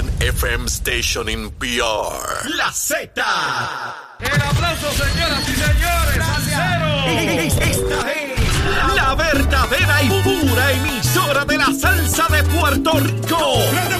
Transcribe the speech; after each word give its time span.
one 0.00 0.10
FM 0.20 0.68
station 0.68 1.28
in 1.28 1.50
PR. 1.58 2.48
La 2.56 2.70
Z. 2.72 3.10
El 4.18 4.42
aplauso, 4.42 4.90
señoras 4.92 5.48
y 5.48 5.54
señores. 5.54 6.20
Esta 7.56 8.12
es 8.12 8.94
la 8.94 9.14
verdadera 9.14 10.02
y 10.02 10.08
pura 10.22 10.72
emisora 10.72 11.44
de 11.44 11.58
la 11.58 11.72
salsa 11.78 12.28
de 12.28 12.42
Puerto 12.44 12.92
Rico. 12.92 13.58
¡De 13.88 13.96
Puerto 13.96 13.98
Rico! 13.98 13.99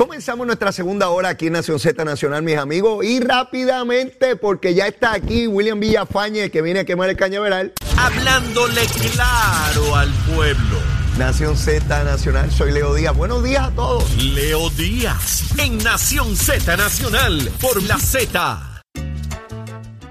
Comenzamos 0.00 0.46
nuestra 0.46 0.72
segunda 0.72 1.10
hora 1.10 1.28
aquí 1.28 1.48
en 1.48 1.52
Nación 1.52 1.78
Z 1.78 2.06
Nacional, 2.06 2.42
mis 2.42 2.56
amigos, 2.56 3.04
y 3.04 3.20
rápidamente, 3.20 4.34
porque 4.34 4.72
ya 4.74 4.86
está 4.86 5.12
aquí 5.12 5.46
William 5.46 5.78
Villafañe, 5.78 6.50
que 6.50 6.62
viene 6.62 6.80
a 6.80 6.84
quemar 6.86 7.10
el 7.10 7.18
cañaveral. 7.18 7.74
Hablándole 7.98 8.80
claro 9.12 9.94
al 9.94 10.10
pueblo. 10.34 10.78
Nación 11.18 11.54
Z 11.54 12.02
Nacional, 12.02 12.50
soy 12.50 12.72
Leo 12.72 12.94
Díaz. 12.94 13.14
Buenos 13.14 13.44
días 13.44 13.64
a 13.64 13.70
todos. 13.72 14.16
Leo 14.16 14.70
Díaz 14.70 15.50
en 15.58 15.76
Nación 15.84 16.34
Z 16.34 16.78
Nacional 16.78 17.52
por 17.60 17.82
la 17.82 17.98
Z. 17.98 18.82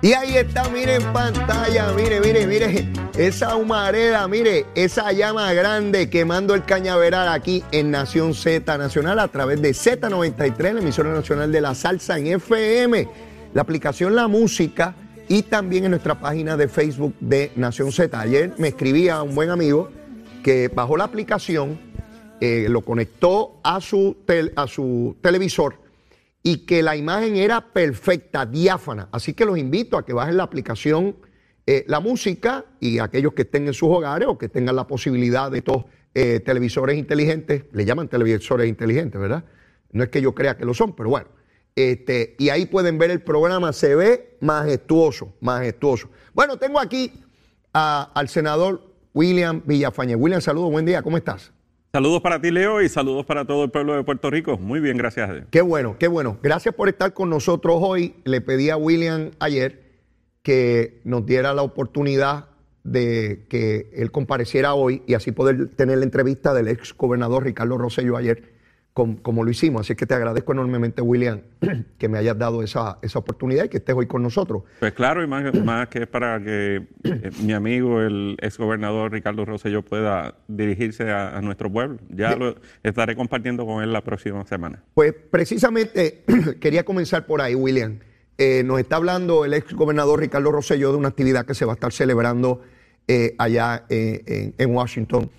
Y 0.01 0.13
ahí 0.13 0.37
está, 0.37 0.69
mire 0.69 0.95
en 0.95 1.03
pantalla, 1.11 1.91
mire, 1.91 2.21
mire, 2.21 2.47
mire, 2.47 2.87
esa 3.17 3.57
humareda, 3.57 4.25
mire, 4.29 4.65
esa 4.73 5.11
llama 5.11 5.51
grande 5.51 6.09
quemando 6.09 6.55
el 6.55 6.63
cañaveral 6.63 7.27
aquí 7.27 7.65
en 7.73 7.91
Nación 7.91 8.33
Z 8.33 8.77
Nacional 8.77 9.19
a 9.19 9.27
través 9.27 9.61
de 9.61 9.71
Z93, 9.71 10.73
la 10.73 10.79
emisora 10.79 11.11
nacional 11.11 11.51
de 11.51 11.59
la 11.59 11.75
salsa 11.75 12.17
en 12.17 12.27
FM, 12.27 13.09
la 13.53 13.61
aplicación 13.61 14.15
La 14.15 14.29
Música 14.29 14.95
y 15.27 15.43
también 15.43 15.83
en 15.83 15.91
nuestra 15.91 16.17
página 16.17 16.55
de 16.55 16.69
Facebook 16.69 17.13
de 17.19 17.51
Nación 17.57 17.91
Z. 17.91 18.17
Ayer 18.17 18.53
me 18.57 18.69
escribía 18.69 19.21
un 19.21 19.35
buen 19.35 19.49
amigo 19.49 19.89
que 20.43 20.69
bajó 20.69 20.95
la 20.95 21.03
aplicación, 21.03 21.77
eh, 22.39 22.67
lo 22.69 22.85
conectó 22.85 23.59
a 23.63 23.81
su, 23.81 24.15
a 24.55 24.65
su 24.65 25.17
televisor 25.21 25.88
y 26.43 26.65
que 26.65 26.81
la 26.83 26.95
imagen 26.95 27.35
era 27.35 27.73
perfecta, 27.73 28.45
diáfana. 28.45 29.09
Así 29.11 29.33
que 29.33 29.45
los 29.45 29.57
invito 29.57 29.97
a 29.97 30.05
que 30.05 30.13
bajen 30.13 30.37
la 30.37 30.43
aplicación 30.43 31.17
eh, 31.65 31.83
La 31.87 31.99
Música 31.99 32.65
y 32.79 32.99
aquellos 32.99 33.33
que 33.33 33.43
estén 33.43 33.67
en 33.67 33.73
sus 33.73 33.89
hogares 33.89 34.27
o 34.27 34.37
que 34.37 34.49
tengan 34.49 34.75
la 34.75 34.87
posibilidad 34.87 35.51
de 35.51 35.59
estos 35.59 35.85
eh, 36.15 36.39
televisores 36.39 36.97
inteligentes, 36.97 37.65
le 37.71 37.85
llaman 37.85 38.07
televisores 38.07 38.67
inteligentes, 38.67 39.19
¿verdad? 39.19 39.43
No 39.91 40.03
es 40.03 40.09
que 40.09 40.21
yo 40.21 40.33
crea 40.33 40.57
que 40.57 40.65
lo 40.65 40.73
son, 40.73 40.95
pero 40.95 41.09
bueno. 41.09 41.27
Este, 41.75 42.35
y 42.39 42.49
ahí 42.49 42.65
pueden 42.65 42.97
ver 42.97 43.11
el 43.11 43.21
programa, 43.21 43.71
se 43.73 43.95
ve 43.95 44.37
majestuoso, 44.41 45.33
majestuoso. 45.41 46.09
Bueno, 46.33 46.57
tengo 46.57 46.79
aquí 46.79 47.13
a- 47.73 48.11
al 48.15 48.27
senador 48.29 48.81
William 49.13 49.61
Villafañe. 49.65 50.15
William, 50.15 50.41
saludos, 50.41 50.71
buen 50.71 50.85
día, 50.85 51.01
¿cómo 51.03 51.17
estás? 51.17 51.51
Saludos 51.91 52.21
para 52.21 52.39
ti, 52.39 52.51
Leo, 52.51 52.83
y 52.83 52.87
saludos 52.87 53.25
para 53.25 53.45
todo 53.45 53.63
el 53.63 53.71
pueblo 53.71 53.95
de 53.95 54.03
Puerto 54.03 54.29
Rico. 54.29 54.59
Muy 54.59 54.79
bien, 54.79 54.95
gracias. 54.95 55.45
Qué 55.49 55.61
bueno, 55.61 55.95
qué 55.97 56.07
bueno. 56.07 56.37
Gracias 56.43 56.75
por 56.75 56.87
estar 56.87 57.13
con 57.13 57.31
nosotros 57.31 57.77
hoy. 57.79 58.13
Le 58.25 58.41
pedí 58.41 58.69
a 58.69 58.77
William 58.77 59.31
ayer 59.39 59.81
que 60.43 61.01
nos 61.03 61.25
diera 61.25 61.51
la 61.55 61.63
oportunidad 61.63 62.45
de 62.83 63.47
que 63.49 63.89
él 63.95 64.11
compareciera 64.11 64.75
hoy 64.75 65.01
y 65.07 65.15
así 65.15 65.31
poder 65.31 65.69
tener 65.69 65.97
la 65.97 66.03
entrevista 66.03 66.53
del 66.53 66.67
ex 66.67 66.95
gobernador 66.95 67.43
Ricardo 67.43 67.75
Rosselló 67.79 68.17
ayer, 68.17 68.53
com- 68.93 69.17
como 69.17 69.43
lo 69.43 69.51
hicimos. 69.51 69.81
Así 69.81 69.95
que 69.95 70.05
te 70.05 70.13
agradezco 70.13 70.51
enormemente, 70.51 71.01
William, 71.01 71.41
que 71.97 72.09
me 72.09 72.17
hayas 72.17 72.37
dado 72.37 72.63
esa, 72.63 72.99
esa 73.01 73.19
oportunidad 73.19 73.65
y 73.65 73.69
que 73.69 73.77
estés 73.77 73.95
hoy 73.95 74.07
con 74.07 74.23
nosotros. 74.23 74.63
Pues 74.79 74.93
claro, 74.93 75.23
y 75.23 75.27
más, 75.27 75.53
más 75.63 75.87
que 75.87 76.03
es 76.03 76.07
para 76.07 76.41
que 76.43 76.87
eh, 77.03 77.31
mi 77.43 77.53
amigo, 77.53 78.01
el 78.01 78.37
exgobernador 78.41 79.11
Ricardo 79.11 79.45
Rosselló, 79.45 79.83
pueda 79.83 80.35
dirigirse 80.47 81.09
a, 81.11 81.37
a 81.37 81.41
nuestro 81.41 81.71
pueblo. 81.71 81.99
Ya 82.09 82.35
lo 82.35 82.55
estaré 82.83 83.15
compartiendo 83.15 83.65
con 83.65 83.83
él 83.83 83.93
la 83.93 84.03
próxima 84.03 84.45
semana. 84.45 84.83
Pues 84.93 85.13
precisamente 85.31 86.23
quería 86.59 86.83
comenzar 86.83 87.25
por 87.25 87.41
ahí, 87.41 87.55
William. 87.55 87.99
Eh, 88.37 88.63
nos 88.63 88.79
está 88.79 88.95
hablando 88.95 89.43
el 89.43 89.53
ex 89.53 89.73
gobernador 89.73 90.21
Ricardo 90.21 90.49
Rosselló 90.51 90.91
de 90.93 90.97
una 90.97 91.09
actividad 91.09 91.45
que 91.45 91.53
se 91.53 91.65
va 91.65 91.73
a 91.73 91.75
estar 91.75 91.91
celebrando 91.91 92.61
eh, 93.05 93.35
allá 93.37 93.83
eh, 93.89 94.53
en, 94.57 94.69
en 94.69 94.75
Washington, 94.75 95.29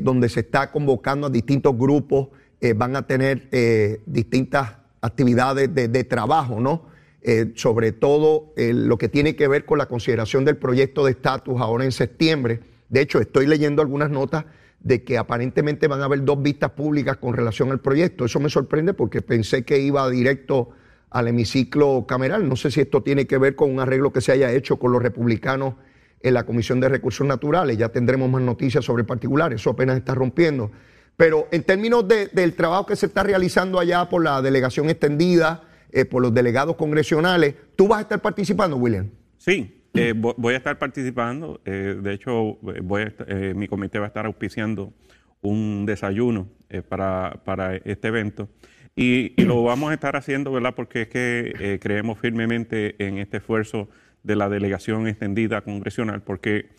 donde 0.00 0.30
se 0.30 0.40
está 0.40 0.70
convocando 0.70 1.26
a 1.26 1.30
distintos 1.30 1.76
grupos, 1.76 2.28
eh, 2.64 2.72
van 2.72 2.96
a 2.96 3.06
tener 3.06 3.46
eh, 3.52 4.00
distintas 4.06 4.76
actividades 5.02 5.68
de, 5.74 6.04
trabajo, 6.04 6.60
¿no? 6.60 6.86
Eh, 7.20 7.52
sobre 7.56 7.92
todo 7.92 8.54
lo 8.56 8.96
que 8.96 9.10
tiene 9.10 9.36
que 9.36 9.48
ver 9.48 9.66
con 9.66 9.76
la 9.76 9.84
consideración 9.84 10.46
del 10.46 10.56
proyecto 10.56 11.04
de 11.04 11.10
estatus 11.10 11.60
ahora 11.60 11.84
en 11.84 11.92
septiembre. 11.92 12.60
De 12.88 13.02
hecho, 13.02 13.20
estoy 13.20 13.46
leyendo 13.46 13.82
algunas 13.82 14.08
notas 14.08 14.46
de 14.80 15.04
que 15.04 15.18
aparentemente 15.18 15.88
van 15.88 16.00
a 16.00 16.06
haber 16.06 16.24
dos 16.24 16.40
vistas 16.40 16.70
públicas 16.70 17.18
con 17.18 17.34
relación 17.34 17.70
al 17.70 17.80
proyecto. 17.80 18.24
Eso 18.24 18.40
me 18.40 18.48
sorprende 18.48 18.94
porque 18.94 19.20
pensé 19.20 19.62
que 19.62 19.78
iba 19.80 20.08
directo 20.08 20.70
al 21.10 21.28
hemiciclo 21.28 22.06
cameral. 22.08 22.48
No 22.48 22.56
sé 22.56 22.70
si 22.70 22.80
esto 22.80 23.02
tiene 23.02 23.26
que 23.26 23.36
ver 23.36 23.56
con 23.56 23.70
un 23.70 23.80
arreglo 23.80 24.10
que 24.10 24.22
se 24.22 24.32
haya 24.32 24.50
hecho 24.50 24.78
con 24.78 24.90
los 24.90 25.02
republicanos 25.02 25.74
en 26.22 26.32
la 26.32 26.46
Comisión 26.46 26.80
de 26.80 26.88
Recursos 26.88 27.26
Naturales. 27.26 27.76
Ya 27.76 27.90
tendremos 27.90 28.30
más 28.30 28.40
noticias 28.40 28.86
sobre 28.86 29.02
el 29.02 29.06
particular. 29.06 29.52
Eso 29.52 29.68
apenas 29.68 29.98
está 29.98 30.14
rompiendo. 30.14 30.70
Pero 31.16 31.46
en 31.52 31.62
términos 31.62 32.06
de- 32.08 32.26
del 32.28 32.54
trabajo 32.54 32.86
que 32.86 32.96
se 32.96 33.06
está 33.06 33.22
realizando 33.22 33.78
allá 33.78 34.08
por 34.08 34.22
la 34.24 34.42
delegación 34.42 34.90
extendida, 34.90 35.62
eh, 35.92 36.04
por 36.04 36.22
los 36.22 36.34
delegados 36.34 36.74
congresionales, 36.76 37.54
¿tú 37.76 37.86
vas 37.88 37.98
a 37.98 38.02
estar 38.02 38.20
participando, 38.20 38.76
William? 38.76 39.08
Sí, 39.38 39.80
eh, 39.94 40.12
vo- 40.16 40.34
voy 40.36 40.54
a 40.54 40.56
estar 40.56 40.76
participando. 40.78 41.60
eh, 41.64 41.96
de 42.02 42.12
hecho, 42.12 42.58
voy 42.60 43.02
a 43.02 43.06
est- 43.06 43.54
mi 43.54 43.68
comité 43.68 43.98
va 44.00 44.06
a 44.06 44.08
estar 44.08 44.26
auspiciando 44.26 44.92
un 45.40 45.84
desayuno 45.86 46.48
para, 46.88 47.40
para 47.44 47.76
este 47.76 48.08
evento. 48.08 48.48
Y, 48.96 49.34
y 49.40 49.44
lo 49.44 49.62
vamos 49.62 49.90
a 49.90 49.94
estar 49.94 50.16
haciendo, 50.16 50.50
¿verdad? 50.50 50.74
Porque 50.74 51.02
es 51.02 51.08
que 51.08 51.78
creemos 51.80 52.18
firmemente 52.18 52.96
en 53.04 53.18
este 53.18 53.36
esfuerzo 53.36 53.88
de 54.22 54.34
la 54.36 54.48
delegación 54.48 55.06
extendida 55.06 55.60
congresional, 55.60 56.22
porque 56.22 56.70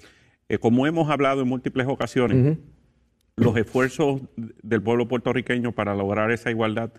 como 0.60 0.88
hemos 0.88 1.10
hablado 1.10 1.42
en 1.42 1.48
múltiples 1.48 1.88
ocasiones, 1.88 2.58
los 3.38 3.58
esfuerzos 3.58 4.22
del 4.36 4.82
pueblo 4.82 5.08
puertorriqueño 5.08 5.74
para 5.74 5.96
lograr 5.96 6.32
esa 6.32 6.52
igualdad 6.52 6.92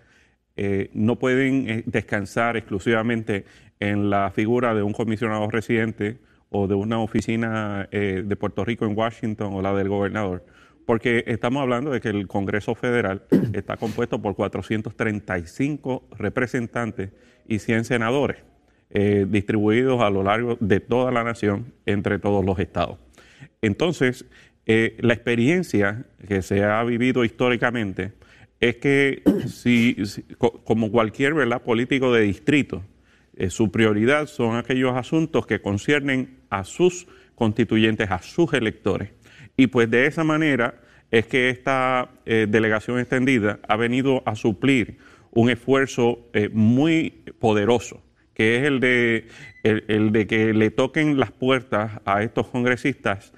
eh, 0.55 0.89
no 0.93 1.17
pueden 1.17 1.69
eh, 1.69 1.83
descansar 1.85 2.57
exclusivamente 2.57 3.45
en 3.79 4.09
la 4.09 4.31
figura 4.31 4.73
de 4.73 4.83
un 4.83 4.93
comisionado 4.93 5.49
residente 5.49 6.19
o 6.49 6.67
de 6.67 6.75
una 6.75 6.99
oficina 6.99 7.87
eh, 7.91 8.23
de 8.25 8.35
Puerto 8.35 8.63
Rico 8.63 8.85
en 8.85 8.97
Washington 8.97 9.53
o 9.53 9.61
la 9.61 9.73
del 9.73 9.89
gobernador, 9.89 10.45
porque 10.85 11.23
estamos 11.27 11.61
hablando 11.61 11.91
de 11.91 11.99
que 12.01 12.09
el 12.09 12.27
Congreso 12.27 12.75
Federal 12.75 13.23
está 13.53 13.77
compuesto 13.77 14.21
por 14.21 14.35
435 14.35 16.07
representantes 16.17 17.11
y 17.47 17.59
100 17.59 17.85
senadores 17.85 18.37
eh, 18.89 19.25
distribuidos 19.29 20.01
a 20.01 20.09
lo 20.09 20.23
largo 20.23 20.57
de 20.59 20.79
toda 20.79 21.11
la 21.11 21.23
nación 21.23 21.73
entre 21.85 22.19
todos 22.19 22.45
los 22.45 22.57
estados. 22.59 22.97
Entonces, 23.61 24.25
eh, 24.67 24.97
la 24.99 25.13
experiencia 25.13 26.05
que 26.27 26.41
se 26.41 26.63
ha 26.63 26.83
vivido 26.83 27.23
históricamente 27.23 28.11
es 28.59 28.75
que 28.77 29.23
si, 29.47 29.95
si- 30.05 30.23
co- 30.37 30.61
como 30.63 30.91
cualquier 30.91 31.33
político 31.63 32.13
de 32.13 32.21
distrito, 32.23 32.83
eh, 33.35 33.49
su 33.49 33.71
prioridad 33.71 34.27
son 34.27 34.57
aquellos 34.57 34.95
asuntos 34.95 35.47
que 35.47 35.61
conciernen 35.61 36.37
a 36.49 36.63
sus 36.63 37.07
constituyentes, 37.35 38.11
a 38.11 38.21
sus 38.21 38.53
electores. 38.53 39.09
Y 39.55 39.67
pues 39.67 39.89
de 39.89 40.05
esa 40.05 40.23
manera 40.23 40.81
es 41.11 41.25
que 41.27 41.49
esta 41.49 42.09
eh, 42.25 42.45
delegación 42.49 42.99
extendida 42.99 43.59
ha 43.67 43.75
venido 43.77 44.21
a 44.25 44.35
suplir 44.35 44.97
un 45.31 45.49
esfuerzo 45.49 46.27
muy 46.51 47.11
poderoso, 47.39 48.01
que 48.33 48.57
es 48.57 48.63
el 48.63 48.79
de, 48.79 49.27
el 49.63 50.11
de 50.11 50.27
que 50.27 50.53
le 50.53 50.71
toquen 50.71 51.19
las 51.19 51.31
puertas 51.31 52.01
a 52.05 52.23
estos 52.23 52.47
congresistas 52.47 53.33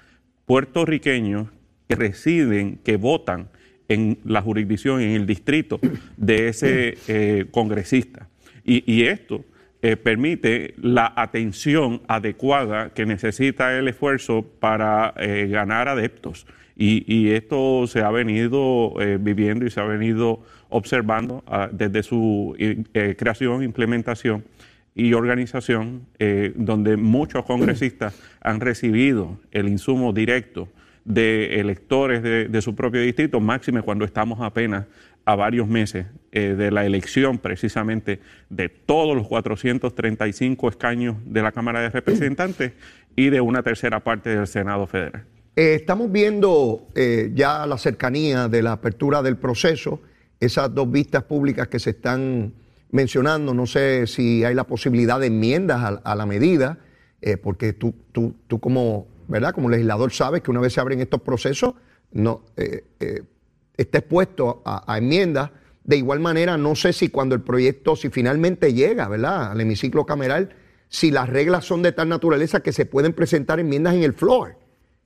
puertorriqueños 0.50 1.46
que 1.88 1.94
residen, 1.94 2.80
que 2.82 2.96
votan 2.96 3.50
en 3.86 4.18
la 4.24 4.42
jurisdicción, 4.42 5.00
en 5.00 5.12
el 5.12 5.24
distrito 5.24 5.78
de 6.16 6.48
ese 6.48 6.98
eh, 7.06 7.44
congresista. 7.52 8.28
Y, 8.64 8.82
y 8.92 9.04
esto 9.04 9.44
eh, 9.80 9.94
permite 9.96 10.74
la 10.76 11.12
atención 11.14 12.02
adecuada 12.08 12.90
que 12.92 13.06
necesita 13.06 13.78
el 13.78 13.86
esfuerzo 13.86 14.44
para 14.58 15.14
eh, 15.18 15.46
ganar 15.48 15.86
adeptos. 15.86 16.48
Y, 16.76 17.30
esto 17.30 17.86
se 17.86 18.00
ha 18.00 18.10
venido 18.10 18.94
viviendo 19.20 19.66
y 19.66 19.70
se 19.70 19.80
ha 19.80 19.84
venido 19.84 20.40
observando 20.70 21.44
ah, 21.46 21.68
desde 21.70 22.02
su 22.02 22.56
creación, 23.18 23.62
implementación 23.62 24.42
y 25.06 25.14
organización, 25.14 26.06
eh, 26.18 26.52
donde 26.56 26.96
muchos 26.96 27.44
congresistas 27.44 28.14
han 28.40 28.60
recibido 28.60 29.38
el 29.50 29.68
insumo 29.68 30.12
directo 30.12 30.68
de 31.04 31.60
electores 31.60 32.22
de, 32.22 32.62
su 32.62 32.74
propio 32.74 33.00
distrito, 33.00 33.40
máxime 33.40 33.82
cuando 33.82 34.04
estamos 34.04 34.40
apenas 34.40 34.86
a 35.24 35.34
varios 35.34 35.66
meses 35.66 36.06
de 36.30 36.70
la 36.70 36.84
elección 36.84 37.38
precisamente 37.38 38.20
de 38.50 38.68
todos 38.68 39.16
los 39.16 39.26
435 39.26 40.68
escaños 40.68 41.16
de 41.24 41.42
la 41.42 41.52
Cámara 41.52 41.80
de 41.80 41.88
Representantes 41.88 42.72
y 43.16 43.30
de 43.30 43.40
una 43.40 43.62
tercera 43.62 44.00
parte 44.00 44.30
del 44.30 44.46
Senado 44.46 44.86
Federal. 44.86 45.24
Eh, 45.56 45.74
estamos 45.74 46.10
viendo 46.10 46.86
eh, 46.94 47.32
ya 47.34 47.66
la 47.66 47.76
cercanía 47.76 48.48
de 48.48 48.62
la 48.62 48.72
apertura 48.72 49.20
del 49.20 49.36
proceso, 49.36 50.00
esas 50.38 50.74
dos 50.74 50.90
vistas 50.90 51.24
públicas 51.24 51.68
que 51.68 51.78
se 51.78 51.90
están 51.90 52.52
mencionando, 52.90 53.54
no 53.54 53.66
sé 53.66 54.06
si 54.06 54.44
hay 54.44 54.54
la 54.54 54.64
posibilidad 54.64 55.20
de 55.20 55.26
enmiendas 55.26 56.00
a, 56.04 56.14
la 56.14 56.26
medida, 56.26 56.78
eh, 57.20 57.36
porque 57.36 57.72
tú, 57.72 57.94
tú, 58.12 58.34
tú, 58.46 58.60
como, 58.60 59.06
¿verdad? 59.28 59.52
como 59.52 59.68
legislador 59.68 60.12
sabes 60.12 60.42
que 60.42 60.50
una 60.50 60.60
vez 60.60 60.72
se 60.72 60.80
abren 60.80 61.00
estos 61.00 61.22
procesos, 61.22 61.74
no, 62.12 62.42
está 63.76 63.98
expuesto 63.98 64.62
a, 64.64 64.92
a 64.92 64.98
enmiendas. 64.98 65.50
De 65.84 65.96
igual 65.96 66.20
manera, 66.20 66.56
no 66.56 66.74
sé 66.74 66.92
si 66.92 67.08
cuando 67.08 67.34
el 67.34 67.40
proyecto, 67.40 67.96
si 67.96 68.10
finalmente 68.10 68.74
llega, 68.74 69.08
¿verdad?, 69.08 69.52
al 69.52 69.60
hemiciclo 69.60 70.04
cameral, 70.04 70.54
si 70.88 71.10
las 71.10 71.28
reglas 71.28 71.64
son 71.64 71.82
de 71.82 71.92
tal 71.92 72.08
naturaleza 72.08 72.60
que 72.60 72.72
se 72.72 72.84
pueden 72.84 73.12
presentar 73.12 73.60
enmiendas 73.60 73.94
en 73.94 74.02
el 74.02 74.12
floor 74.12 74.56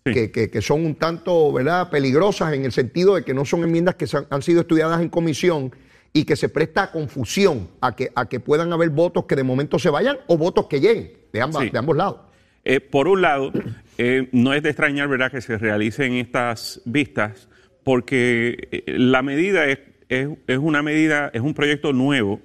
que, 0.05 0.61
son 0.61 0.85
un 0.85 0.95
tanto 0.97 1.53
¿verdad? 1.53 1.89
peligrosas 1.89 2.53
en 2.53 2.65
el 2.65 2.73
sentido 2.73 3.15
de 3.15 3.25
que 3.25 3.33
no 3.33 3.45
son 3.47 3.63
enmiendas 3.63 3.95
que 3.95 4.07
han, 4.31 4.43
sido 4.43 4.61
estudiadas 4.61 5.01
en 5.01 5.09
comisión 5.09 5.73
y 6.17 6.25
que 6.25 6.37
se 6.37 6.49
presta 6.49 6.85
a 6.85 6.91
confusión, 6.93 7.69
a 7.81 7.95
que, 7.95 8.11
a 8.15 8.27
que 8.27 8.39
puedan 8.39 8.73
haber 8.73 8.91
votos 8.91 9.25
que 9.27 9.35
de 9.35 9.43
momento 9.43 9.81
se 9.81 9.91
vayan 9.91 10.17
o 10.29 10.39
votos 10.39 10.69
que 10.69 10.81
lleguen 10.81 11.13
de, 11.33 11.43
ambas, 11.43 11.71
de 11.71 11.77
ambos 11.77 11.97
lados. 11.97 12.21
Eh, 12.65 12.81
por 12.81 13.09
un 13.09 13.21
lado, 13.21 13.53
eh, 13.99 14.29
no 14.33 14.55
es 14.55 14.63
de 14.63 14.71
extrañar 14.71 15.09
¿verdad? 15.09 15.31
que 15.31 15.41
se 15.41 15.59
realicen 15.59 16.15
estas 16.15 16.81
vistas, 16.85 17.49
porque 17.83 18.69
eh, 18.71 18.85
la 18.97 19.23
medida 19.23 19.67
es, 19.67 19.81
es, 20.09 20.59
una 20.59 20.83
medida, 20.83 21.31
es 21.35 21.41
un 21.41 21.53
proyecto 21.53 21.93
nuevo 21.93 22.41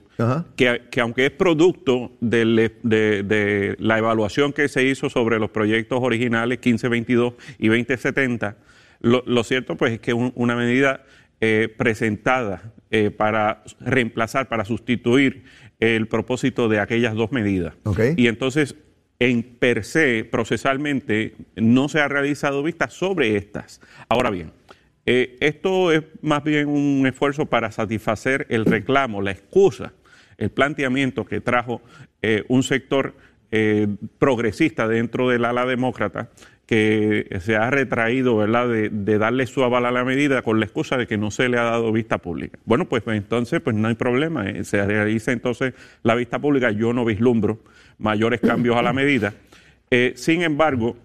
que, 0.56 1.00
aunque 1.00 1.28
es 1.28 1.32
producto 1.32 2.12
de, 2.20 3.76
la 3.80 3.98
evaluación 3.98 4.52
que 4.52 4.68
se 4.68 4.84
hizo 4.84 5.10
sobre 5.10 5.40
los 5.40 5.52
proyectos 5.52 6.00
originales 6.02 6.58
1522 6.58 7.36
y 7.60 7.68
2070, 7.68 8.58
lo, 9.02 9.44
cierto 9.44 9.78
pues 9.78 9.94
es 9.94 10.00
que 10.00 10.12
es 10.12 10.18
una 10.36 10.56
medida 10.56 11.06
eh, 11.40 11.74
presentada 11.78 12.74
eh, 12.92 13.12
para 13.12 13.64
reemplazar, 13.80 14.48
para 14.48 14.66
sustituir 14.66 15.44
el 15.80 16.08
propósito 16.08 16.68
de 16.68 16.80
aquellas 16.80 17.14
dos 17.14 17.32
medidas. 17.32 17.76
Y 18.18 18.28
entonces, 18.28 18.76
en 19.20 19.44
per 19.44 19.84
se, 19.84 20.24
procesalmente, 20.24 21.36
no 21.56 21.88
se 21.88 22.00
ha 22.00 22.08
realizado 22.08 22.64
vista 22.64 22.90
sobre 22.90 23.36
estas. 23.36 23.80
Ahora 24.08 24.32
bien, 24.32 24.52
eh, 25.06 25.38
esto 25.40 25.92
es 25.92 26.04
más 26.22 26.44
bien 26.44 26.68
un 26.68 27.06
esfuerzo 27.06 27.46
para 27.46 27.72
satisfacer 27.72 28.48
el 28.50 28.66
reclamo, 28.66 29.22
la 29.22 29.32
excusa 29.32 29.94
el 30.38 30.50
planteamiento 30.50 31.26
que 31.26 31.42
trajo 31.42 31.82
eh, 32.22 32.44
un 32.48 32.64
sector 32.64 33.14
progresista 34.20 34.88
dentro 34.88 35.28
del 35.28 35.44
ala 35.44 35.66
demócrata 35.66 36.30
que 36.70 37.40
se 37.42 37.56
ha 37.56 37.72
retraído 37.72 38.38
¿verdad? 38.38 38.70
De, 38.70 39.18
darle 39.18 39.48
su 39.48 39.64
aval 39.64 39.88
a 39.88 39.92
la 39.92 40.06
medida 40.06 40.44
con 40.44 40.60
la 40.60 40.68
excusa 40.68 40.98
de 40.98 41.08
que 41.08 41.18
no 41.18 41.32
se 41.32 41.50
le 41.50 41.58
ha 41.58 41.64
dado 41.64 41.92
vista 41.92 42.20
pública. 42.20 42.60
Bueno, 42.64 42.88
pues, 42.88 43.02
pues 43.02 43.18
entonces 43.18 43.60
pues 43.60 43.76
no 43.76 43.88
hay 43.88 43.96
problema, 43.96 44.48
eh, 44.48 44.64
se 44.64 44.86
realiza 44.86 45.32
entonces 45.32 45.74
la 46.04 46.14
vista 46.14 46.38
pública, 46.38 46.70
yo 46.70 46.94
no 46.94 47.06
vislumbro 47.06 47.64
mayores 47.98 48.40
cambios 48.40 48.78
a 48.78 48.84
la 48.84 48.94
medida. 48.94 49.34
sin 50.14 50.44
embargo, 50.44 50.96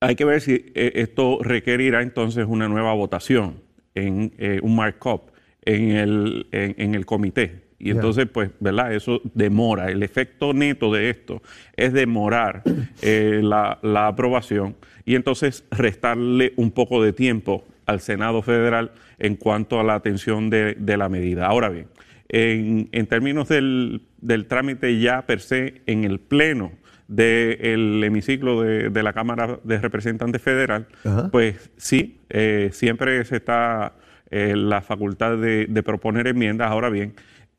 hay 0.00 0.16
que 0.16 0.24
ver 0.24 0.40
si 0.40 0.72
esto 0.74 1.40
requerirá 1.42 2.00
entonces 2.00 2.46
una 2.48 2.66
nueva 2.66 2.94
votación 2.94 3.56
en 3.94 4.32
un 4.62 4.74
markup 4.74 5.32
en 5.66 6.94
el 6.94 7.04
comité. 7.04 7.71
Y 7.82 7.90
entonces, 7.90 8.28
pues, 8.32 8.50
¿verdad? 8.60 8.94
Eso 8.94 9.20
demora. 9.34 9.90
El 9.90 10.04
efecto 10.04 10.54
neto 10.54 10.92
de 10.92 11.10
esto 11.10 11.42
es 11.76 11.92
demorar 11.92 12.62
eh, 13.02 13.40
la, 13.42 14.06
aprobación 14.06 14.76
y 15.04 15.16
entonces 15.16 15.64
restarle 15.72 16.52
un 16.54 16.70
poco 16.70 17.02
de 17.02 17.12
tiempo 17.12 17.66
al 17.86 18.00
Senado 18.00 18.40
Federal 18.40 18.92
en 19.18 19.34
cuanto 19.34 19.80
a 19.80 19.82
la 19.82 19.94
atención 19.94 20.48
de, 20.48 20.76
la 20.96 21.08
medida. 21.08 21.46
Ahora 21.46 21.70
bien, 21.70 21.88
en, 22.28 23.06
términos 23.08 23.48
del, 23.48 24.00
trámite 24.46 25.00
ya 25.00 25.22
per 25.26 25.40
se 25.40 25.82
en 25.86 26.04
el 26.04 26.20
Pleno 26.20 26.70
del 27.08 28.02
hemiciclo 28.04 28.62
de, 28.62 29.02
la 29.02 29.12
Cámara 29.12 29.58
de 29.64 29.78
Representantes 29.78 30.40
Federal, 30.40 30.86
pues 31.32 31.72
sí, 31.76 32.20
eh, 32.30 32.70
siempre 32.72 33.24
se 33.24 33.36
está 33.38 33.94
eh, 34.30 34.54
la 34.54 34.82
facultad 34.82 35.36
de, 35.36 35.66
de 35.66 35.82
proponer 35.82 36.28
enmiendas. 36.28 36.70
Ahora 36.70 36.88
bien, 36.88 37.14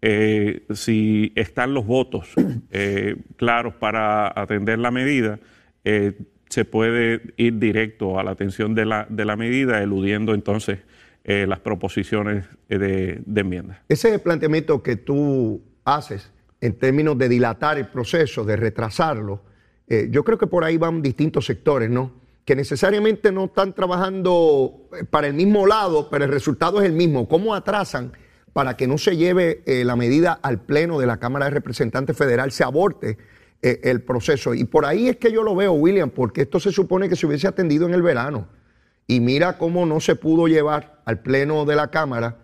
eh, 0.06 0.66
si 0.74 1.32
están 1.34 1.74
los 1.74 1.86
votos 1.86 2.28
eh, 2.72 3.16
claros 3.38 3.74
para 3.76 4.28
atender 4.38 4.78
la 4.78 4.92
medida, 4.92 5.40
eh, 5.86 6.12
se 6.50 6.66
puede 6.66 7.22
ir 7.38 7.58
directo 7.58 8.20
a 8.20 8.24
la 8.26 8.32
atención 8.32 8.76
de 8.76 8.86
la, 8.86 9.08
de 9.10 9.24
la 9.24 9.38
medida, 9.38 9.82
eludiendo 9.82 10.34
entonces 10.34 10.80
las 11.24 11.60
proposiciones 11.60 12.44
de, 12.68 13.22
de 13.26 13.42
enmienda. 13.42 13.82
Ese 13.88 14.20
planteamiento 14.20 14.84
que 14.84 14.98
tú 14.98 15.62
haces 15.86 16.30
en 16.60 16.74
términos 16.74 17.18
de 17.18 17.30
dilatar 17.30 17.78
el 17.78 17.88
proceso, 17.88 18.44
de 18.44 18.58
retrasarlo, 18.58 19.42
yo 20.10 20.26
creo 20.26 20.38
que 20.38 20.48
por 20.48 20.66
ahí 20.66 20.78
van 20.78 21.02
distintos 21.02 21.46
sectores, 21.46 21.90
¿no? 21.90 22.12
Que 22.44 22.58
necesariamente 22.58 23.32
no 23.32 23.46
están 23.46 23.72
trabajando 23.72 24.90
para 25.10 25.28
el 25.28 25.34
mismo 25.34 25.66
lado, 25.66 26.10
pero 26.12 26.26
el 26.26 26.32
resultado 26.32 26.82
es 26.82 26.90
el 26.90 26.94
mismo. 26.94 27.26
¿Cómo 27.30 27.56
atrasan? 27.56 28.12
Para 28.54 28.78
que 28.78 28.88
no 28.88 29.00
se 29.00 29.18
lleve 29.18 29.64
eh, 29.66 29.84
la 29.84 29.96
medida 29.96 30.40
al 30.42 30.62
Pleno 30.62 31.00
de 31.00 31.08
la 31.08 31.18
Cámara 31.18 31.46
de 31.46 31.52
Representantes 31.52 32.16
Federal, 32.16 32.52
se 32.52 32.64
aborte 32.64 33.18
eh, 33.62 33.82
el 33.84 34.02
proceso. 34.04 34.54
Y 34.54 34.64
por 34.66 34.86
ahí 34.86 35.10
es 35.10 35.18
que 35.18 35.32
yo 35.32 35.42
lo 35.42 35.56
veo, 35.56 35.74
William, 35.74 36.12
porque 36.12 36.44
esto 36.44 36.60
se 36.60 36.72
supone 36.72 37.10
que 37.10 37.16
se 37.16 37.26
hubiese 37.26 37.48
atendido 37.48 37.88
en 37.88 37.96
el 37.96 38.04
verano. 38.04 38.48
Y 39.08 39.20
mira 39.20 39.58
cómo 39.58 39.86
no 39.86 40.00
se 40.00 40.16
pudo 40.16 40.48
llevar 40.48 41.02
al 41.06 41.20
Pleno 41.22 41.66
de 41.66 41.76
la 41.76 41.90
Cámara 41.90 42.38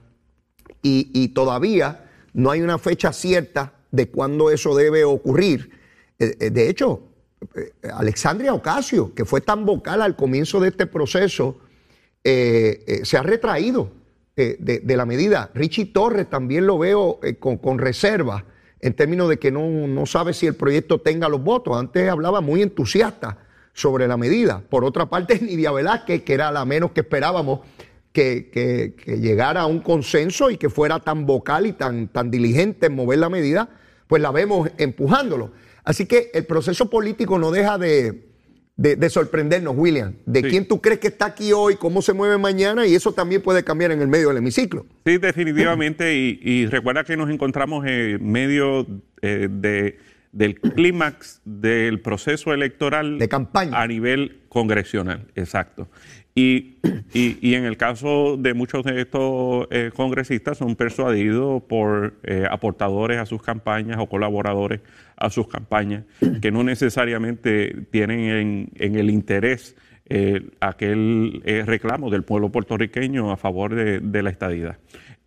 y, 0.81 1.27
todavía 1.29 2.06
no 2.33 2.51
hay 2.51 2.61
una 2.61 2.78
fecha 2.78 3.11
cierta 3.13 3.73
de 3.92 4.09
cuándo 4.09 4.49
eso 4.49 4.75
debe 4.75 5.04
ocurrir. 5.04 5.71
Eh, 6.18 6.49
de 6.49 6.69
hecho, 6.69 7.04
Alexandria 7.94 8.54
Ocasio, 8.54 9.13
que 9.13 9.25
fue 9.25 9.42
tan 9.42 9.66
vocal 9.66 10.01
al 10.01 10.16
comienzo 10.16 10.59
de 10.59 10.69
este 10.69 10.85
proceso, 10.85 11.59
se 12.23 13.18
ha 13.18 13.23
retraído 13.23 13.92
de, 14.39 14.95
la 14.95 15.05
medida. 15.05 15.51
Richie 15.53 15.85
Torres 15.85 16.29
también 16.29 16.65
lo 16.65 16.77
veo 16.77 17.19
eh, 17.23 17.35
con, 17.35 17.77
reserva 17.77 18.45
en 18.79 18.93
términos 18.93 19.27
de 19.29 19.37
que 19.37 19.51
no, 19.51 20.05
sabe 20.05 20.33
si 20.33 20.47
el 20.47 20.55
proyecto 20.55 21.01
tenga 21.01 21.27
los 21.27 21.43
votos. 21.43 21.77
Antes 21.77 22.09
hablaba 22.09 22.41
muy 22.41 22.61
entusiasta 22.61 23.37
sobre 23.73 24.07
la 24.07 24.17
medida. 24.17 24.63
Por 24.69 24.85
otra 24.85 25.07
parte, 25.07 25.39
Nidia 25.41 25.71
Velázquez, 25.71 26.23
que 26.23 26.33
era 26.33 26.51
la 26.51 26.65
menos 26.65 26.91
que 26.91 27.01
esperábamos 27.01 27.61
que, 28.13 28.95
llegara 29.05 29.61
a 29.61 29.65
un 29.65 29.79
consenso 29.79 30.49
y 30.49 30.57
que 30.57 30.69
fuera 30.69 30.99
tan 30.99 31.25
vocal 31.25 31.65
y 31.65 31.73
tan, 31.73 32.07
tan 32.07 32.31
diligente 32.31 32.87
en 32.87 32.95
mover 32.95 33.19
la 33.19 33.29
medida, 33.29 33.69
pues 34.07 34.21
la 34.21 34.31
vemos 34.31 34.69
empujándolo. 34.77 35.51
Así 35.83 36.05
que 36.05 36.31
el 36.33 36.45
proceso 36.45 36.89
político 36.89 37.37
no 37.37 37.51
deja 37.51 37.77
de, 37.77 38.29
de, 38.80 39.09
sorprendernos, 39.09 39.76
William, 39.76 40.14
de 40.26 40.42
quién 40.42 40.66
tú 40.66 40.80
crees 40.80 41.00
que 41.00 41.09
está 41.09 41.26
aquí 41.26 41.52
hoy, 41.52 41.76
cómo 41.76 42.02
se 42.02 42.14
mueve 42.14 42.38
mañana 42.38 42.88
y 42.88 42.95
eso 42.95 43.12
también 43.12 43.42
puede 43.42 43.64
cambiar 43.64 43.92
en 43.92 44.02
el 44.02 44.07
medio 44.07 44.30
del 44.30 44.38
hemiciclo. 44.38 44.86
Sí, 45.06 45.18
definitivamente, 45.18 46.16
y, 46.16 46.66
recuerda 46.68 47.04
que 47.04 47.18
nos 47.18 47.30
encontramos 47.30 47.86
en 47.86 48.26
medio 48.31 48.88
eh, 49.21 49.50
de, 49.52 49.98
del 50.31 50.56
clímax 50.62 51.42
del 51.44 52.00
proceso 52.00 52.54
electoral 52.54 53.19
de 53.19 53.28
campaña 53.28 53.81
a 53.81 53.86
nivel 53.86 54.40
congresional, 54.48 55.28
exacto. 55.36 55.90
Y, 56.39 57.53
en 57.53 57.65
el 57.65 57.75
caso 57.75 58.37
de 58.37 58.53
muchos 58.53 58.85
de 58.85 59.01
estos 59.01 59.67
eh, 59.71 59.91
congresistas 59.93 60.57
son 60.57 60.75
persuadidos 60.75 61.61
por 61.63 62.13
eh, 62.23 62.45
aportadores 62.49 63.17
a 63.17 63.25
sus 63.25 63.41
campañas 63.41 63.97
o 63.99 64.07
colaboradores 64.07 64.79
a 65.17 65.29
sus 65.29 65.47
campañas 65.47 66.05
que 66.41 66.51
no 66.51 66.63
necesariamente 66.63 67.75
tienen 67.91 68.69
en, 68.75 68.95
el 68.95 69.09
interés 69.09 69.75
eh, 70.05 70.49
aquel 70.61 71.41
reclamo 71.65 72.09
del 72.09 72.23
pueblo 72.23 72.49
puertorriqueño 72.51 73.31
a 73.31 73.37
favor 73.37 73.75
de, 73.75 74.23
la 74.23 74.29
estadidad. 74.29 74.77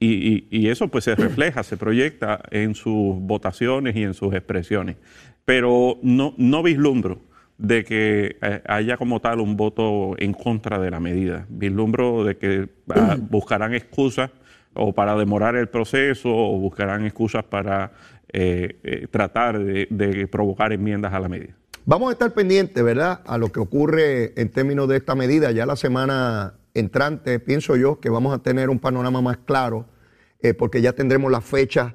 Y, 0.01 0.47
y, 0.51 0.69
eso 0.69 0.89
pues 0.89 1.05
se 1.05 1.15
refleja, 1.15 1.63
se 1.63 1.77
proyecta 1.77 2.41
en 2.51 2.75
sus 2.75 3.17
votaciones 3.21 3.95
y 3.97 4.03
en 4.03 4.15
sus 4.15 4.33
expresiones. 4.35 4.97
Pero 5.45 5.99
no, 6.03 6.35
no 6.39 6.63
vislumbro 6.63 7.21
de 7.59 7.85
que 7.85 8.37
eh, 8.43 8.63
haya 8.67 8.97
como 8.97 9.21
tal 9.21 9.41
un 9.41 9.57
voto 9.57 10.15
en 10.19 10.33
contra 10.33 10.79
de 10.79 10.91
la 10.91 11.01
medida. 11.01 11.47
Vislumbro 11.49 12.25
de 12.25 12.37
que 12.37 12.69
ah, 12.91 13.17
buscarán 13.31 13.75
excusas 13.75 14.31
o 14.75 14.93
para 14.93 15.15
demorar 15.17 15.55
el 15.57 15.69
proceso 15.69 16.29
o 16.29 16.59
buscarán 16.59 17.05
excusas 17.05 17.45
para 17.45 17.93
eh, 18.33 18.81
eh, 18.83 19.07
tratar 19.11 19.59
de, 19.59 20.29
provocar 20.31 20.73
enmiendas 20.73 21.13
a 21.13 21.21
la 21.21 21.29
medida. 21.29 21.55
Vamos 21.85 22.09
a 22.09 22.13
estar 22.13 22.33
pendientes, 22.33 22.83
¿verdad?, 22.83 23.21
a 23.27 23.39
lo 23.39 23.51
que 23.51 23.61
ocurre 23.61 24.41
en 24.41 24.51
términos 24.51 24.89
de 24.89 24.97
esta 24.97 25.15
medida. 25.15 25.51
Ya 25.51 25.67
la 25.67 25.77
semana 25.77 26.55
entrante, 26.75 27.39
pienso 27.39 27.77
yo, 27.77 28.01
que 28.01 28.09
vamos 28.09 28.35
a 28.35 28.39
tener 28.39 28.71
un 28.71 28.79
panorama 28.79 29.21
más 29.21 29.39
claro, 29.39 29.87
porque 30.59 30.81
ya 30.81 30.93
tendremos 30.93 31.31
las 31.31 31.45
fechas 31.45 31.93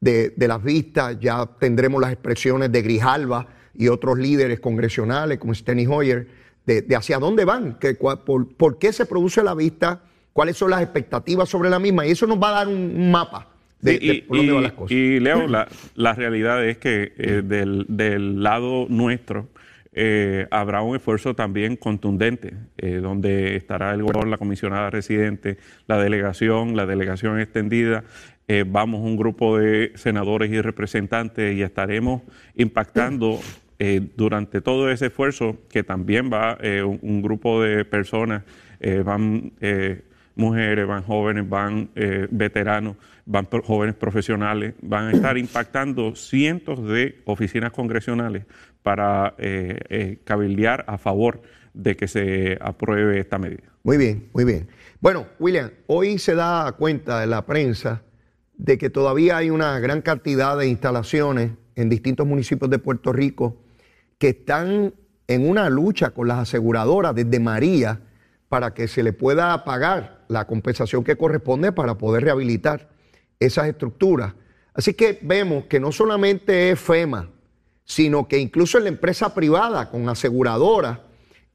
de, 0.00 0.30
de, 0.30 0.48
las 0.48 0.62
vistas, 0.62 1.18
ya 1.20 1.46
tendremos 1.58 2.00
las 2.00 2.12
expresiones 2.12 2.72
de 2.72 2.82
Grijalva 2.82 3.46
y 3.78 3.88
otros 3.88 4.18
líderes 4.18 4.60
congresionales 4.60 5.38
como 5.38 5.54
Steny 5.54 5.86
Hoyer, 5.86 6.26
de, 6.66 6.84
hacia 6.96 7.18
dónde 7.18 7.44
van, 7.44 7.78
que, 7.78 7.94
por, 7.94 8.78
qué 8.78 8.92
se 8.92 9.06
produce 9.06 9.42
la 9.42 9.54
vista, 9.54 10.02
cuáles 10.32 10.56
son 10.56 10.70
las 10.70 10.82
expectativas 10.82 11.48
sobre 11.48 11.70
la 11.70 11.78
misma, 11.78 12.06
y 12.06 12.10
eso 12.10 12.26
nos 12.26 12.42
va 12.42 12.48
a 12.48 12.52
dar 12.52 12.68
un 12.68 13.10
mapa 13.10 13.48
de, 13.80 14.24
por 14.26 14.38
dónde 14.38 14.52
van 14.52 14.62
las 14.64 14.72
cosas. 14.72 14.90
Y 14.90 15.20
Leo, 15.20 15.46
la, 15.46 16.14
realidad 16.14 16.64
es 16.64 16.78
que 16.78 17.12
eh, 17.16 17.42
del, 17.44 18.42
lado 18.42 18.86
nuestro, 18.88 19.48
eh, 19.92 20.46
habrá 20.50 20.82
un 20.82 20.96
esfuerzo 20.96 21.34
también 21.34 21.76
contundente, 21.76 22.54
eh, 22.78 22.96
donde 22.96 23.56
estará 23.56 23.92
el 23.92 24.02
gobernador, 24.02 24.28
la 24.28 24.38
comisionada 24.38 24.90
residente, 24.90 25.58
la 25.86 25.98
delegación, 25.98 26.76
la 26.76 26.84
delegación 26.84 27.40
extendida, 27.40 28.04
eh, 28.48 28.64
vamos 28.66 29.00
un 29.00 29.16
grupo 29.16 29.58
de 29.58 29.90
senadores 29.96 30.52
y 30.52 30.60
representantes 30.60 31.56
y 31.56 31.62
estaremos 31.62 32.22
impactando 32.54 33.40
eh, 33.78 34.08
durante 34.16 34.60
todo 34.60 34.90
ese 34.90 35.06
esfuerzo 35.06 35.58
que 35.68 35.82
también 35.82 36.30
va 36.32 36.56
eh, 36.60 36.82
un, 36.82 37.22
grupo 37.22 37.62
de 37.62 37.84
personas, 37.84 38.42
van 39.04 39.52
mujeres, 40.34 40.86
van 40.86 41.02
jóvenes, 41.02 41.48
van 41.48 41.88
veteranos, 42.30 42.96
van 43.24 43.46
jóvenes 43.46 43.94
profesionales, 43.94 44.74
van 44.82 45.08
a 45.08 45.12
estar 45.12 45.38
impactando 45.38 46.14
cientos 46.14 46.86
de 46.86 47.22
oficinas 47.24 47.72
congresionales 47.72 48.44
para 48.82 49.34
cabildear 50.24 50.84
a 50.86 50.98
favor 50.98 51.40
de 51.72 51.96
que 51.96 52.06
se 52.06 52.58
apruebe 52.60 53.18
esta 53.18 53.38
medida. 53.38 53.64
Muy 53.82 53.96
bien, 53.96 54.28
muy 54.32 54.44
bien. 54.44 54.68
Bueno, 55.00 55.26
William, 55.38 55.70
hoy 55.86 56.18
se 56.18 56.34
da 56.34 56.72
cuenta 56.72 57.20
de 57.20 57.26
la 57.26 57.46
prensa 57.46 58.02
de 58.56 58.78
que 58.78 58.90
todavía 58.90 59.36
hay 59.36 59.50
una 59.50 59.78
gran 59.78 60.02
cantidad 60.02 60.58
de 60.58 60.68
instalaciones 60.68 61.52
en 61.76 61.88
distintos 61.88 62.26
municipios 62.26 62.70
de 62.70 62.78
Puerto 62.78 63.12
Rico 63.12 63.62
que 64.18 64.28
están 64.28 64.94
en 65.28 65.48
una 65.48 65.68
lucha 65.68 66.10
con 66.10 66.28
las 66.28 66.38
aseguradoras 66.38 67.14
desde 67.14 67.40
María 67.40 68.00
para 68.48 68.74
que 68.74 68.88
se 68.88 69.02
le 69.02 69.12
pueda 69.12 69.64
pagar 69.64 70.24
la 70.28 70.46
compensación 70.46 71.04
que 71.04 71.16
corresponde 71.16 71.72
para 71.72 71.98
poder 71.98 72.24
rehabilitar 72.24 72.88
esas 73.40 73.66
estructuras. 73.68 74.34
Así 74.74 74.94
que 74.94 75.18
vemos 75.22 75.64
que 75.64 75.80
no 75.80 75.90
solamente 75.90 76.70
es 76.70 76.80
FEMA, 76.80 77.30
sino 77.84 78.28
que 78.28 78.38
incluso 78.38 78.78
en 78.78 78.84
la 78.84 78.90
empresa 78.90 79.34
privada 79.34 79.90
con 79.90 80.08
aseguradoras 80.08 80.98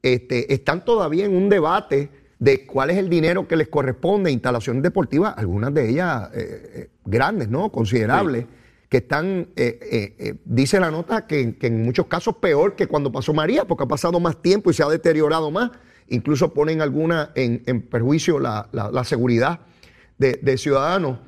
este, 0.01 0.53
están 0.53 0.83
todavía 0.83 1.25
en 1.25 1.35
un 1.35 1.49
debate 1.49 2.09
de 2.39 2.65
cuál 2.65 2.89
es 2.89 2.97
el 2.97 3.09
dinero 3.09 3.47
que 3.47 3.55
les 3.55 3.67
corresponde 3.67 4.29
a 4.29 4.33
instalaciones 4.33 4.81
deportivas, 4.81 5.35
algunas 5.37 5.73
de 5.73 5.89
ellas 5.89 6.29
eh, 6.33 6.71
eh, 6.73 6.89
grandes, 7.05 7.49
¿no? 7.49 7.71
Considerables, 7.71 8.45
que 8.91 8.97
están, 8.97 9.47
eh, 9.55 10.35
dice 10.43 10.77
la 10.77 10.91
nota, 10.91 11.25
que, 11.25 11.55
en 11.61 11.83
muchos 11.83 12.07
casos 12.07 12.35
peor 12.35 12.75
que 12.75 12.87
cuando 12.87 13.09
pasó 13.09 13.33
María, 13.33 13.63
porque 13.63 13.85
ha 13.85 13.87
pasado 13.87 14.19
más 14.19 14.41
tiempo 14.41 14.69
y 14.69 14.73
se 14.73 14.83
ha 14.83 14.89
deteriorado 14.89 15.49
más. 15.49 15.71
Incluso 16.09 16.53
ponen 16.53 16.81
alguna 16.81 17.31
en, 17.35 17.83
perjuicio 17.83 18.37
la, 18.37 18.67
seguridad 19.05 19.61
de, 20.17 20.57
ciudadanos. 20.57 21.19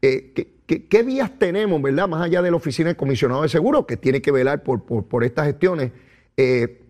¿qué, 0.00 1.02
vías 1.04 1.38
tenemos, 1.38 1.82
verdad? 1.82 2.08
Más 2.08 2.24
allá 2.24 2.40
de 2.40 2.50
la 2.50 2.56
oficina 2.56 2.88
del 2.88 2.96
comisionado 2.96 3.42
de 3.42 3.50
seguros, 3.50 3.84
que 3.84 3.98
tiene 3.98 4.22
que 4.22 4.32
velar 4.32 4.62
por, 4.62 4.82
por 4.84 5.22
estas 5.22 5.44
gestiones. 5.44 5.92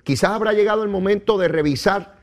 quizás 0.04 0.30
habrá 0.30 0.52
llegado 0.52 0.84
el 0.84 0.90
momento 0.90 1.38
de 1.38 1.48
revisar 1.48 2.20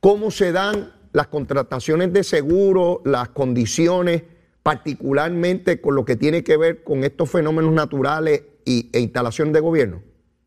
cómo 0.00 0.30
se 0.30 0.52
dan 0.52 0.92
las 1.14 1.28
contrataciones 1.28 2.12
de 2.12 2.22
seguro, 2.22 3.00
las 3.06 3.30
condiciones, 3.30 4.24
particularmente 4.66 5.80
con 5.80 5.94
lo 5.94 6.04
que 6.04 6.16
tiene 6.16 6.42
que 6.42 6.56
ver 6.56 6.82
con 6.82 7.04
estos 7.04 7.30
fenómenos 7.30 7.72
naturales 7.72 8.42
y, 8.64 8.90
e 8.92 8.98
instalación 8.98 9.52
de 9.52 9.60
gobierno? 9.60 10.02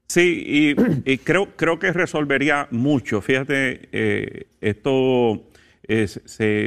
Sí, 0.08 0.76
y, 1.06 1.18
creo, 1.20 1.56
creo 1.56 1.80
que 1.80 1.94
resolvería 1.94 2.68
mucho. 2.70 3.22
Fíjate, 3.22 3.88
eh, 3.94 4.48
esto, 4.60 5.50
es, 5.84 6.20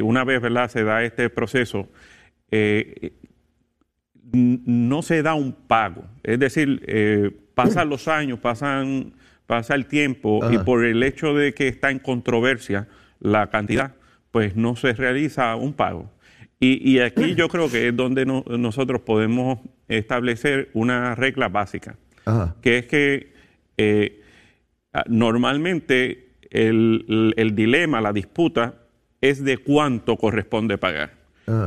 una 0.03 0.25
vez 0.25 0.41
¿verdad? 0.41 0.71
se 0.71 0.83
da 0.83 1.05
este 1.05 1.29
proceso, 1.29 1.91
eh, 2.51 3.13
no 4.33 5.03
se 5.03 5.23
da 5.23 5.35
un 5.35 5.53
pago. 5.53 6.07
Es 6.23 6.39
decir, 6.39 6.83
eh, 6.87 7.33
pasan 7.55 7.91
los 7.91 8.09
años, 8.09 8.39
pasan, 8.39 9.13
pasa 9.47 9.75
el 9.75 9.85
tiempo 9.85 10.41
y 10.51 10.57
por 10.57 10.87
el 10.87 11.03
hecho 11.03 11.35
de 11.35 11.53
que 11.53 11.69
está 11.69 11.91
en 11.91 11.99
controversia, 11.99 12.89
la 13.21 13.51
cantidad, 13.51 13.95
pues 14.31 14.57
no 14.57 14.75
se 14.75 14.95
realiza 14.95 15.55
un 15.57 15.75
pago. 15.75 16.11
Y, 16.65 17.01
aquí 17.01 17.35
yo 17.35 17.49
creo 17.49 17.69
que 17.69 17.89
es 17.89 17.97
donde 17.97 18.25
nosotros 18.25 19.01
podemos 19.01 19.59
establecer 19.89 20.71
una 20.75 21.17
regla 21.17 21.49
básica, 21.49 21.97
que 22.61 22.79
es 22.79 22.87
que 22.87 23.33
eh, 23.77 24.21
normalmente 25.09 26.29
el, 26.51 27.53
dilema, 27.57 28.01
la 28.01 28.13
disputa, 28.13 28.75
es 29.21 29.43
de 29.43 29.59
cuánto 29.59 30.17
corresponde 30.17 30.79
pagar. 30.79 31.15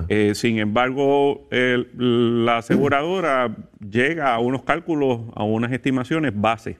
Eh, 0.07 0.31
sin 0.33 0.59
embargo, 0.59 1.49
la 1.51 2.59
aseguradora 2.59 3.53
llega 3.81 4.33
a 4.33 4.39
unos 4.39 4.63
cálculos, 4.63 5.23
a 5.35 5.43
unas 5.43 5.73
estimaciones 5.73 6.31
base. 6.33 6.77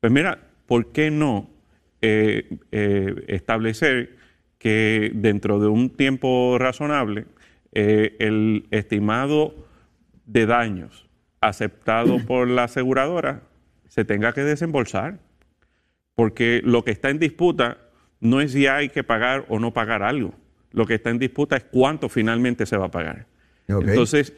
Pues 0.00 0.10
mira, 0.10 0.38
¿por 0.64 0.92
qué 0.92 1.10
no 1.10 1.50
eh, 2.00 2.46
establecer 3.28 4.23
que 4.64 5.12
dentro 5.14 5.60
de 5.60 5.68
un 5.68 5.90
tiempo 5.90 6.56
razonable 6.58 7.26
eh, 7.72 8.16
el 8.18 8.64
estimado 8.70 9.54
de 10.24 10.46
daños 10.46 11.06
aceptado 11.42 12.18
por 12.26 12.48
la 12.48 12.64
aseguradora 12.64 13.42
se 13.88 14.06
tenga 14.06 14.32
que 14.32 14.40
desembolsar. 14.40 15.18
Porque 16.14 16.62
lo 16.64 16.82
que 16.82 16.92
está 16.92 17.10
en 17.10 17.18
disputa 17.18 17.76
no 18.20 18.40
es 18.40 18.52
si 18.52 18.66
hay 18.66 18.88
que 18.88 19.04
pagar 19.04 19.44
o 19.48 19.58
no 19.58 19.74
pagar 19.74 20.02
algo. 20.02 20.32
Lo 20.72 20.86
que 20.86 20.94
está 20.94 21.10
en 21.10 21.18
disputa 21.18 21.58
es 21.58 21.64
cuánto 21.64 22.08
finalmente 22.08 22.64
se 22.64 22.78
va 22.78 22.86
a 22.86 22.90
pagar. 22.90 23.26
Entonces, 23.68 24.32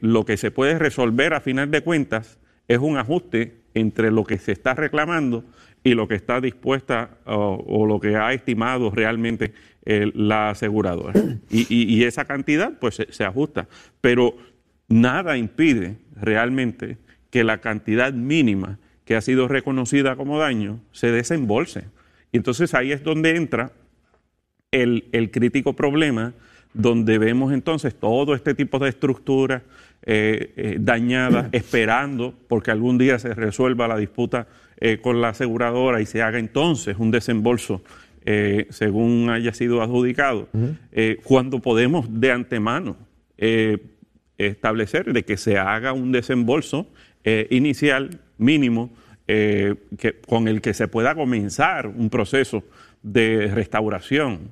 lo 0.00 0.26
que 0.26 0.36
se 0.36 0.50
puede 0.50 0.78
resolver 0.78 1.32
a 1.32 1.40
final 1.40 1.70
de 1.70 1.80
cuentas 1.80 2.38
es 2.68 2.78
un 2.78 2.98
ajuste 2.98 3.62
entre 3.72 4.10
lo 4.10 4.24
que 4.24 4.38
se 4.38 4.52
está 4.52 4.74
reclamando 4.74 5.44
y 5.86 5.94
lo 5.94 6.08
que 6.08 6.16
está 6.16 6.40
dispuesta 6.40 7.10
o, 7.26 7.86
lo 7.86 8.00
que 8.00 8.16
ha 8.16 8.32
estimado 8.32 8.90
realmente 8.90 9.52
la 9.84 10.50
aseguradora. 10.50 11.12
Y, 11.48 12.02
esa 12.02 12.24
cantidad 12.24 12.76
pues 12.80 13.00
se, 13.08 13.24
ajusta. 13.24 13.68
Pero 14.00 14.36
nada 14.88 15.36
impide 15.38 15.98
realmente 16.20 16.98
que 17.30 17.44
la 17.44 17.58
cantidad 17.58 18.12
mínima 18.12 18.80
que 19.04 19.14
ha 19.14 19.20
sido 19.20 19.46
reconocida 19.46 20.16
como 20.16 20.40
daño 20.40 20.80
se 20.90 21.12
desembolse. 21.12 21.84
Y 22.32 22.38
entonces 22.38 22.74
ahí 22.74 22.90
es 22.90 23.04
donde 23.04 23.36
entra 23.36 23.70
el, 24.72 25.30
crítico 25.32 25.74
problema, 25.74 26.34
donde 26.74 27.18
vemos 27.18 27.52
entonces 27.52 27.94
todo 27.94 28.34
este 28.34 28.54
tipo 28.54 28.80
de 28.80 28.88
estructuras 28.88 29.62
eh, 30.02 30.52
eh, 30.56 30.76
dañadas, 30.80 31.46
esperando 31.52 32.34
porque 32.48 32.72
algún 32.72 32.98
día 32.98 33.20
se 33.20 33.32
resuelva 33.34 33.86
la 33.86 33.96
disputa 33.96 34.48
eh, 34.78 34.98
con 34.98 35.22
la 35.22 35.30
aseguradora 35.30 36.02
y 36.02 36.06
se 36.06 36.20
haga 36.20 36.38
entonces 36.38 36.96
un 36.98 37.10
desembolso 37.10 37.82
eh, 38.26 38.66
según 38.68 39.30
haya 39.30 39.54
sido 39.54 39.80
adjudicado, 39.80 40.48
eh, 40.92 41.18
cuando 41.22 41.60
podemos 41.60 42.20
de 42.20 42.32
antemano 42.32 42.96
establecer 44.36 45.12
de 45.12 45.22
que 45.24 45.36
se 45.36 45.58
haga 45.58 45.92
un 45.92 46.10
desembolso 46.10 46.88
inicial 47.50 48.20
mínimo 48.38 48.92
que, 49.26 50.20
con 50.26 50.48
el 50.48 50.60
que 50.60 50.74
se 50.74 50.88
pueda 50.88 51.14
comenzar 51.14 51.86
un 51.86 52.10
proceso 52.10 52.64
de 53.02 53.50
restauración. 53.54 54.50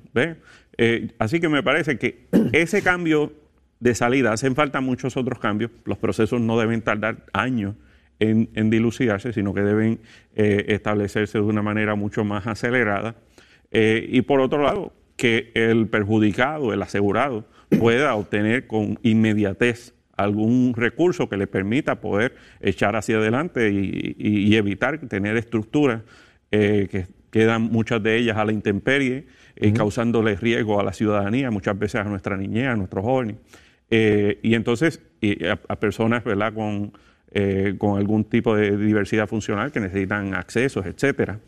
así 1.19 1.39
que 1.39 1.49
me 1.49 1.63
parece 1.63 1.97
que 1.97 2.27
ese 2.53 2.81
cambio 2.81 3.33
de 3.79 3.95
salida, 3.95 4.31
hacen 4.31 4.55
falta 4.55 4.81
muchos 4.81 5.17
otros 5.17 5.39
cambios, 5.39 5.71
los 5.83 5.97
procesos 5.97 6.39
no 6.39 6.57
deben 6.59 6.81
tardar 6.81 7.25
años 7.33 7.75
en, 8.19 8.69
dilucidarse, 8.69 9.33
sino 9.33 9.53
que 9.53 9.61
deben 9.61 9.99
eh, 10.35 10.65
establecerse 10.69 11.37
de 11.37 11.43
una 11.43 11.61
manera 11.61 11.95
mucho 11.95 12.23
más 12.23 12.47
acelerada. 12.47 13.15
Eh, 13.71 14.07
y 14.09 14.21
por 14.21 14.39
otro 14.39 14.63
lado, 14.63 14.93
que 15.15 15.51
el 15.53 15.87
perjudicado, 15.87 16.73
el 16.73 16.81
asegurado, 16.81 17.45
pueda 17.79 18.15
obtener 18.15 18.67
con 18.67 18.99
inmediatez 19.03 19.93
algún 20.17 20.73
recurso 20.75 21.27
que 21.29 21.37
le 21.37 21.47
permita 21.47 21.99
poder 21.99 22.35
echar 22.61 22.95
hacia 22.95 23.17
adelante 23.17 23.71
y, 23.71 24.55
evitar 24.55 24.97
tener 24.99 25.35
estructuras 25.35 26.03
eh, 26.51 26.87
que 26.89 27.07
quedan 27.31 27.63
muchas 27.63 28.01
de 28.01 28.17
ellas 28.17 28.37
a 28.37 28.45
la 28.45 28.53
intemperie, 28.53 29.27
eh, 29.57 29.73
causándoles 29.73 30.39
riesgo 30.39 30.79
a 30.79 30.83
la 30.83 30.93
ciudadanía, 30.93 31.51
muchas 31.51 31.77
veces 31.77 32.01
a 32.01 32.05
nuestra 32.05 32.37
niñez, 32.37 32.67
a 32.67 32.75
nuestros 32.75 33.03
jóvenes. 33.03 33.37
Eh, 33.89 34.39
y 34.41 34.55
entonces 34.55 35.01
a, 35.67 35.75
personas 35.75 36.23
¿verdad? 36.23 36.53
Con, 36.53 36.93
con 37.77 37.97
algún 37.97 38.23
tipo 38.23 38.55
de 38.55 38.77
diversidad 38.77 39.27
funcional 39.27 39.71
que 39.71 39.81
necesitan 39.81 40.33
accesos, 40.33 40.85
etcétera. 40.85 41.39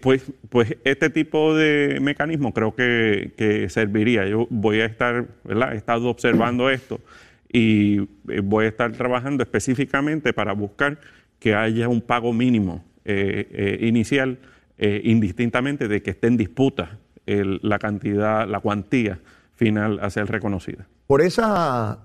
pues, 0.00 0.22
pues 0.48 0.76
este 0.84 1.10
tipo 1.10 1.54
de 1.54 1.98
mecanismo 2.00 2.54
creo 2.54 2.76
que, 2.76 3.32
que, 3.36 3.68
serviría. 3.68 4.26
Yo 4.26 4.46
voy 4.50 4.80
a 4.80 4.86
estar, 4.86 5.26
¿verdad? 5.42 5.74
He 5.74 5.76
estado 5.76 6.08
observando 6.08 6.70
esto 6.70 7.00
y 7.52 8.00
eh, 8.28 8.40
voy 8.42 8.66
a 8.66 8.68
estar 8.68 8.92
trabajando 8.92 9.42
específicamente 9.42 10.32
para 10.32 10.52
buscar 10.52 10.98
que 11.38 11.54
haya 11.54 11.88
un 11.88 12.00
pago 12.00 12.32
mínimo 12.32 12.84
eh, 13.04 13.48
eh, 13.50 13.86
inicial, 13.86 14.38
indistintamente 14.78 15.88
de 15.88 16.02
que 16.02 16.10
esté 16.10 16.26
en 16.26 16.36
disputa 16.36 16.98
la 17.24 17.78
cantidad, 17.78 18.46
la 18.46 18.60
cuantía 18.60 19.20
final 19.54 19.98
a 20.02 20.10
ser 20.10 20.26
reconocida. 20.26 20.86
Por 21.06 21.22
esa 21.22 22.00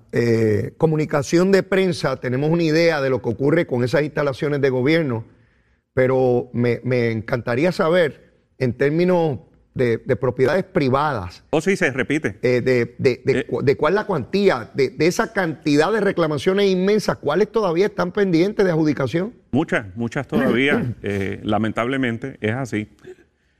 comunicación 0.77 1.51
de 1.51 1.63
prensa 1.63 2.17
tenemos 2.17 2.49
una 2.49 2.63
idea 2.63 3.01
de 3.01 3.09
lo 3.09 3.21
que 3.21 3.29
ocurre 3.29 3.65
con 3.65 3.83
esas 3.83 4.03
instalaciones 4.03 4.61
de 4.61 4.69
gobierno, 4.69 5.25
pero 5.93 6.49
me, 6.53 6.81
me 6.83 7.11
encantaría 7.11 7.71
saber 7.71 8.31
en 8.57 8.73
términos 8.73 9.39
de, 9.73 10.15
propiedades 10.15 10.63
privadas. 10.63 11.43
¿O 11.49 11.57
oh, 11.57 11.61
sí 11.61 11.75
se 11.75 11.91
repite? 11.91 12.37
Eh, 12.41 12.61
de, 12.61 12.95
eh. 13.03 13.45
de, 13.63 13.77
cuál 13.77 13.93
es 13.93 13.95
la 13.95 14.05
cuantía, 14.05 14.69
de, 14.73 14.93
esa 14.99 15.33
cantidad 15.33 15.91
de 15.91 16.01
reclamaciones 16.01 16.69
inmensas, 16.69 17.17
¿cuáles 17.17 17.51
todavía 17.51 17.87
están 17.87 18.11
pendientes 18.11 18.65
de 18.65 18.71
adjudicación? 18.71 19.33
Muchas, 19.51 19.85
muchas 19.95 20.27
todavía. 20.27 20.95
Eh, 21.03 21.39
lamentablemente 21.43 22.37
es 22.41 22.51
así. 22.51 22.87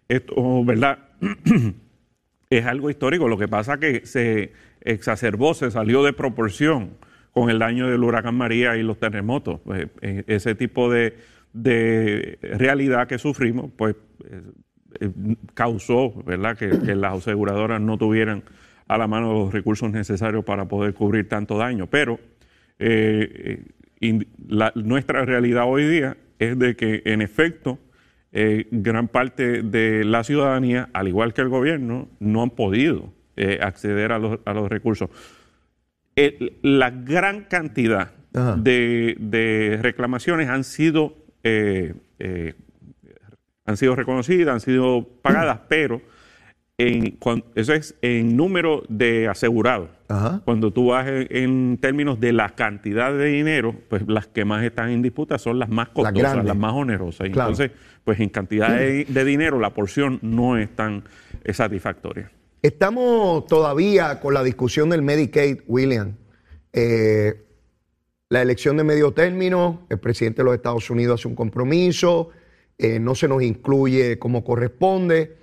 Esto, 0.08 0.64
¿verdad? 0.64 1.00
es 2.50 2.66
algo 2.66 2.90
histórico. 2.90 3.28
Lo 3.28 3.38
que 3.38 3.48
pasa 3.48 3.80
que 3.80 4.06
se 4.06 4.52
exacerbó, 4.82 5.54
se 5.54 5.72
salió 5.72 6.04
de 6.04 6.14
proporción 6.14 6.92
con 7.32 7.50
el 7.50 7.60
daño 7.60 7.90
del 7.90 8.04
huracán 8.04 8.36
María 8.36 8.76
y 8.78 8.84
los 8.84 9.00
terremotos. 9.00 9.60
Pues, 9.62 9.88
ese 10.02 10.56
tipo 10.56 10.92
de, 10.92 11.18
realidad 12.42 13.08
que 13.08 13.18
sufrimos, 13.18 13.72
pues 13.76 13.96
eh, 15.00 15.10
causó 15.54 16.14
¿verdad? 16.24 16.58
Que, 16.58 16.96
las 16.96 17.20
aseguradoras 17.20 17.80
no 17.82 17.98
tuvieran 17.98 18.44
a 18.88 18.98
la 18.98 19.08
mano 19.08 19.34
los 19.34 19.54
recursos 19.54 19.90
necesarios 19.92 20.44
para 20.44 20.68
poder 20.68 20.94
cubrir 20.94 21.30
tanto 21.30 21.58
daño. 21.58 21.88
Pero 21.88 22.20
eh, 22.80 23.64
nuestra 24.76 25.24
realidad 25.26 25.64
hoy 25.68 25.86
día 25.86 26.18
es 26.40 26.58
de 26.60 26.76
que, 26.76 27.02
en 27.06 27.22
efecto, 27.22 27.80
eh, 28.34 28.68
gran 28.72 29.08
parte 29.08 29.62
de 29.62 30.04
la 30.04 30.24
ciudadanía, 30.24 30.90
al 30.94 31.08
igual 31.08 31.34
que 31.34 31.42
el 31.42 31.50
gobierno, 31.50 32.10
no 32.20 32.44
han 32.44 32.50
podido 32.50 33.14
acceder 33.62 34.12
a 34.12 34.20
los, 34.20 34.70
recursos. 34.70 35.10
la 36.62 36.92
gran 36.92 37.46
cantidad 37.46 38.12
de, 38.32 39.80
reclamaciones 39.82 40.50
han 40.50 40.64
sido 40.64 41.16
han 43.66 43.78
sido 43.78 43.96
reconocidas, 43.96 44.54
han 44.54 44.60
sido 44.60 45.08
pagadas, 45.22 45.62
pero 45.70 46.02
en, 46.78 47.18
eso 47.56 47.74
es 47.74 47.96
en 48.02 48.36
número 48.36 48.84
de 48.90 49.28
asegurados. 49.28 49.90
Cuando 50.44 50.72
tú 50.72 50.88
vas 50.88 51.06
en, 51.08 51.78
términos 51.78 52.20
de 52.20 52.34
la 52.34 52.50
cantidad 52.50 53.14
de 53.14 53.28
dinero, 53.28 53.76
pues 53.88 54.04
las 54.08 54.28
que 54.28 54.44
más 54.44 54.64
están 54.64 54.90
en 54.90 55.02
disputa 55.02 55.38
son 55.38 55.58
las 55.58 55.70
más 55.70 55.90
costosas, 55.90 56.44
las 56.44 56.58
más 56.58 56.74
onerosas. 56.74 57.28
Entonces, 57.28 57.72
pues 58.04 58.20
en 58.20 58.30
cantidad 58.30 58.70
de, 58.78 59.26
dinero 59.26 59.60
la 59.60 59.70
porción 59.70 60.20
no 60.22 60.58
es 60.58 60.70
tan 60.76 61.04
satisfactoria. 61.54 62.32
Estamos 62.62 63.48
todavía 63.48 64.20
con 64.20 64.36
la 64.36 64.44
discusión 64.44 64.92
del 64.92 65.02
Medicaid, 65.02 65.62
William. 65.66 66.18
Eh, 66.72 67.44
la 68.30 68.44
elección 68.44 68.78
de 68.78 68.84
medio 68.84 69.14
término, 69.14 69.88
el 69.90 70.00
presidente 70.00 70.42
de 70.42 70.44
los 70.44 70.54
Estados 70.54 70.88
Unidos 70.92 71.20
hace 71.20 71.28
un 71.28 71.34
compromiso, 71.34 72.30
eh, 72.78 73.00
no 73.00 73.16
se 73.16 73.28
nos 73.28 73.42
incluye 73.42 74.20
como 74.20 74.44
corresponde 74.44 75.38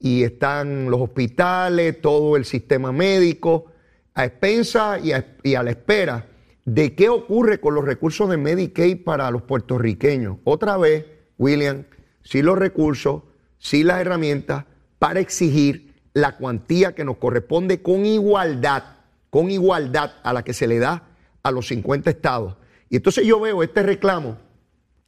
y 0.00 0.24
están 0.24 0.90
los 0.90 1.00
hospitales, 1.00 2.00
todo 2.00 2.36
el 2.36 2.44
sistema 2.44 2.90
médico 2.90 3.66
a 4.14 4.24
expensa 4.24 4.98
y 4.98 5.12
a, 5.12 5.62
la 5.62 5.70
espera 5.70 6.26
de 6.64 6.96
qué 6.96 7.08
ocurre 7.08 7.60
con 7.60 7.76
los 7.76 7.84
recursos 7.84 8.28
de 8.28 8.36
Medicaid 8.36 9.04
para 9.04 9.30
los 9.30 9.42
puertorriqueños. 9.42 10.38
Otra 10.42 10.76
vez, 10.76 11.06
William, 11.38 11.84
sí 12.22 12.42
los 12.42 12.58
recursos, 12.58 13.22
sí 13.58 13.84
las 13.84 14.00
herramientas 14.00 14.64
para 14.98 15.20
exigir 15.20 15.93
la 16.14 16.36
cuantía 16.36 16.94
que 16.94 17.04
nos 17.04 17.18
corresponde 17.18 17.82
con 17.82 18.06
igualdad, 18.06 18.84
con 19.30 19.50
igualdad 19.50 20.12
a 20.22 20.32
la 20.32 20.42
que 20.42 20.54
se 20.54 20.66
le 20.66 20.78
da 20.78 21.08
a 21.42 21.50
los 21.50 21.66
50 21.68 22.08
estados. 22.08 22.56
Y 22.88 22.96
entonces 22.96 23.26
yo 23.26 23.40
veo 23.40 23.62
este 23.62 23.82
reclamo 23.82 24.38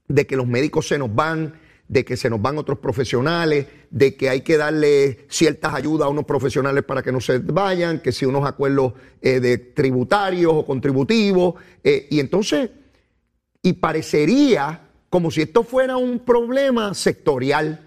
de 0.09 0.27
que 0.27 0.37
los 0.37 0.47
médicos 0.47 0.89
se 0.89 0.99
nos 0.99 1.15
van, 1.15 1.55
de 1.89 2.05
que 2.05 2.17
se 2.17 2.29
nos 2.29 2.43
van 2.43 2.59
otros 2.59 2.81
profesionales, 2.81 3.67
de 3.91 4.17
que 4.17 4.29
hay 4.29 4.41
que 4.41 4.57
darle 4.57 5.27
ciertas 5.29 5.75
ayudas 5.75 6.07
a 6.07 6.11
unos 6.11 6.25
profesionales 6.25 6.83
para 6.85 7.03
que 7.03 7.13
no 7.13 7.21
se 7.21 7.39
vayan, 7.39 8.01
que 8.01 8.11
si 8.11 8.27
unos 8.27 8.45
acuerdos 8.45 8.95
eh, 9.23 9.39
de 9.39 9.59
tributarios 9.59 10.53
o 10.53 10.67
contributivos. 10.67 11.55
Eh, 11.85 12.09
y 12.11 12.19
entonces, 12.19 12.71
y 13.63 13.75
parecería 13.75 14.89
como 15.09 15.31
si 15.31 15.43
esto 15.43 15.63
fuera 15.63 15.97
un 15.97 16.19
problema 16.19 16.93
sectorial. 16.95 17.86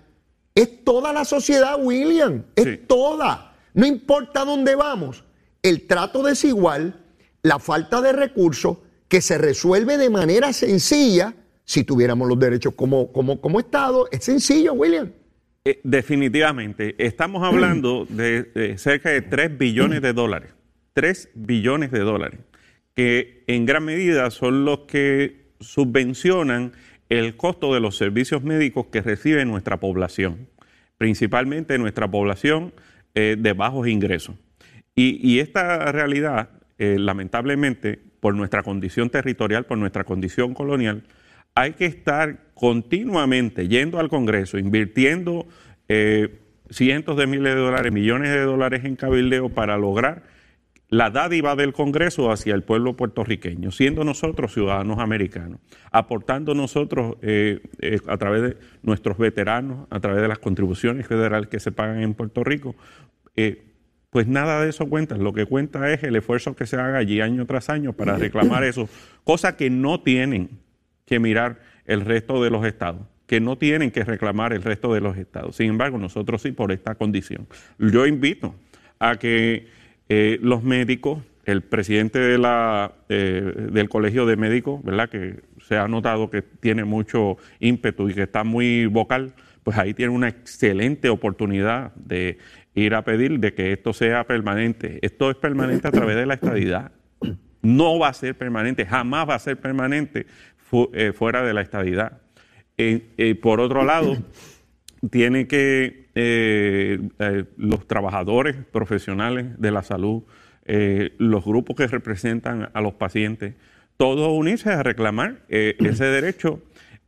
Es 0.55 0.83
toda 0.83 1.13
la 1.13 1.25
sociedad, 1.25 1.77
William, 1.79 2.43
es 2.55 2.87
toda. 2.87 3.55
No 3.73 3.85
importa 3.85 4.45
dónde 4.45 4.75
vamos, 4.75 5.23
el 5.61 5.87
trato 5.87 6.23
desigual, 6.23 6.99
la 7.43 7.59
falta 7.59 8.01
de 8.01 8.13
recursos, 8.13 8.77
que 9.07 9.21
se 9.21 9.37
resuelve 9.37 9.97
de 9.97 10.09
manera 10.09 10.53
sencilla 10.53 11.33
si 11.65 11.83
tuviéramos 11.83 12.27
los 12.27 12.39
derechos 12.39 12.73
como, 12.75 13.11
como, 13.11 13.41
como 13.41 13.59
Estado. 13.59 14.07
Es 14.11 14.25
sencillo, 14.25 14.73
William. 14.73 15.11
Eh, 15.65 15.79
definitivamente. 15.83 16.95
Estamos 16.97 17.43
hablando 17.43 18.05
de, 18.09 18.75
cerca 18.77 19.09
de 19.09 19.21
3 19.21 19.57
billones 19.57 20.01
de 20.01 20.13
dólares. 20.13 20.53
3 20.93 21.29
billones 21.35 21.91
de 21.91 21.99
dólares. 21.99 22.39
Que 22.95 23.43
en 23.47 23.65
gran 23.65 23.85
medida 23.85 24.31
son 24.31 24.65
los 24.65 24.79
que 24.81 25.53
subvencionan 25.59 26.73
el 27.09 27.35
costo 27.35 27.73
de 27.73 27.79
los 27.79 27.97
servicios 27.97 28.43
médicos 28.43 28.87
que 28.87 29.01
recibe 29.01 29.43
nuestra 29.45 29.77
población. 29.77 30.47
Principalmente 30.97 31.77
nuestra 31.77 32.09
población 32.09 32.73
eh, 33.15 33.35
de 33.37 33.53
bajos 33.53 33.87
ingresos. 33.87 34.35
Y, 34.95 35.39
esta 35.39 35.93
realidad, 35.93 36.49
eh, 36.77 36.97
lamentablemente, 36.99 37.97
por 38.19 38.35
nuestra 38.35 38.63
condición 38.63 39.09
territorial, 39.09 39.65
por 39.65 39.77
nuestra 39.77 40.03
condición 40.03 40.53
colonial, 40.53 41.03
hay 41.55 41.71
que 41.71 41.85
estar 41.85 42.39
continuamente 42.53 43.69
yendo 43.69 43.99
al 43.99 44.09
Congreso, 44.09 44.57
invirtiendo 44.57 45.47
eh, 45.87 46.39
cientos 46.69 47.15
de 47.15 47.27
miles 47.27 47.55
de 47.55 47.61
dólares, 47.61 47.93
millones 47.93 48.31
de 48.31 48.41
dólares 48.41 48.83
en 48.83 48.97
cabildeo 48.97 49.47
para 49.47 49.77
lograr 49.77 50.23
la 50.89 51.11
dádiva 51.11 51.55
del 51.55 51.73
Congreso 51.73 52.31
hacia 52.31 52.55
el 52.55 52.63
pueblo 52.63 52.95
puertorriqueño, 52.97 53.71
siendo 53.71 54.03
nosotros 54.03 54.53
ciudadanos 54.53 54.99
americanos, 54.99 55.59
aportando 55.91 56.55
nosotros 56.55 57.15
eh, 57.21 57.61
eh, 57.79 57.99
a 58.07 58.17
través 58.17 58.41
de 58.41 58.57
nuestros 58.81 59.17
veteranos, 59.17 59.87
a 59.89 59.99
través 59.99 60.21
de 60.21 60.27
las 60.27 60.39
contribuciones 60.39 61.07
federales 61.07 61.49
que 61.49 61.59
se 61.59 61.71
pagan 61.71 62.01
en 62.01 62.13
Puerto 62.13 62.43
Rico, 62.43 62.75
pues 64.09 64.27
nada 64.27 64.61
de 64.61 64.69
eso 64.69 64.89
cuenta. 64.89 65.15
Lo 65.17 65.33
que 65.33 65.45
cuenta 65.45 65.91
es 65.91 66.03
el 66.03 66.15
esfuerzo 66.15 66.55
que 66.55 66.65
se 66.65 66.75
haga 66.75 66.97
allí 66.97 67.21
año 67.21 67.45
tras 67.45 67.69
año 67.69 67.93
para 67.93 68.17
reclamar 68.17 68.63
eso, 68.63 68.89
cosa 69.23 69.55
que 69.55 69.69
no 69.69 70.01
tienen 70.01 70.49
que 71.05 71.19
mirar 71.19 71.59
el 71.85 72.01
resto 72.01 72.43
de 72.43 72.49
los 72.49 72.65
estados, 72.65 73.01
que 73.25 73.39
no 73.39 73.57
tienen 73.57 73.91
que 73.91 74.03
reclamar 74.03 74.53
el 74.53 74.63
resto 74.63 74.93
de 74.93 75.01
los 75.01 75.17
estados. 75.17 75.55
Sin 75.55 75.69
embargo, 75.69 75.97
nosotros 75.97 76.41
sí 76.41 76.51
por 76.51 76.71
esta 76.71 76.95
condición. 76.95 77.47
Yo 77.77 78.05
invito 78.05 78.55
a 78.99 79.17
que 79.17 79.67
eh, 80.09 80.39
los 80.41 80.63
médicos, 80.63 81.19
el 81.45 81.61
presidente 81.61 82.19
de 82.19 82.37
la, 82.37 82.93
eh, 83.09 83.67
del 83.71 83.89
Colegio 83.89 84.25
de 84.25 84.35
Médicos, 84.35 84.83
¿verdad? 84.83 85.09
que 85.09 85.41
se 85.67 85.77
ha 85.77 85.87
notado 85.87 86.29
que 86.29 86.41
tiene 86.41 86.83
mucho 86.83 87.37
ímpetu 87.59 88.09
y 88.09 88.15
que 88.15 88.23
está 88.23 88.43
muy 88.43 88.87
vocal, 88.87 89.33
pues 89.63 89.77
ahí 89.77 89.93
tiene 89.93 90.11
una 90.11 90.27
excelente 90.27 91.09
oportunidad 91.09 91.93
de 91.95 92.39
ir 92.73 92.95
a 92.95 93.03
pedir 93.03 93.39
de 93.39 93.53
que 93.53 93.71
esto 93.71 93.93
sea 93.93 94.25
permanente. 94.25 94.99
Esto 95.01 95.29
es 95.29 95.37
permanente 95.37 95.87
a 95.87 95.91
través 95.91 96.15
de 96.15 96.25
la 96.25 96.33
estadidad. 96.35 96.91
No 97.61 97.99
va 97.99 98.07
a 98.07 98.13
ser 98.13 98.35
permanente, 98.35 98.85
jamás 98.85 99.29
va 99.29 99.35
a 99.35 99.39
ser 99.39 99.57
permanente 99.57 100.25
eh, 100.93 101.13
fuera 101.13 101.43
de 101.43 101.53
la 101.53 101.61
estadidad. 101.61 102.21
Eh, 102.77 103.35
por 103.41 103.59
otro 103.59 103.83
lado, 103.83 104.17
tiene 105.11 105.47
que 105.47 105.98
eh, 106.21 107.45
los 107.57 107.87
trabajadores 107.87 108.57
profesionales 108.71 109.59
de 109.59 109.71
la 109.71 109.83
salud 109.83 110.23
eh, 110.65 111.15
los 111.17 111.45
grupos 111.45 111.75
que 111.75 111.87
representan 111.87 112.69
a 112.73 112.81
los 112.81 112.93
pacientes, 112.93 113.55
todos 113.97 114.31
unirse 114.31 114.69
a 114.69 114.83
reclamar 114.83 115.41
eh, 115.49 115.75
ese 115.79 116.05
derecho 116.11 116.61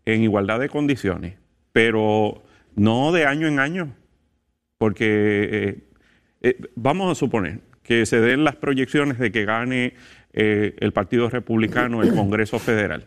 en 0.05 0.23
igualdad 0.23 0.59
de 0.59 0.67
condiciones, 0.67 1.35
pero 1.71 2.41
no 2.75 3.11
de 3.11 3.25
año 3.27 3.47
en 3.47 3.59
año, 3.59 3.93
porque 4.79 5.83
vamos 6.73 7.11
a 7.11 7.15
suponer 7.15 7.59
que 7.83 8.07
se 8.07 8.19
den 8.19 8.43
las 8.43 8.55
proyecciones 8.55 9.19
de 9.19 9.31
que 9.31 9.45
gane 9.45 9.93
el 10.33 10.91
Partido 10.91 11.29
Republicano 11.29 12.01
el 12.01 12.15
Congreso 12.15 12.57
Federal. 12.57 13.05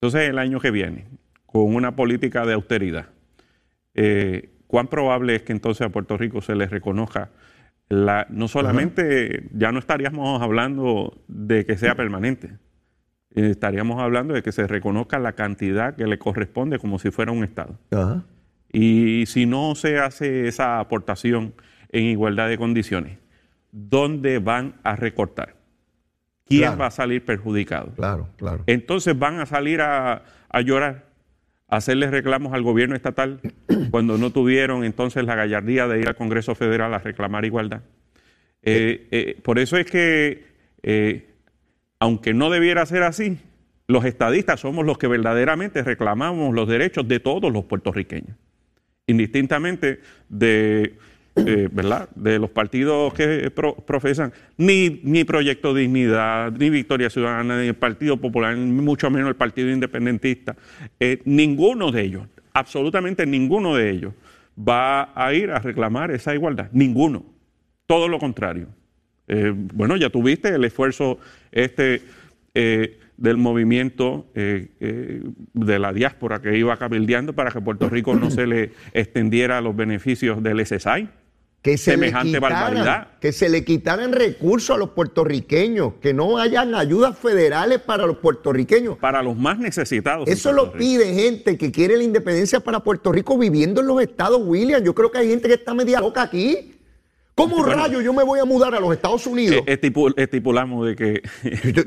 Entonces, 0.00 0.30
el 0.30 0.38
año 0.38 0.58
que 0.58 0.70
viene, 0.70 1.04
con 1.44 1.74
una 1.74 1.94
política 1.96 2.46
de 2.46 2.54
austeridad, 2.54 3.08
¿cuán 4.72 4.86
probable 4.86 5.34
es 5.34 5.42
que 5.42 5.52
entonces 5.52 5.86
a 5.86 5.90
Puerto 5.90 6.16
Rico 6.16 6.40
se 6.40 6.54
le 6.54 6.66
reconozca 6.66 7.28
la, 7.90 8.26
no 8.30 8.48
solamente, 8.48 9.50
ya 9.52 9.70
no 9.70 9.78
estaríamos 9.78 10.40
hablando 10.40 11.22
de 11.28 11.66
que 11.66 11.76
sea 11.76 11.94
permanente, 11.94 12.56
eh, 13.34 13.50
estaríamos 13.50 14.00
hablando 14.00 14.32
de 14.32 14.42
que 14.42 14.50
se 14.50 14.66
reconozca 14.66 15.18
la 15.18 15.34
cantidad 15.34 15.94
que 15.94 16.06
le 16.06 16.18
corresponde 16.18 16.78
como 16.78 16.98
si 16.98 17.10
fuera 17.10 17.32
un 17.32 17.44
Estado. 17.44 17.78
Y 18.72 19.26
si 19.26 19.44
no 19.44 19.74
se 19.74 19.98
hace 19.98 20.48
esa 20.48 20.80
aportación 20.80 21.52
en 21.90 22.04
igualdad 22.04 22.48
de 22.48 22.56
condiciones, 22.56 23.18
¿dónde 23.72 24.38
van 24.38 24.76
a 24.84 24.96
recortar? 24.96 25.54
¿Quién 26.46 26.80
va 26.80 26.86
a 26.86 26.90
salir 26.90 27.26
perjudicado? 27.26 27.92
Claro, 27.94 28.30
claro. 28.38 28.64
Entonces 28.66 29.18
van 29.18 29.38
a 29.38 29.44
salir 29.44 29.82
a, 29.82 30.22
a 30.48 30.60
llorar 30.62 31.11
hacerles 31.72 32.10
reclamos 32.10 32.52
al 32.52 32.62
gobierno 32.62 32.94
estatal 32.94 33.40
cuando 33.90 34.18
no 34.18 34.30
tuvieron 34.30 34.84
entonces 34.84 35.24
la 35.24 35.34
gallardía 35.34 35.88
de 35.88 36.00
ir 36.00 36.08
al 36.08 36.16
Congreso 36.16 36.54
Federal 36.54 36.92
a 36.92 36.98
reclamar 36.98 37.46
igualdad. 37.46 37.80
Eh, 38.62 39.08
eh, 39.10 39.38
por 39.42 39.58
eso 39.58 39.78
es 39.78 39.86
que, 39.86 40.44
eh, 40.82 41.30
aunque 41.98 42.34
no 42.34 42.50
debiera 42.50 42.84
ser 42.84 43.02
así, 43.04 43.38
los 43.88 44.04
estadistas 44.04 44.60
somos 44.60 44.84
los 44.84 44.98
que 44.98 45.08
verdaderamente 45.08 45.82
reclamamos 45.82 46.54
los 46.54 46.68
derechos 46.68 47.08
de 47.08 47.20
todos 47.20 47.50
los 47.50 47.64
puertorriqueños, 47.64 48.36
indistintamente 49.06 50.00
de 50.28 50.98
eh, 51.34 51.70
¿verdad? 51.72 52.10
de 52.14 52.38
los 52.38 52.50
partidos 52.50 53.14
que 53.14 53.50
profesan, 53.86 54.34
ni, 54.58 55.00
ni 55.02 55.24
Proyecto 55.24 55.72
Dignidad, 55.72 56.52
ni 56.52 56.68
Victoria 56.68 57.08
Ciudadana, 57.08 57.58
ni 57.58 57.68
el 57.68 57.74
Partido 57.74 58.18
Popular, 58.18 58.54
ni 58.54 58.82
mucho 58.82 59.10
menos 59.10 59.30
el 59.30 59.36
Partido 59.36 59.70
Independentista, 59.70 60.54
eh, 61.00 61.22
ninguno 61.24 61.90
de 61.90 62.02
ellos, 62.02 62.28
absolutamente 62.52 63.24
ninguno 63.24 63.74
de 63.74 63.90
ellos, 63.90 64.12
va 64.58 65.10
a 65.14 65.32
ir 65.32 65.50
a 65.50 65.58
reclamar 65.58 66.10
esa 66.10 66.34
igualdad. 66.34 66.68
Ninguno. 66.72 67.24
Todo 67.86 68.08
lo 68.08 68.18
contrario. 68.18 68.68
Eh, 69.26 69.54
bueno, 69.54 69.96
ya 69.96 70.10
tuviste 70.10 70.50
el 70.50 70.64
esfuerzo 70.64 71.18
este 71.50 72.02
del 72.54 73.38
movimiento 73.38 74.26
de 74.34 75.78
la 75.78 75.94
diáspora 75.94 76.42
que 76.42 76.58
iba 76.58 76.76
cabildeando 76.76 77.32
para 77.32 77.50
que 77.50 77.62
Puerto 77.62 77.88
Rico 77.88 78.14
no 78.14 78.30
se 78.30 78.46
le 78.46 78.72
extendiera 78.92 79.62
los 79.62 79.74
beneficios 79.74 80.42
del 80.42 80.66
SSI 80.66 81.08
que 81.62 81.78
se 81.78 81.92
semejante 81.92 82.32
le 82.32 82.40
barbaridad. 82.40 83.08
Que 83.20 83.32
se 83.32 83.48
le 83.48 83.64
quitaran 83.64 84.12
recursos 84.12 84.74
a 84.74 84.78
los 84.78 84.90
puertorriqueños, 84.90 85.94
que 86.00 86.12
no 86.12 86.38
hayan 86.38 86.74
ayudas 86.74 87.16
federales 87.16 87.80
para 87.80 88.04
los 88.04 88.18
puertorriqueños. 88.18 88.98
Para 88.98 89.22
los 89.22 89.36
más 89.36 89.58
necesitados. 89.58 90.28
Eso 90.28 90.52
lo 90.52 90.72
pide 90.72 91.14
gente 91.14 91.56
que 91.56 91.70
quiere 91.70 91.96
la 91.96 92.02
independencia 92.02 92.58
para 92.58 92.80
Puerto 92.80 93.12
Rico 93.12 93.38
viviendo 93.38 93.80
en 93.80 93.86
los 93.86 94.02
estados, 94.02 94.42
William. 94.44 94.82
Yo 94.82 94.92
creo 94.92 95.12
que 95.12 95.18
hay 95.18 95.28
gente 95.28 95.46
que 95.46 95.54
está 95.54 95.72
media 95.72 96.00
loca 96.00 96.22
aquí. 96.22 96.74
¿Cómo 97.36 97.64
rayo 97.64 98.00
yo 98.02 98.12
me 98.12 98.24
voy 98.24 98.40
a 98.40 98.44
mudar 98.44 98.74
a 98.74 98.80
los 98.80 98.92
Estados 98.92 99.26
Unidos? 99.26 99.62
Eh, 99.66 99.80
estipulamos 100.16 100.86
de 100.86 100.96
que... 100.96 101.22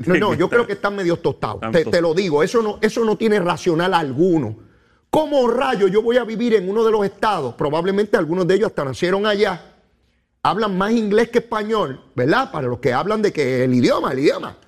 no, 0.06 0.16
no, 0.16 0.34
yo 0.38 0.48
creo 0.48 0.66
que 0.66 0.72
están 0.72 0.96
medio 0.96 1.18
tostados. 1.18 1.60
Te, 1.70 1.84
te, 1.84 2.00
lo 2.00 2.14
digo, 2.14 2.42
eso 2.42 2.62
no, 2.62 2.78
eso 2.82 3.04
no 3.04 3.16
tiene 3.16 3.38
racional 3.38 3.94
alguno. 3.94 4.65
¿Cómo 5.16 5.48
rayo 5.48 5.88
yo 5.88 6.02
voy 6.02 6.18
a 6.18 6.24
vivir 6.24 6.52
en 6.52 6.68
uno 6.68 6.84
de 6.84 6.92
los 6.92 7.02
estados? 7.02 7.54
Probablemente 7.54 8.18
algunos 8.18 8.46
de 8.46 8.56
ellos 8.56 8.66
hasta 8.66 8.84
nacieron 8.84 9.24
allá. 9.24 9.76
Hablan 10.42 10.76
más 10.76 10.92
inglés 10.92 11.30
que 11.30 11.38
español, 11.38 12.04
¿verdad? 12.14 12.52
Para 12.52 12.68
los 12.68 12.80
que 12.80 12.92
hablan 12.92 13.22
de 13.22 13.32
que 13.32 13.64
el 13.64 13.72
idioma, 13.72 14.12
el 14.12 14.18
idioma. 14.18 14.58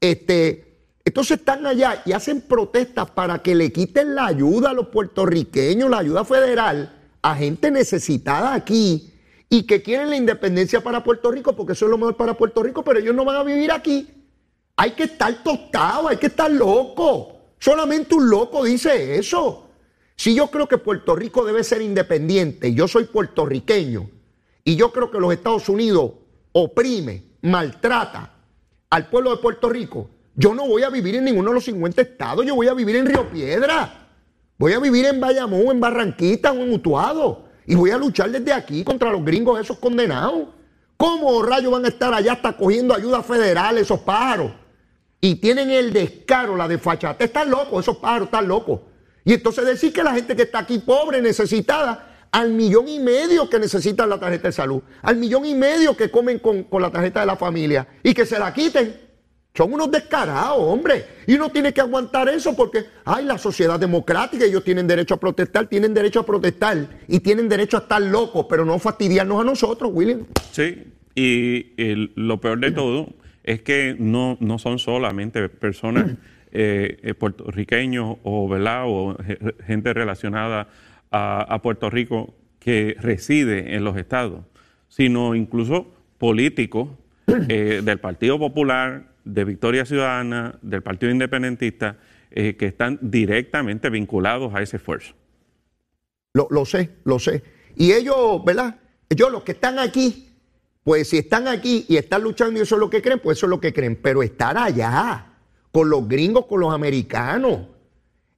Este, 0.00 0.86
entonces 1.04 1.40
están 1.40 1.66
allá 1.66 2.00
y 2.06 2.12
hacen 2.12 2.40
protestas 2.40 3.10
para 3.10 3.42
que 3.42 3.54
le 3.54 3.70
quiten 3.70 4.14
la 4.14 4.24
ayuda 4.24 4.70
a 4.70 4.72
los 4.72 4.88
puertorriqueños, 4.88 5.90
la 5.90 5.98
ayuda 5.98 6.24
federal, 6.24 6.98
a 7.20 7.36
gente 7.36 7.70
necesitada 7.70 8.54
aquí 8.54 9.12
y 9.50 9.64
que 9.64 9.82
quieren 9.82 10.08
la 10.08 10.16
independencia 10.16 10.82
para 10.82 11.04
Puerto 11.04 11.30
Rico 11.30 11.54
porque 11.54 11.74
eso 11.74 11.84
es 11.84 11.90
lo 11.90 11.98
mejor 11.98 12.16
para 12.16 12.32
Puerto 12.32 12.62
Rico, 12.62 12.82
pero 12.82 13.00
ellos 13.00 13.14
no 13.14 13.26
van 13.26 13.36
a 13.36 13.42
vivir 13.42 13.70
aquí. 13.70 14.08
Hay 14.76 14.92
que 14.92 15.02
estar 15.02 15.42
tostado, 15.42 16.08
hay 16.08 16.16
que 16.16 16.28
estar 16.28 16.50
loco. 16.50 17.36
Solamente 17.58 18.14
un 18.14 18.30
loco 18.30 18.64
dice 18.64 19.18
eso. 19.18 19.66
Si 20.20 20.34
yo 20.34 20.48
creo 20.48 20.68
que 20.68 20.76
Puerto 20.76 21.16
Rico 21.16 21.46
debe 21.46 21.64
ser 21.64 21.80
independiente, 21.80 22.74
yo 22.74 22.86
soy 22.86 23.04
puertorriqueño, 23.04 24.10
y 24.62 24.76
yo 24.76 24.92
creo 24.92 25.10
que 25.10 25.18
los 25.18 25.32
Estados 25.32 25.66
Unidos 25.70 26.12
oprime, 26.52 27.24
maltrata 27.40 28.30
al 28.90 29.08
pueblo 29.08 29.30
de 29.30 29.38
Puerto 29.38 29.70
Rico, 29.70 30.10
yo 30.34 30.54
no 30.54 30.68
voy 30.68 30.82
a 30.82 30.90
vivir 30.90 31.14
en 31.14 31.24
ninguno 31.24 31.48
de 31.48 31.54
los 31.54 31.64
50 31.64 32.02
estados, 32.02 32.44
yo 32.44 32.54
voy 32.54 32.68
a 32.68 32.74
vivir 32.74 32.96
en 32.96 33.06
Río 33.06 33.30
Piedra, 33.30 34.08
voy 34.58 34.74
a 34.74 34.78
vivir 34.78 35.06
en 35.06 35.20
Bayamón, 35.20 35.68
en 35.68 35.80
Barranquita 35.80 36.52
o 36.52 36.56
en 36.56 36.74
Utuado, 36.74 37.46
y 37.64 37.74
voy 37.74 37.90
a 37.90 37.96
luchar 37.96 38.30
desde 38.30 38.52
aquí 38.52 38.84
contra 38.84 39.10
los 39.10 39.24
gringos 39.24 39.58
esos 39.58 39.78
condenados. 39.78 40.48
¿Cómo 40.98 41.42
rayos 41.42 41.72
van 41.72 41.86
a 41.86 41.88
estar 41.88 42.12
allá 42.12 42.34
hasta 42.34 42.58
cogiendo 42.58 42.94
ayuda 42.94 43.22
federal 43.22 43.78
esos 43.78 44.00
pájaros? 44.00 44.52
Y 45.18 45.36
tienen 45.36 45.70
el 45.70 45.94
descaro, 45.94 46.56
la 46.56 46.68
desfachate. 46.68 47.24
Están 47.24 47.48
locos, 47.48 47.84
esos 47.84 47.96
pájaros 47.96 48.26
están 48.26 48.46
locos. 48.46 48.80
Y 49.24 49.34
entonces 49.34 49.66
decir 49.66 49.92
que 49.92 50.02
la 50.02 50.14
gente 50.14 50.34
que 50.34 50.42
está 50.42 50.60
aquí 50.60 50.78
pobre, 50.78 51.20
necesitada, 51.20 52.10
al 52.32 52.50
millón 52.50 52.88
y 52.88 53.00
medio 53.00 53.48
que 53.50 53.58
necesitan 53.58 54.08
la 54.08 54.18
tarjeta 54.18 54.48
de 54.48 54.52
salud, 54.52 54.82
al 55.02 55.16
millón 55.16 55.44
y 55.44 55.54
medio 55.54 55.96
que 55.96 56.10
comen 56.10 56.38
con, 56.38 56.66
la 56.80 56.90
tarjeta 56.90 57.20
de 57.20 57.26
la 57.26 57.36
familia 57.36 57.86
y 58.02 58.14
que 58.14 58.24
se 58.24 58.38
la 58.38 58.52
quiten. 58.52 59.10
Son 59.52 59.72
unos 59.72 59.90
descarados, 59.90 60.58
hombre. 60.60 61.04
Y 61.26 61.34
uno 61.34 61.50
tiene 61.50 61.72
que 61.72 61.80
aguantar 61.80 62.28
eso 62.28 62.54
porque, 62.54 62.84
ay, 63.04 63.24
la 63.24 63.36
sociedad 63.36 63.80
democrática, 63.80 64.44
ellos 64.44 64.62
tienen 64.62 64.86
derecho 64.86 65.14
a 65.14 65.16
protestar, 65.20 65.66
tienen 65.66 65.92
derecho 65.92 66.20
a 66.20 66.26
protestar 66.26 66.86
y 67.08 67.18
tienen 67.18 67.48
derecho 67.48 67.76
a 67.76 67.80
estar 67.80 68.00
locos, 68.00 68.46
pero 68.48 68.64
no 68.64 68.78
fastidiarnos 68.78 69.40
a 69.40 69.44
nosotros, 69.44 69.90
William. 69.92 70.24
Sí, 70.52 70.84
y 71.16 71.72
lo 72.14 72.40
peor 72.40 72.60
de 72.60 72.70
todo 72.70 73.08
es 73.42 73.62
que 73.62 73.96
no, 73.98 74.36
no 74.38 74.60
son 74.60 74.78
solamente 74.78 75.48
personas 75.48 76.12
eh, 76.52 76.98
eh, 77.02 77.14
puertorriqueños 77.14 78.16
o, 78.24 78.48
¿verdad? 78.48 78.82
o 78.86 79.16
gente 79.66 79.94
relacionada 79.94 80.66
a, 81.12 81.60
Puerto 81.62 81.90
Rico 81.90 82.34
que 82.58 82.96
reside 83.00 83.76
en 83.76 83.84
los 83.84 83.96
estados, 83.96 84.44
sino 84.88 85.36
incluso 85.36 85.94
políticos 86.18 86.88
eh, 87.48 87.82
del 87.84 87.98
Partido 87.98 88.36
Popular, 88.38 89.04
de 89.24 89.44
Victoria 89.44 89.84
Ciudadana, 89.84 90.58
del 90.60 90.82
Partido 90.82 91.12
Independentista, 91.12 91.98
que 92.30 92.56
están 92.60 92.98
directamente 93.00 93.90
vinculados 93.90 94.54
a 94.54 94.62
ese 94.62 94.76
esfuerzo. 94.76 95.14
Lo, 96.32 96.64
sé, 96.64 96.90
lo 97.04 97.18
sé. 97.18 97.42
Y 97.76 97.92
ellos, 97.92 98.44
¿verdad? 98.44 98.76
Ellos 99.08 99.32
los 99.32 99.42
que 99.42 99.52
están 99.52 99.78
aquí, 99.78 100.28
pues 100.84 101.08
si 101.08 101.18
están 101.18 101.48
aquí 101.48 101.86
y 101.88 101.96
están 101.96 102.22
luchando 102.22 102.58
y 102.58 102.62
eso 102.62 102.76
es 102.76 102.80
lo 102.80 102.88
que 102.88 103.02
creen, 103.02 103.20
pues 103.20 103.38
eso 103.38 103.46
es 103.46 103.50
lo 103.50 103.60
que 103.60 103.72
creen. 103.72 103.96
Pero 104.00 104.22
estar 104.22 104.56
allá, 104.56 105.29
con 105.72 105.88
los 105.90 106.08
gringos, 106.08 106.46
con 106.46 106.60
los 106.60 106.72
americanos, 106.72 107.60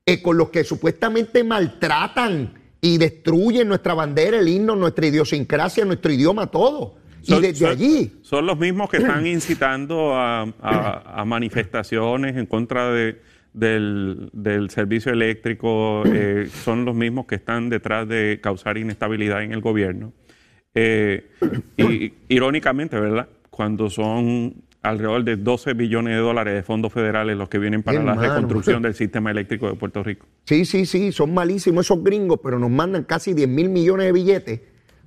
eh, 0.05 0.21
con 0.21 0.37
los 0.37 0.51
que 0.51 0.65
supuestamente 0.65 1.45
maltratan 1.45 2.55
y 2.81 2.99
destruyen 2.99 3.69
nuestra 3.69 3.95
bandera, 3.95 4.39
el 4.39 4.49
himno, 4.49 4.75
nuestra 4.75 5.07
idiosincrasia, 5.07 5.85
nuestro 5.85 6.13
idioma, 6.13 6.49
todo. 6.49 6.97
y 7.23 7.41
desde 7.41 7.69
allí. 7.69 8.13
Son 8.23 8.45
los 8.45 8.59
mismos 8.59 8.91
que 8.91 8.97
están 8.97 9.27
incitando 9.29 10.13
a, 10.15 11.25
manifestaciones 11.25 12.37
en 12.37 12.47
contra 12.47 12.91
de, 12.91 13.21
del, 13.53 14.67
servicio 14.71 15.13
eléctrico, 15.13 16.03
eh, 16.07 16.49
son 16.65 16.85
los 16.85 16.97
mismos 16.97 17.27
que 17.27 17.37
están 17.37 17.69
detrás 17.69 18.09
de 18.09 18.41
causar 18.43 18.77
inestabilidad 18.77 19.45
en 19.45 19.53
el 19.53 19.61
gobierno. 19.61 20.13
Eh, 20.75 21.31
y 21.77 22.13
irónicamente, 22.29 22.99
¿verdad? 22.99 23.29
Cuando 23.51 23.91
son 23.91 24.65
alrededor 24.83 25.23
de 25.23 25.37
12 25.37 25.75
billones 25.75 26.15
de 26.15 26.21
dólares 26.21 26.55
de 26.55 26.63
fondos 26.63 26.93
federales 26.93 27.37
los 27.37 27.49
que 27.49 27.59
vienen 27.59 27.83
para 27.83 28.03
la 28.03 28.15
reconstrucción 28.15 28.83
del 28.83 28.95
sistema 28.95 29.31
eléctrico 29.31 29.69
de 29.69 29.75
Puerto 29.75 30.03
Rico. 30.03 30.27
Sí, 30.45 30.65
sí, 30.65 30.87
sí, 30.87 31.13
son 31.13 31.33
malísimos 31.33 31.87
esos 31.87 32.03
gringos, 32.03 32.41
pero 32.43 32.59
nos 32.59 32.71
mandan 32.71 33.05
casi 33.05 33.33
10 33.33 33.49
mil 33.49 33.69
millones 33.69 34.07
de 34.07 34.13
billetes 34.13 34.61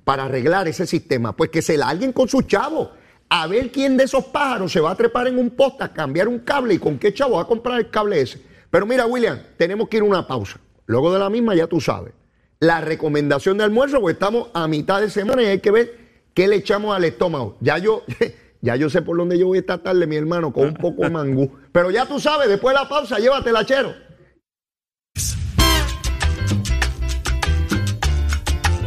para 0.04 0.24
arreglar 0.24 0.66
ese 0.66 0.86
sistema. 0.86 1.36
Pues 1.36 1.50
que 1.50 1.60
se 1.60 1.76
la 1.76 1.88
alguien 1.88 2.12
con 2.12 2.28
sus 2.28 2.46
chavos. 2.46 2.90
A 3.28 3.48
ver 3.48 3.72
quién 3.72 3.96
de 3.96 4.04
esos 4.04 4.24
pájaros 4.26 4.72
se 4.72 4.80
va 4.80 4.92
a 4.92 4.94
trepar 4.94 5.26
en 5.26 5.36
un 5.36 5.50
poste 5.50 5.82
a 5.82 5.92
cambiar 5.92 6.28
un 6.28 6.38
cable 6.38 6.74
y 6.74 6.78
con 6.78 6.96
qué 6.96 7.12
chavo 7.12 7.36
va 7.36 7.42
a 7.42 7.46
comprar 7.46 7.78
el 7.80 7.90
cable 7.90 8.20
ese. 8.20 8.40
Pero 8.70 8.86
mira, 8.86 9.04
William, 9.04 9.38
tenemos 9.56 9.88
que 9.88 9.96
ir 9.96 10.04
a 10.04 10.06
una 10.06 10.26
pausa. 10.26 10.60
Luego 10.86 11.12
de 11.12 11.18
la 11.18 11.28
misma, 11.28 11.54
ya 11.56 11.66
tú 11.66 11.80
sabes. 11.80 12.14
La 12.60 12.80
recomendación 12.80 13.58
de 13.58 13.64
almuerzo, 13.64 14.00
pues 14.00 14.14
estamos 14.14 14.48
a 14.54 14.68
mitad 14.68 15.00
de 15.00 15.10
semana 15.10 15.42
y 15.42 15.46
hay 15.46 15.58
que 15.58 15.72
ver 15.72 15.98
qué 16.34 16.46
le 16.46 16.56
echamos 16.56 16.96
al 16.96 17.04
estómago. 17.04 17.56
Ya 17.60 17.78
yo. 17.78 18.04
Ya 18.66 18.74
yo 18.74 18.90
sé 18.90 19.00
por 19.00 19.16
dónde 19.16 19.38
yo 19.38 19.46
voy 19.46 19.58
esta 19.58 19.78
tarde, 19.78 20.08
mi 20.08 20.16
hermano, 20.16 20.52
con 20.52 20.66
un 20.66 20.74
poco 20.74 21.02
de 21.04 21.10
mangú. 21.10 21.52
Pero 21.70 21.92
ya 21.92 22.04
tú 22.04 22.18
sabes, 22.18 22.48
después 22.48 22.74
de 22.74 22.82
la 22.82 22.88
pausa, 22.88 23.20
llévatela, 23.20 23.64
chero. 23.64 23.94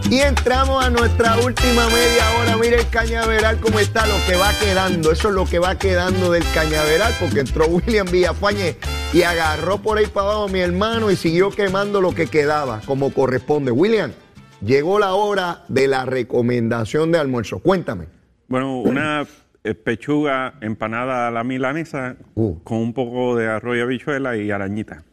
Y 0.10 0.20
entramos 0.20 0.84
a 0.84 0.90
nuestra 0.90 1.38
última 1.38 1.88
media 1.88 2.30
hora. 2.38 2.58
Mire 2.58 2.82
el 2.82 2.90
cañaveral 2.90 3.62
cómo 3.62 3.80
está, 3.80 4.06
lo 4.06 4.16
que 4.28 4.36
va 4.36 4.52
quedando. 4.60 5.14
Eso 5.14 5.30
es 5.30 5.34
lo 5.34 5.46
que 5.46 5.60
va 5.60 5.78
quedando 5.78 6.30
del 6.30 6.44
cañaveral, 6.54 7.14
porque 7.18 7.40
entró 7.40 7.68
William 7.68 8.08
Villafañe 8.12 8.76
y 9.14 9.22
agarró 9.22 9.78
por 9.78 9.98
ahí 9.98 10.08
para 10.08 10.26
abajo 10.26 10.44
a 10.44 10.48
mi 10.50 10.60
hermano 10.60 11.10
y 11.10 11.16
siguió 11.16 11.52
quemando 11.52 12.02
lo 12.02 12.14
que 12.14 12.28
quedaba, 12.28 12.82
como 12.86 13.14
corresponde. 13.14 13.72
William, 13.72 14.12
llegó 14.62 15.00
la 15.00 15.14
hora 15.14 15.64
de 15.70 15.88
la 15.88 16.04
recomendación 16.04 17.14
de 17.14 17.20
almuerzo. 17.20 17.60
Cuéntame. 17.60 18.08
Bueno, 18.50 18.82
una 18.82 19.26
pechuga 19.64 20.56
empanada 20.62 21.28
a 21.28 21.32
la 21.32 21.44
milanesa 21.44 22.16
Uh. 22.36 22.56
con 22.64 22.78
un 22.78 22.94
poco 22.94 23.36
de 23.36 23.48
arroz 23.48 23.78
y 23.78 23.82
habichuela 23.82 24.36
y 24.38 24.52
arañita. 24.52 25.04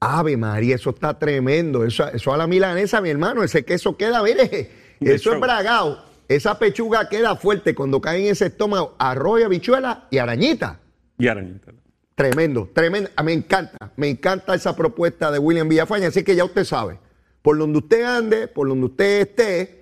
Ave 0.00 0.36
María, 0.36 0.76
eso 0.76 0.90
está 0.90 1.18
tremendo. 1.18 1.84
Eso, 1.84 2.06
eso 2.08 2.32
a 2.32 2.36
la 2.36 2.46
milanesa, 2.46 3.00
mi 3.00 3.10
hermano, 3.10 3.42
ese 3.42 3.64
queso 3.64 3.96
queda, 3.96 4.22
mire, 4.22 4.70
De 5.00 5.14
eso 5.14 5.32
es 5.32 5.40
bragado. 5.40 6.04
Esa 6.28 6.58
pechuga 6.58 7.08
queda 7.08 7.34
fuerte 7.36 7.74
cuando 7.74 8.00
cae 8.00 8.20
en 8.20 8.32
ese 8.32 8.46
estómago, 8.46 8.94
arroz 8.98 9.40
y 9.40 9.44
habichuela 9.44 10.06
y 10.10 10.18
arañita. 10.18 10.78
Y 11.18 11.26
arañita. 11.26 11.72
Tremendo, 12.14 12.68
tremendo. 12.74 13.10
Ah, 13.16 13.22
Me 13.22 13.32
encanta, 13.32 13.92
me 13.96 14.08
encanta 14.08 14.54
esa 14.54 14.76
propuesta 14.76 15.30
de 15.30 15.38
William 15.38 15.68
Villafaña. 15.68 16.08
Así 16.08 16.22
que 16.24 16.36
ya 16.36 16.44
usted 16.44 16.64
sabe, 16.64 16.98
por 17.42 17.56
donde 17.56 17.78
usted 17.78 18.02
ande, 18.02 18.46
por 18.48 18.68
donde 18.68 18.86
usted 18.86 19.20
esté, 19.22 19.77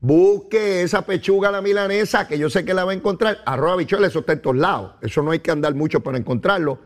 busque 0.00 0.82
esa 0.82 1.02
pechuga 1.02 1.50
la 1.50 1.60
milanesa, 1.60 2.26
que 2.26 2.38
yo 2.38 2.48
sé 2.50 2.64
que 2.64 2.74
la 2.74 2.84
va 2.84 2.92
a 2.92 2.94
encontrar. 2.94 3.38
Arroz, 3.44 3.74
habichuela, 3.74 4.06
eso 4.06 4.20
está 4.20 4.32
en 4.32 4.42
todos 4.42 4.56
lados. 4.56 4.94
Eso 5.02 5.22
no 5.22 5.30
hay 5.30 5.40
que 5.40 5.50
andar 5.50 5.74
mucho 5.74 6.00
para 6.00 6.18
encontrarlo. 6.18 6.80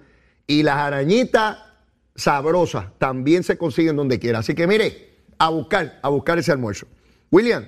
Y 0.47 0.63
las 0.63 0.77
arañitas 0.77 1.59
sabrosas 2.17 2.87
también 2.99 3.43
se 3.43 3.57
consiguen 3.57 3.97
donde 3.97 4.19
quiera. 4.19 4.41
Así 4.41 4.55
que 4.55 4.67
mire, 4.67 5.15
a 5.39 5.49
buscar, 5.49 5.99
a 6.03 6.09
buscar 6.09 6.39
ese 6.39 6.53
almuerzo. 6.53 6.87
William, 7.31 7.65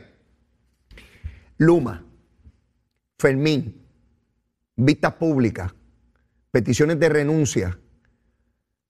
Luma, 1.59 2.05
Fermín, 3.19 3.83
vistas 4.77 5.15
públicas, 5.15 5.73
peticiones 6.51 7.01
de 7.01 7.09
renuncia. 7.09 7.79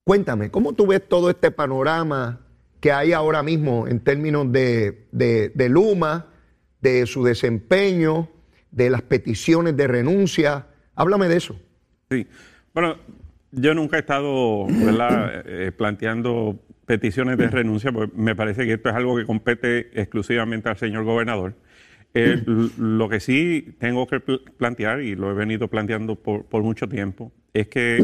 Cuéntame, 0.05 0.51
¿cómo 0.51 0.73
tú 0.73 0.87
ves 0.87 1.09
todo 1.09 1.31
este 1.31 1.51
panorama 1.51 2.41
que 2.81 2.93
hay 2.93 3.13
ahora 3.13 3.43
mismo 3.43 3.87
en 3.89 4.01
términos 4.01 4.51
de- 4.53 5.07
de 5.13 5.69
Luma, 5.69 6.33
de 6.87 7.07
su 7.07 7.25
desempeño, 7.25 8.29
de 8.71 8.91
las 8.91 9.03
peticiones 9.03 9.77
de 9.77 9.89
renuncia? 9.89 10.67
Háblame 10.95 11.29
de 11.29 11.37
eso. 11.37 11.61
Sí. 12.11 12.27
Bueno, 12.73 12.97
yo 13.51 13.75
nunca 13.75 13.97
he 13.97 14.01
estado 14.01 14.67
¿verdad? 14.67 15.43
eh, 15.47 15.73
planteando 15.73 16.59
peticiones 16.87 17.37
de 17.39 17.49
renuncia, 17.49 17.91
porque 17.91 18.13
me 18.17 18.37
parece 18.37 18.65
que 18.65 18.75
esto 18.75 18.89
es 18.89 18.95
algo 18.95 19.17
que 19.17 19.25
compete 19.25 19.91
exclusivamente 20.01 20.69
al 20.69 20.77
señor 20.77 21.05
gobernador. 21.05 21.55
Eh, 22.15 22.43
lo 22.79 23.09
que 23.09 23.19
sí 23.19 23.75
tengo 23.79 24.07
que 24.07 24.21
pl- 24.21 24.41
plantear, 24.57 25.03
y 25.03 25.17
lo 25.17 25.31
he 25.31 25.35
venido 25.35 25.69
planteando 25.69 26.15
por, 26.15 26.63
mucho 26.63 26.89
tiempo, 26.89 27.33
es 27.53 27.67
que 27.67 27.99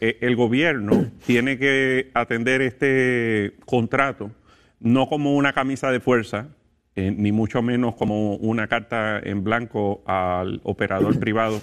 eh, 0.00 0.18
el 0.20 0.34
gobierno 0.34 1.06
tiene 1.24 1.56
que 1.56 2.10
atender 2.12 2.60
este 2.60 3.54
contrato 3.64 4.32
no 4.80 5.06
como 5.08 5.36
una 5.36 5.52
camisa 5.52 5.90
de 5.92 6.00
fuerza, 6.00 6.48
eh, 6.96 7.10
ni 7.10 7.32
mucho 7.32 7.60
menos 7.60 7.96
como 7.96 8.36
una 8.36 8.68
carta 8.68 9.18
en 9.18 9.42
blanco 9.42 10.04
al 10.06 10.60
operador 10.62 11.18
privado 11.18 11.60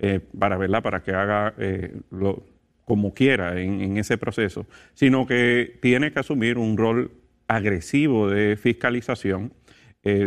eh, 0.00 0.18
para 0.36 0.56
verla, 0.56 0.80
para 0.82 1.04
que 1.04 1.12
haga 1.12 1.54
eh, 1.56 1.94
lo, 2.10 2.42
como 2.84 3.14
quiera 3.14 3.60
en, 3.60 3.96
ese 3.96 4.18
proceso, 4.18 4.66
sino 4.94 5.24
que 5.24 5.78
tiene 5.80 6.10
que 6.10 6.18
asumir 6.18 6.58
un 6.58 6.76
rol 6.76 7.12
agresivo 7.46 8.28
de 8.28 8.56
fiscalización, 8.56 9.52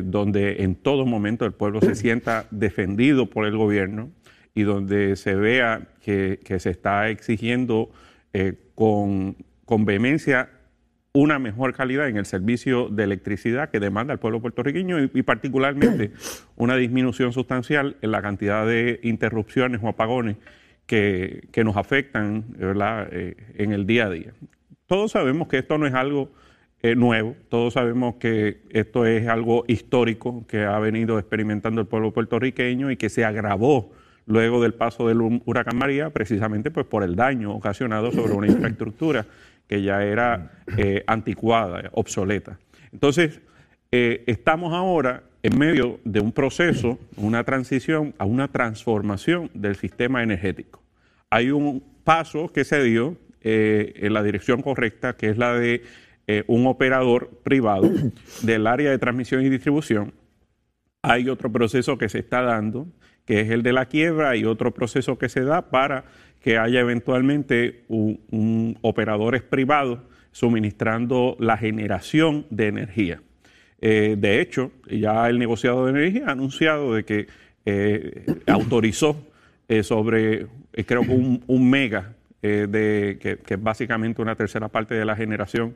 donde 0.04 0.64
en 0.64 0.76
todo 0.76 1.06
momento 1.06 1.46
el 1.46 1.52
pueblo 1.52 1.82
se 1.82 1.96
sienta 1.96 2.46
defendido 2.50 3.30
por 3.30 3.46
el 3.46 3.58
gobierno 3.58 4.10
y 4.54 4.62
donde 4.62 5.18
se 5.18 5.36
vea 5.36 5.90
que, 6.02 6.40
que 6.46 6.62
se 6.62 6.70
está 6.70 7.10
exigiendo 7.10 7.92
con, 8.74 9.36
con 9.66 9.84
vehemencia 9.84 10.50
una 11.16 11.40
mejor 11.40 11.74
calidad 11.74 12.08
en 12.10 12.18
el 12.18 12.26
servicio 12.26 12.90
de 12.90 13.06
electricidad 13.06 13.70
que 13.70 13.80
demanda 13.80 14.14
el 14.14 14.20
pueblo 14.20 14.42
puertorriqueño 14.42 15.02
y, 15.02 15.10
y 15.14 15.24
particularmente 15.24 16.12
una 16.58 16.76
disminución 16.76 17.32
sustancial 17.34 17.96
en 18.02 18.12
la 18.12 18.22
cantidad 18.22 18.68
de 18.68 19.00
interrupciones 19.02 19.80
o 19.82 19.88
apagones 19.88 20.36
que, 20.86 21.48
que 21.52 21.64
nos 21.64 21.78
afectan. 21.78 22.44
Eh, 22.60 23.36
en 23.56 23.72
el 23.72 23.88
día 23.88 24.06
a 24.06 24.10
día. 24.10 24.34
Todos 24.86 25.14
sabemos 25.14 25.48
que 25.48 25.58
esto 25.58 25.78
no 25.78 25.88
es 25.88 25.94
algo 25.94 26.32
eh, 26.84 26.96
nuevo, 26.96 27.36
todos 27.50 27.74
sabemos 27.74 28.16
que 28.16 28.62
esto 28.70 29.06
es 29.08 29.28
algo 29.28 29.64
histórico 29.68 30.46
que 30.48 30.66
ha 30.66 30.78
venido 30.78 31.18
experimentando 31.18 31.82
el 31.82 31.88
pueblo 31.88 32.12
puertorriqueño 32.14 32.92
y 32.92 32.98
que 32.98 33.10
se 33.10 33.26
agravó 33.26 33.92
luego 34.28 34.62
del 34.62 34.74
paso 34.74 35.08
del 35.08 35.20
hu- 35.20 35.42
huracán 35.46 35.78
María, 35.78 36.10
precisamente 36.12 36.70
pues 36.70 36.86
por 36.86 37.04
el 37.04 37.16
daño 37.16 37.52
ocasionado 37.56 38.12
sobre 38.12 38.34
una 38.34 38.48
infraestructura 38.52 39.26
que 39.68 39.82
ya 39.82 40.04
era 40.04 40.52
eh, 40.78 41.04
anticuada, 41.08 41.90
obsoleta. 41.94 42.60
Entonces, 42.92 43.42
eh, 43.92 44.24
estamos 44.28 44.74
ahora 44.74 45.24
en 45.44 45.58
medio 45.58 46.00
de 46.04 46.20
un 46.20 46.32
proceso, 46.32 47.00
una 47.18 47.44
transición 47.44 48.14
a 48.18 48.26
una 48.26 48.48
transformación 48.48 49.50
del 49.54 49.76
sistema 49.76 50.24
energético. 50.24 50.82
Hay 51.30 51.52
un 51.52 51.84
paso 52.04 52.50
que 52.50 52.64
se 52.64 52.84
dio 52.84 53.18
eh, 53.42 53.94
en 53.98 54.14
la 54.14 54.24
dirección 54.24 54.62
correcta, 54.62 55.16
que 55.16 55.30
es 55.30 55.38
la 55.38 55.54
de 55.54 55.84
un 56.48 56.66
operador 56.66 57.30
privado 57.44 57.88
del 58.42 58.66
área 58.66 58.90
de 58.90 58.98
transmisión 58.98 59.46
y 59.46 59.50
distribución. 59.50 60.12
Hay 61.04 61.30
otro 61.30 61.52
proceso 61.52 62.00
que 62.00 62.10
se 62.10 62.18
está 62.18 62.42
dando, 62.42 62.88
que 63.26 63.42
es 63.42 63.52
el 63.52 63.62
de 63.62 63.74
la 63.74 63.86
quiebra, 63.86 64.36
y 64.36 64.44
otro 64.44 64.74
proceso 64.74 65.20
que 65.20 65.30
se 65.30 65.42
da 65.42 65.70
para 65.70 66.06
que 66.46 66.60
haya 66.60 66.80
eventualmente 66.80 67.86
operadores 68.84 69.42
privados 69.42 69.98
suministrando 70.32 71.36
la 71.40 71.58
generación 71.58 72.46
de 72.52 72.68
energía. 72.68 73.20
Eh, 73.82 74.16
de 74.16 74.42
hecho, 74.42 74.72
ya 74.88 75.28
el 75.28 75.40
negociado 75.40 75.86
de 75.86 75.90
energía 75.90 76.28
ha 76.28 76.34
anunciado 76.34 76.94
de 76.94 77.04
que 77.04 77.26
eh, 77.66 78.28
autorizó 78.46 79.28
eh, 79.68 79.82
sobre, 79.82 80.46
creo 80.86 81.02
que 81.02 81.10
un, 81.48 81.70
mega, 81.72 82.14
de, 82.44 83.18
que, 83.20 83.40
es 83.56 83.64
básicamente 83.64 84.22
una 84.22 84.36
tercera 84.36 84.68
parte 84.68 84.94
de 84.94 85.04
la 85.04 85.16
generación, 85.16 85.74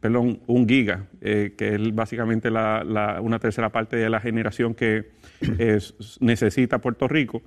perdón, 0.00 0.40
un 0.46 0.66
giga, 0.66 1.08
que 1.20 1.52
es 1.58 1.94
básicamente 1.94 2.48
una 2.48 3.38
tercera 3.38 3.68
parte 3.68 3.96
de 3.96 4.08
la 4.08 4.18
generación 4.18 4.74
que 4.74 5.10
es- 5.58 5.94
necesita 6.20 6.78
Puerto 6.78 7.06
Rico, 7.06 7.42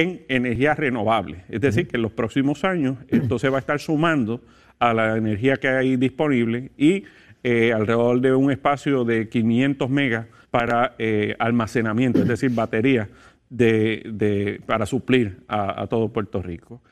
en 0.00 0.22
energías 0.28 0.76
renovables. 0.78 1.42
Es 1.48 1.60
decir, 1.60 1.86
que 1.86 1.96
en 1.96 2.02
los 2.02 2.12
próximos 2.12 2.64
años 2.64 2.96
esto 3.08 3.38
se 3.38 3.48
va 3.48 3.58
a 3.58 3.60
estar 3.60 3.78
sumando 3.78 4.40
a 4.80 4.92
la 4.92 5.16
energía 5.16 5.56
que 5.56 5.68
hay 5.68 5.96
disponible 5.96 6.72
y 6.76 7.04
eh, 7.44 7.72
alrededor 7.72 8.20
de 8.20 8.34
un 8.34 8.50
espacio 8.50 9.04
de 9.04 9.28
500 9.28 9.88
megas 9.90 10.26
para 10.50 10.94
eh, 10.98 11.36
almacenamiento, 11.38 12.20
es 12.20 12.26
decir, 12.28 12.50
batería 12.50 13.08
de, 13.48 14.02
de- 14.12 14.60
para 14.66 14.84
suplir 14.86 15.42
a, 15.46 15.82
a 15.82 15.86
todo 15.86 16.08
Puerto 16.12 16.42
Rico. 16.42 16.82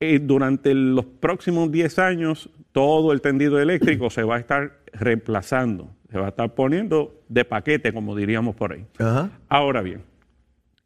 Eh, 0.00 0.20
durante 0.22 0.74
los 0.74 1.04
próximos 1.06 1.72
10 1.72 1.98
años, 1.98 2.50
todo 2.72 3.12
el 3.12 3.20
tendido 3.20 3.58
eléctrico 3.60 4.10
se 4.10 4.22
va 4.22 4.36
a 4.36 4.38
estar 4.38 4.78
reemplazando, 4.92 5.90
se 6.10 6.18
va 6.18 6.26
a 6.26 6.28
estar 6.28 6.54
poniendo 6.54 7.22
de 7.28 7.44
paquete, 7.44 7.92
como 7.92 8.14
diríamos 8.14 8.54
por 8.54 8.72
ahí. 8.74 8.84
Ajá. 8.98 9.30
Ahora 9.48 9.80
bien, 9.82 10.02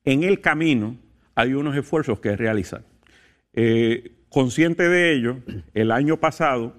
en 0.04 0.22
el 0.22 0.40
camino 0.40 0.96
hay 1.38 1.54
unos 1.54 1.76
esfuerzos 1.76 2.18
que 2.18 2.34
realizar. 2.34 2.82
Eh, 3.54 4.10
consciente 4.28 4.88
de 4.88 5.12
ello, 5.12 5.36
el 5.72 5.92
año 5.92 6.16
pasado 6.16 6.74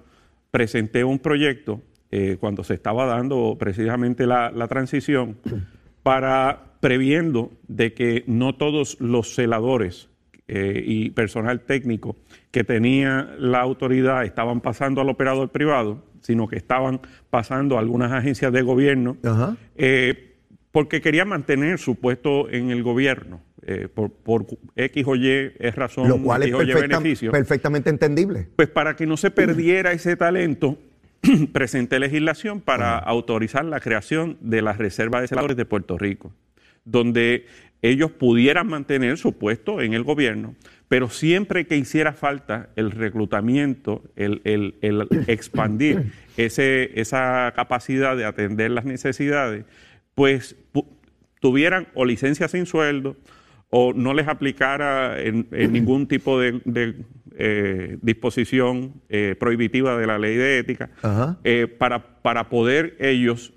presenté 0.50 1.02
un 1.02 1.18
proyecto 1.18 1.80
eh, 2.10 2.36
cuando 2.38 2.62
se 2.62 2.74
estaba 2.74 3.06
dando 3.06 3.56
precisamente 3.58 4.26
la, 4.26 4.50
la 4.50 4.68
transición 4.68 5.38
para 6.02 6.74
previendo 6.80 7.52
de 7.68 7.94
que 7.94 8.22
no 8.26 8.54
todos 8.54 9.00
los 9.00 9.34
celadores 9.34 10.10
eh, 10.46 10.82
y 10.84 11.08
personal 11.10 11.60
técnico 11.60 12.16
que 12.50 12.62
tenía 12.62 13.34
la 13.38 13.60
autoridad 13.60 14.24
estaban 14.24 14.60
pasando 14.60 15.00
al 15.00 15.08
operador 15.08 15.48
privado, 15.48 16.04
sino 16.20 16.48
que 16.48 16.56
estaban 16.56 17.00
pasando 17.30 17.76
a 17.76 17.80
algunas 17.80 18.12
agencias 18.12 18.52
de 18.52 18.60
gobierno 18.60 19.16
Ajá. 19.22 19.56
eh, 19.76 20.36
porque 20.70 21.00
quería 21.00 21.24
mantener 21.24 21.78
su 21.78 21.96
puesto 21.96 22.50
en 22.50 22.70
el 22.70 22.82
gobierno. 22.82 23.40
Eh, 23.70 23.88
por, 23.88 24.10
por 24.12 24.46
X 24.76 25.04
o 25.06 25.14
Y 25.16 25.52
es 25.58 25.74
razón, 25.76 26.08
Lo 26.08 26.20
cual 26.20 26.42
es 26.42 26.48
X 26.48 26.58
o 26.58 26.62
Y 26.62 26.66
perfecta- 26.66 26.98
beneficio. 26.98 27.30
perfectamente 27.32 27.90
entendible. 27.90 28.48
Pues 28.56 28.68
para 28.68 28.96
que 28.96 29.06
no 29.06 29.16
se 29.16 29.30
perdiera 29.30 29.92
ese 29.92 30.16
talento, 30.16 30.78
presenté 31.52 31.98
legislación 31.98 32.60
para 32.60 32.98
autorizar 32.98 33.64
la 33.64 33.80
creación 33.80 34.36
de 34.40 34.62
la 34.62 34.72
Reserva 34.72 35.20
de 35.20 35.28
Celadores 35.28 35.56
de 35.56 35.64
Puerto 35.64 35.98
Rico, 35.98 36.32
donde 36.84 37.46
ellos 37.82 38.10
pudieran 38.10 38.66
mantener 38.66 39.16
su 39.16 39.38
puesto 39.38 39.80
en 39.80 39.94
el 39.94 40.02
gobierno, 40.02 40.54
pero 40.88 41.08
siempre 41.08 41.66
que 41.66 41.76
hiciera 41.76 42.12
falta 42.12 42.68
el 42.76 42.90
reclutamiento, 42.90 44.02
el, 44.16 44.40
el- 44.44 44.74
el 44.82 45.06
expandir 45.28 46.12
ese, 46.36 46.98
esa 47.00 47.52
capacidad 47.54 48.16
de 48.16 48.24
atender 48.24 48.70
las 48.70 48.84
necesidades, 48.84 49.64
pues 50.14 50.56
pu- 50.74 50.86
tuvieran 51.40 51.88
o 51.94 52.04
licencia 52.04 52.48
sin 52.48 52.66
sueldo 52.66 53.16
o 53.70 53.92
no 53.92 54.14
les 54.14 54.26
aplicara 54.28 55.20
en, 55.22 55.46
en 55.52 55.72
ningún 55.72 56.06
tipo 56.08 56.38
de, 56.40 56.60
de, 56.64 56.96
eh, 57.36 57.98
disposición 58.02 58.94
eh, 59.08 59.36
prohibitiva 59.38 59.96
de 59.96 60.06
la 60.06 60.18
ley 60.18 60.36
de 60.36 60.58
ética 60.58 60.90
eh, 61.44 61.66
para, 61.68 62.20
para 62.22 62.48
poder 62.48 62.96
ellos 62.98 63.52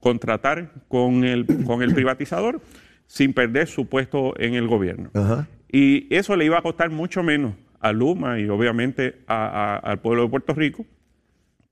contratar 0.00 0.72
con 0.88 1.24
el, 1.24 1.46
con 1.64 1.82
el 1.82 1.94
privatizador 1.94 2.60
sin 3.06 3.32
perder 3.32 3.66
su 3.68 3.86
puesto 3.88 4.34
en 4.38 4.54
el 4.54 4.66
gobierno. 4.68 5.10
Ajá. 5.14 5.48
Y 5.70 6.12
eso 6.14 6.36
le 6.36 6.44
iba 6.44 6.58
a 6.58 6.62
costar 6.62 6.90
mucho 6.90 7.22
menos 7.22 7.54
a 7.80 7.92
Luma 7.92 8.38
y 8.38 8.48
obviamente 8.48 9.16
a- 9.26 9.46
a- 9.46 9.76
al 9.76 10.00
pueblo 10.00 10.22
de 10.24 10.28
Puerto 10.28 10.54
Rico, 10.54 10.84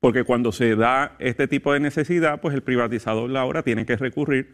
porque 0.00 0.24
cuando 0.24 0.52
se 0.52 0.74
da 0.76 1.16
este 1.18 1.46
tipo 1.48 1.72
de 1.72 1.80
necesidad, 1.80 2.40
pues 2.40 2.54
el 2.54 2.62
privatizador 2.62 3.34
ahora 3.36 3.62
tiene 3.62 3.86
que 3.86 3.96
recurrir 3.96 4.52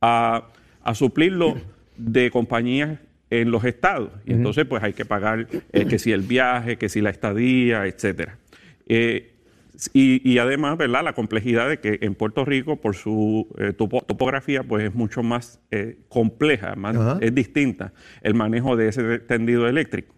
a, 0.00 0.48
a 0.82 0.94
suplirlo 0.94 1.56
de 1.96 2.30
compañías 2.30 2.98
en 3.30 3.50
los 3.50 3.64
estados. 3.64 4.10
Y 4.26 4.32
entonces 4.32 4.64
pues 4.66 4.82
hay 4.82 4.92
que 4.92 5.04
pagar 5.04 5.46
eh, 5.72 5.86
que 5.86 5.98
si 5.98 6.12
el 6.12 6.22
viaje, 6.22 6.76
que 6.76 6.88
si 6.88 7.00
la 7.00 7.10
estadía, 7.10 7.86
etcétera. 7.86 8.38
Eh, 8.86 9.30
y, 9.92 10.30
y 10.30 10.38
además, 10.38 10.78
¿verdad? 10.78 11.02
La 11.02 11.14
complejidad 11.14 11.68
de 11.68 11.80
que 11.80 11.98
en 12.02 12.14
Puerto 12.14 12.44
Rico, 12.44 12.80
por 12.80 12.94
su 12.94 13.48
eh, 13.58 13.72
topo- 13.72 14.04
topografía, 14.06 14.62
pues 14.62 14.84
es 14.84 14.94
mucho 14.94 15.24
más 15.24 15.60
compleja, 16.08 16.76
más, 16.76 16.96
es 17.20 17.34
distinta 17.34 17.92
el 18.22 18.34
manejo 18.34 18.76
de 18.76 18.88
ese 18.88 19.18
tendido 19.18 19.66
eléctrico. 19.66 20.14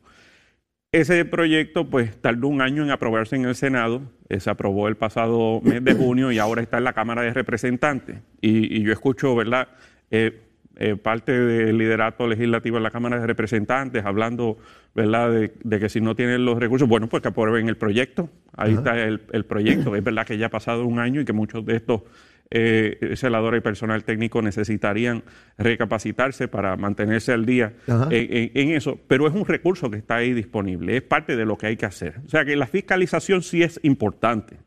Ese 0.93 1.25
proyecto 1.25 1.89
pues 1.89 2.21
tardó 2.21 2.49
un 2.49 2.61
año 2.61 2.83
en 2.83 2.91
aprobarse 2.91 3.37
en 3.37 3.47
el 3.47 3.55
Senado, 3.55 4.03
se 4.39 4.51
aprobó 4.51 4.89
el 4.89 4.97
pasado 4.97 5.61
mes 5.63 5.83
de 5.85 5.95
junio 5.95 6.33
y 6.33 6.39
ahora 6.39 6.63
está 6.63 6.79
en 6.79 6.85
la 6.85 6.93
Cámara 6.93 7.23
de 7.23 7.33
Representantes. 7.33 8.19
Y, 8.41 8.79
y 8.79 8.83
yo 8.83 8.93
escucho, 8.93 9.35
¿verdad? 9.35 9.69
Eh, 10.11 10.43
eh, 10.77 10.97
parte 10.97 11.33
del 11.33 11.79
liderato 11.79 12.27
legislativo 12.27 12.77
en 12.77 12.83
la 12.83 12.91
Cámara 12.91 13.19
de 13.19 13.27
Representantes 13.27 14.05
hablando, 14.05 14.59
¿verdad?, 14.95 15.31
de, 15.31 15.53
de 15.65 15.81
que 15.81 15.89
si 15.89 16.01
no 16.01 16.15
tienen 16.15 16.45
los 16.45 16.59
recursos, 16.59 16.87
bueno, 16.89 17.09
pues 17.09 17.23
que 17.23 17.29
aprueben 17.29 17.69
el 17.69 17.77
proyecto. 17.77 18.29
Ahí 18.57 18.75
está 18.75 18.99
el, 19.03 19.23
el 19.33 19.45
proyecto. 19.45 19.97
Es 19.97 20.05
verdad 20.05 20.27
que 20.27 20.37
ya 20.39 20.47
ha 20.47 20.51
pasado 20.51 20.85
un 20.87 20.99
año 20.99 21.21
y 21.21 21.25
que 21.25 21.33
muchos 21.33 21.65
de 21.65 21.77
estos 21.77 22.03
eh, 22.51 23.15
celadores 23.17 23.59
y 23.59 23.63
personal 23.63 24.05
técnico 24.05 24.41
necesitarían 24.41 25.25
recapacitarse 25.59 26.49
para 26.49 26.77
mantenerse 26.77 27.33
al 27.33 27.45
día 27.45 27.73
en- 28.13 28.51
en 28.55 28.71
eso, 28.77 28.99
pero 29.09 29.27
es 29.27 29.35
un 29.35 29.45
recurso 29.45 29.91
que 29.91 29.97
está 29.99 30.17
ahí 30.17 30.33
disponible, 30.33 30.97
es 30.97 31.03
parte 31.03 31.37
de 31.37 31.45
lo 31.45 31.57
que 31.59 31.67
hay 31.67 31.77
que 31.77 31.87
hacer. 31.87 32.15
O 32.25 32.29
sea 32.29 32.45
que 32.45 32.55
la 32.57 32.67
fiscalización 32.67 33.43
sí 33.43 33.63
es 33.63 33.81
importante, 33.83 34.59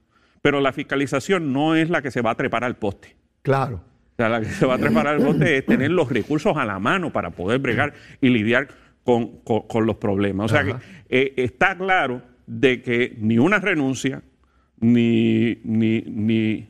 pero 0.41 0.59
la 0.59 0.73
fiscalización 0.73 1.53
no 1.53 1.75
es 1.75 1.89
la 1.89 2.01
que 2.01 2.11
se 2.11 2.21
va 2.21 2.31
a 2.31 2.35
trepar 2.35 2.63
al 2.65 2.75
poste. 2.75 3.15
Claro. 3.43 3.81
O 4.19 4.21
sea, 4.21 4.27
la 4.27 4.41
que 4.41 4.47
se 4.47 4.65
va 4.65 4.73
a 4.75 4.77
trepar 4.77 5.07
al 5.07 5.21
poste 5.23 5.59
es 5.59 5.65
tener 5.65 5.91
los 5.91 6.09
recursos 6.11 6.57
a 6.57 6.65
la 6.65 6.77
mano 6.77 7.09
para 7.13 7.29
poder 7.29 7.59
bregar 7.59 7.93
y 8.19 8.27
lidiar 8.27 8.67
con, 9.05 9.37
con- 9.45 9.61
con 9.65 9.85
los 9.85 9.95
problemas. 9.95 10.47
O 10.51 10.53
sea 10.53 10.59
Ajá. 10.59 10.79
que 11.07 11.21
eh, 11.21 11.33
está 11.37 11.77
claro 11.77 12.21
de 12.45 12.81
que 12.81 13.15
ni 13.17 13.37
una 13.37 13.59
renuncia, 13.59 14.21
ni, 14.81 15.59
ni, 15.63 16.01
ni, 16.01 16.67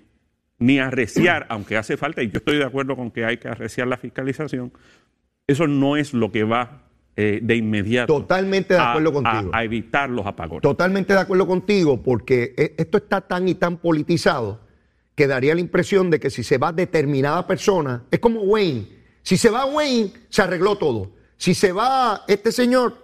ni 0.60 0.78
arreciar, 0.78 1.46
aunque 1.50 1.76
hace 1.76 1.98
falta, 1.98 2.22
y 2.22 2.28
yo 2.30 2.38
estoy 2.38 2.58
de 2.58 2.66
acuerdo 2.66 2.96
con 2.96 3.10
que 3.10 3.26
hay 3.26 3.38
que 3.38 3.48
arreciar 3.48 3.88
la 3.88 3.98
fiscalización, 3.98 4.72
eso 5.48 5.66
no 5.66 5.98
es 5.98 6.14
lo 6.14 6.32
que 6.32 6.44
va 6.44 6.84
eh, 7.16 7.40
de 7.42 7.56
inmediato 7.56 8.14
Totalmente 8.14 8.76
de 8.76 8.80
a- 8.80 8.92
acuerdo 8.92 9.10
a- 9.10 9.14
contigo. 9.14 9.52
a 9.56 9.64
evitar 9.64 10.08
los 10.12 10.28
apagones. 10.28 10.62
Totalmente 10.62 11.14
de 11.14 11.20
acuerdo 11.20 11.48
contigo, 11.48 12.04
porque 12.04 12.54
e- 12.56 12.76
esto 12.78 13.00
está 13.00 13.22
tan 13.22 13.48
y 13.48 13.56
tan 13.56 13.78
politizado 13.78 14.69
que 15.20 15.28
daría 15.28 15.54
la 15.54 15.60
impresión 15.60 16.10
de 16.10 16.18
que 16.18 16.30
si 16.30 16.44
se 16.46 16.58
va 16.58 16.72
determinada 16.72 17.46
persona, 17.46 18.06
es 18.10 18.20
como 18.22 18.40
Wayne. 18.40 18.88
Si 19.22 19.36
se 19.36 19.50
va 19.50 19.66
Wayne, 19.66 20.14
se 20.30 20.42
arregló 20.42 20.78
todo. 20.78 21.12
Si 21.36 21.54
se 21.54 21.74
va 21.74 22.24
este 22.26 22.54
señor, 22.54 22.96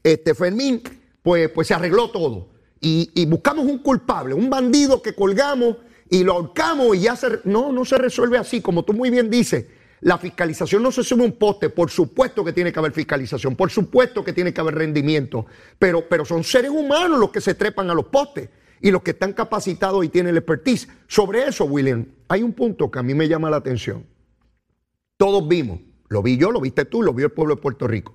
este 0.00 0.36
Fermín, 0.36 0.80
pues, 1.20 1.50
pues 1.50 1.66
se 1.66 1.74
arregló 1.74 2.12
todo. 2.12 2.50
Y, 2.80 3.10
y 3.12 3.26
buscamos 3.26 3.66
un 3.66 3.78
culpable, 3.78 4.34
un 4.34 4.48
bandido 4.48 5.02
que 5.02 5.16
colgamos 5.16 5.78
y 6.08 6.22
lo 6.22 6.34
ahorcamos 6.34 6.94
y 6.94 7.00
ya 7.00 7.16
se... 7.16 7.40
No, 7.42 7.72
no 7.72 7.84
se 7.84 7.98
resuelve 7.98 8.38
así, 8.38 8.60
como 8.60 8.84
tú 8.84 8.92
muy 8.92 9.10
bien 9.10 9.28
dices. 9.28 9.66
La 10.02 10.16
fiscalización 10.16 10.80
no 10.80 10.92
se 10.92 11.02
sube 11.02 11.24
un 11.24 11.32
poste, 11.32 11.70
por 11.70 11.90
supuesto 11.90 12.44
que 12.44 12.52
tiene 12.52 12.72
que 12.72 12.78
haber 12.78 12.92
fiscalización, 12.92 13.56
por 13.56 13.68
supuesto 13.68 14.22
que 14.22 14.32
tiene 14.32 14.54
que 14.54 14.60
haber 14.60 14.76
rendimiento, 14.76 15.46
pero, 15.76 16.08
pero 16.08 16.24
son 16.24 16.44
seres 16.44 16.70
humanos 16.70 17.18
los 17.18 17.32
que 17.32 17.40
se 17.40 17.56
trepan 17.56 17.90
a 17.90 17.94
los 17.94 18.04
postes 18.04 18.48
y 18.84 18.90
los 18.90 19.02
que 19.02 19.12
están 19.12 19.32
capacitados 19.32 20.04
y 20.04 20.10
tienen 20.10 20.32
el 20.32 20.36
expertise. 20.36 20.86
Sobre 21.08 21.48
eso, 21.48 21.64
William, 21.64 22.04
hay 22.28 22.42
un 22.42 22.52
punto 22.52 22.90
que 22.90 22.98
a 22.98 23.02
mí 23.02 23.14
me 23.14 23.26
llama 23.26 23.48
la 23.48 23.56
atención. 23.56 24.04
Todos 25.16 25.48
vimos, 25.48 25.80
lo 26.08 26.22
vi 26.22 26.36
yo, 26.36 26.50
lo 26.50 26.60
viste 26.60 26.84
tú, 26.84 27.02
lo 27.02 27.14
vio 27.14 27.24
el 27.24 27.32
pueblo 27.32 27.54
de 27.54 27.62
Puerto 27.62 27.88
Rico. 27.88 28.14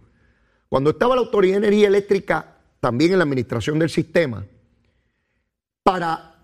Cuando 0.69 0.91
estaba 0.91 1.15
la 1.15 1.21
Autoridad 1.21 1.53
de 1.53 1.67
Energía 1.69 1.87
Eléctrica, 1.87 2.57
también 2.79 3.13
en 3.13 3.17
la 3.17 3.23
administración 3.23 3.79
del 3.79 3.89
sistema, 3.89 4.45
para 5.81 6.35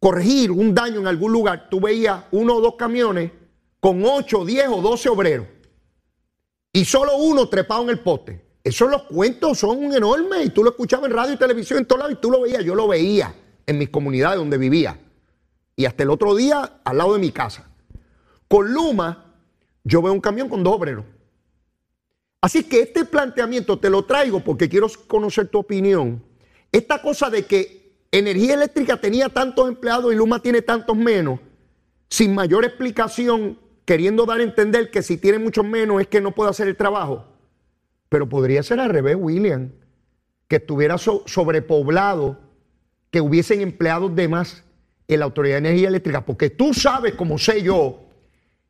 corregir 0.00 0.50
un 0.50 0.74
daño 0.74 0.98
en 0.98 1.06
algún 1.06 1.30
lugar, 1.30 1.68
tú 1.70 1.78
veías 1.78 2.24
uno 2.32 2.56
o 2.56 2.60
dos 2.60 2.74
camiones 2.74 3.30
con 3.78 4.04
8, 4.04 4.44
10 4.44 4.68
o 4.70 4.82
12 4.82 5.08
obreros 5.10 5.46
y 6.72 6.84
solo 6.84 7.16
uno 7.18 7.48
trepado 7.48 7.84
en 7.84 7.90
el 7.90 8.00
poste. 8.00 8.44
Esos 8.64 8.90
los 8.90 9.04
cuentos 9.04 9.60
son 9.60 9.94
enormes 9.94 10.46
y 10.46 10.50
tú 10.50 10.64
lo 10.64 10.70
escuchabas 10.70 11.08
en 11.08 11.16
radio 11.16 11.34
y 11.34 11.36
televisión 11.36 11.78
en 11.78 11.86
todos 11.86 12.00
lados 12.00 12.14
y 12.14 12.20
tú 12.20 12.32
lo 12.32 12.40
veías, 12.40 12.64
yo 12.64 12.74
lo 12.74 12.88
veía 12.88 13.32
en 13.66 13.78
mis 13.78 13.88
comunidades 13.90 14.38
donde 14.38 14.58
vivía 14.58 14.98
y 15.76 15.86
hasta 15.86 16.02
el 16.02 16.10
otro 16.10 16.34
día 16.34 16.80
al 16.84 16.98
lado 16.98 17.14
de 17.14 17.18
mi 17.18 17.30
casa. 17.32 17.68
Con 18.48 18.72
Luma 18.72 19.34
yo 19.82 20.00
veo 20.02 20.12
un 20.12 20.20
camión 20.20 20.48
con 20.48 20.62
dos 20.62 20.74
obreros. 20.74 21.04
Así 22.40 22.64
que 22.64 22.80
este 22.80 23.04
planteamiento 23.04 23.78
te 23.78 23.88
lo 23.90 24.04
traigo 24.04 24.40
porque 24.40 24.68
quiero 24.68 24.86
conocer 25.06 25.48
tu 25.48 25.58
opinión. 25.58 26.22
Esta 26.70 27.00
cosa 27.00 27.30
de 27.30 27.46
que 27.46 27.96
energía 28.12 28.54
eléctrica 28.54 29.00
tenía 29.00 29.28
tantos 29.28 29.68
empleados 29.68 30.12
y 30.12 30.16
Luma 30.16 30.40
tiene 30.40 30.60
tantos 30.62 30.96
menos, 30.96 31.40
sin 32.10 32.34
mayor 32.34 32.64
explicación, 32.64 33.58
queriendo 33.86 34.26
dar 34.26 34.40
a 34.40 34.42
entender 34.44 34.90
que 34.90 35.02
si 35.02 35.16
tiene 35.16 35.38
muchos 35.38 35.64
menos 35.64 36.00
es 36.00 36.06
que 36.08 36.20
no 36.20 36.32
puede 36.32 36.50
hacer 36.50 36.68
el 36.68 36.76
trabajo. 36.76 37.24
Pero 38.08 38.28
podría 38.28 38.62
ser 38.62 38.78
al 38.80 38.90
revés, 38.90 39.16
William, 39.18 39.72
que 40.46 40.56
estuviera 40.56 40.98
so- 40.98 41.22
sobrepoblado, 41.26 42.38
que 43.14 43.20
hubiesen 43.20 43.60
empleados 43.60 44.12
de 44.16 44.26
más 44.26 44.64
en 45.06 45.20
la 45.20 45.26
Autoridad 45.26 45.54
de 45.54 45.68
Energía 45.68 45.86
Eléctrica, 45.86 46.26
porque 46.26 46.50
tú 46.50 46.74
sabes, 46.74 47.14
como 47.14 47.38
sé 47.38 47.62
yo, 47.62 48.08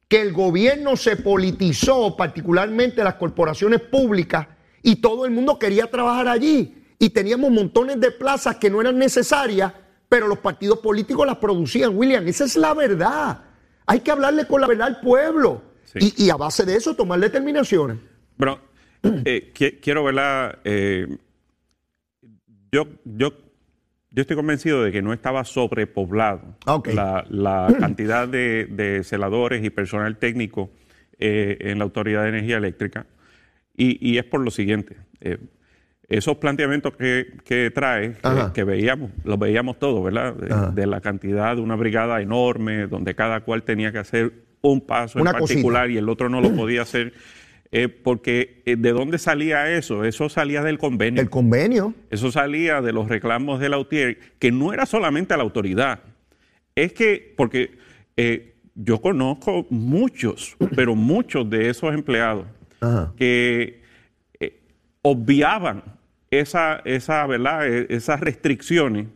que 0.06 0.20
el 0.20 0.34
gobierno 0.34 0.98
se 0.98 1.16
politizó, 1.16 2.14
particularmente 2.14 3.02
las 3.02 3.14
corporaciones 3.14 3.80
públicas, 3.80 4.46
y 4.82 4.96
todo 4.96 5.24
el 5.24 5.30
mundo 5.30 5.58
quería 5.58 5.90
trabajar 5.90 6.28
allí. 6.28 6.84
Y 6.98 7.08
teníamos 7.08 7.50
montones 7.50 7.98
de 7.98 8.10
plazas 8.10 8.56
que 8.56 8.68
no 8.68 8.82
eran 8.82 8.98
necesarias, 8.98 9.72
pero 10.10 10.28
los 10.28 10.40
partidos 10.40 10.80
políticos 10.80 11.26
las 11.26 11.38
producían. 11.38 11.96
William, 11.96 12.28
esa 12.28 12.44
es 12.44 12.54
la 12.56 12.74
verdad. 12.74 13.44
Hay 13.86 14.00
que 14.00 14.10
hablarle 14.10 14.46
con 14.46 14.60
la 14.60 14.66
verdad 14.66 14.88
al 14.88 15.00
pueblo. 15.00 15.62
Sí. 15.86 16.12
Y, 16.18 16.24
y 16.26 16.30
a 16.30 16.36
base 16.36 16.66
de 16.66 16.76
eso 16.76 16.94
tomar 16.94 17.18
determinaciones. 17.18 17.96
Pero 18.36 18.60
eh, 19.24 19.52
qui- 19.54 19.78
quiero 19.80 20.04
verla. 20.04 20.58
eh, 20.64 21.16
yo, 22.70 22.88
yo, 23.06 23.32
yo 24.14 24.20
estoy 24.22 24.36
convencido 24.36 24.82
de 24.82 24.92
que 24.92 25.02
no 25.02 25.12
estaba 25.12 25.44
sobrepoblado 25.44 26.56
la, 26.94 27.24
la 27.28 27.74
cantidad 27.80 28.28
de, 28.28 28.66
de 28.66 29.02
celadores 29.04 29.64
y 29.64 29.70
personal 29.70 30.16
técnico 30.18 30.70
eh, 31.18 31.56
en 31.60 31.78
la 31.78 31.84
Autoridad 31.84 32.22
de 32.22 32.28
Energía 32.30 32.56
Eléctrica. 32.58 33.06
Y, 33.76 33.98
y 34.08 34.18
es 34.18 34.24
por 34.24 34.40
lo 34.40 34.50
siguiente. 34.50 34.96
eh, 35.20 35.38
esos 36.06 36.36
planteamientos 36.36 36.94
que, 36.96 37.32
que 37.46 37.70
trae, 37.70 38.14
que, 38.52 38.62
veíamos, 38.62 39.10
los 39.24 39.38
veíamos 39.38 39.78
todos, 39.78 40.04
¿verdad? 40.04 40.34
De, 40.72 40.86
la 40.86 41.00
cantidad 41.00 41.56
de 41.56 41.62
una 41.62 41.76
brigada 41.76 42.20
enorme, 42.20 42.86
donde 42.88 43.14
cada 43.14 43.40
cual 43.40 43.62
tenía 43.62 43.90
que 43.90 43.98
hacer 43.98 44.32
un 44.60 44.82
paso 44.82 45.18
Una 45.18 45.30
en 45.30 45.38
cosita. 45.38 45.56
particular 45.56 45.90
y 45.90 45.96
el 45.96 46.08
otro 46.10 46.28
no 46.28 46.42
lo 46.42 46.54
podía 46.54 46.82
hacer. 46.82 47.14
Eh, 47.70 47.88
porque 47.88 48.62
eh, 48.66 48.76
¿de 48.76 48.92
dónde 48.92 49.18
salía 49.18 49.70
eso? 49.76 50.04
Eso 50.04 50.28
salía 50.28 50.62
del 50.62 50.78
convenio. 50.78 51.20
El 51.20 51.30
convenio. 51.30 51.94
Eso 52.10 52.30
salía 52.30 52.80
de 52.80 52.92
los 52.92 53.08
reclamos 53.08 53.60
de 53.60 53.68
la 53.68 53.78
UTIER, 53.78 54.18
que 54.38 54.52
no 54.52 54.72
era 54.72 54.86
solamente 54.86 55.34
a 55.34 55.36
la 55.36 55.42
autoridad. 55.42 56.00
Es 56.74 56.92
que, 56.92 57.34
porque 57.36 57.78
eh, 58.16 58.54
yo 58.74 59.00
conozco 59.00 59.66
muchos, 59.70 60.56
pero 60.76 60.94
muchos 60.94 61.48
de 61.48 61.68
esos 61.68 61.92
empleados 61.94 62.46
Ajá. 62.80 63.12
que 63.16 63.82
obviaban 65.02 65.82
esa, 66.30 66.80
esa, 66.84 67.26
¿verdad? 67.26 67.68
Eh, 67.68 67.86
esas 67.90 68.20
restricciones 68.20 69.06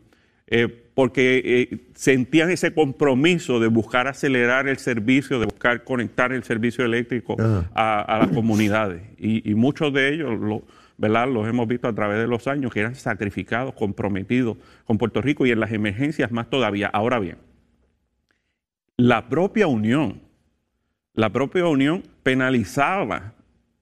porque 0.98 1.40
eh, 1.44 1.78
sentían 1.94 2.50
ese 2.50 2.74
compromiso 2.74 3.60
de 3.60 3.68
buscar 3.68 4.08
acelerar 4.08 4.66
el 4.66 4.78
servicio, 4.78 5.38
de 5.38 5.46
buscar 5.46 5.84
conectar 5.84 6.32
el 6.32 6.42
servicio 6.42 6.84
eléctrico 6.84 7.36
a, 7.72 8.18
las 8.20 8.32
comunidades. 8.32 9.02
Y, 9.16 9.54
muchos 9.54 9.92
de 9.92 10.12
ellos, 10.12 10.40
lo, 10.40 10.64
¿verdad? 10.96 11.28
Los 11.28 11.46
hemos 11.46 11.68
visto 11.68 11.86
a 11.86 11.92
través 11.92 12.18
de 12.18 12.26
los 12.26 12.48
años 12.48 12.72
que 12.72 12.80
eran 12.80 12.96
sacrificados, 12.96 13.74
comprometidos 13.74 14.56
con 14.86 14.98
Puerto 14.98 15.22
Rico 15.22 15.46
y 15.46 15.52
en 15.52 15.60
las 15.60 15.70
emergencias 15.70 16.32
más 16.32 16.50
todavía. 16.50 16.88
Ahora 16.88 17.20
bien, 17.20 17.36
la 18.96 19.28
propia 19.28 19.68
Unión, 19.68 20.20
la 21.14 21.30
propia 21.30 21.64
Unión 21.66 22.02
penalizaba 22.24 23.34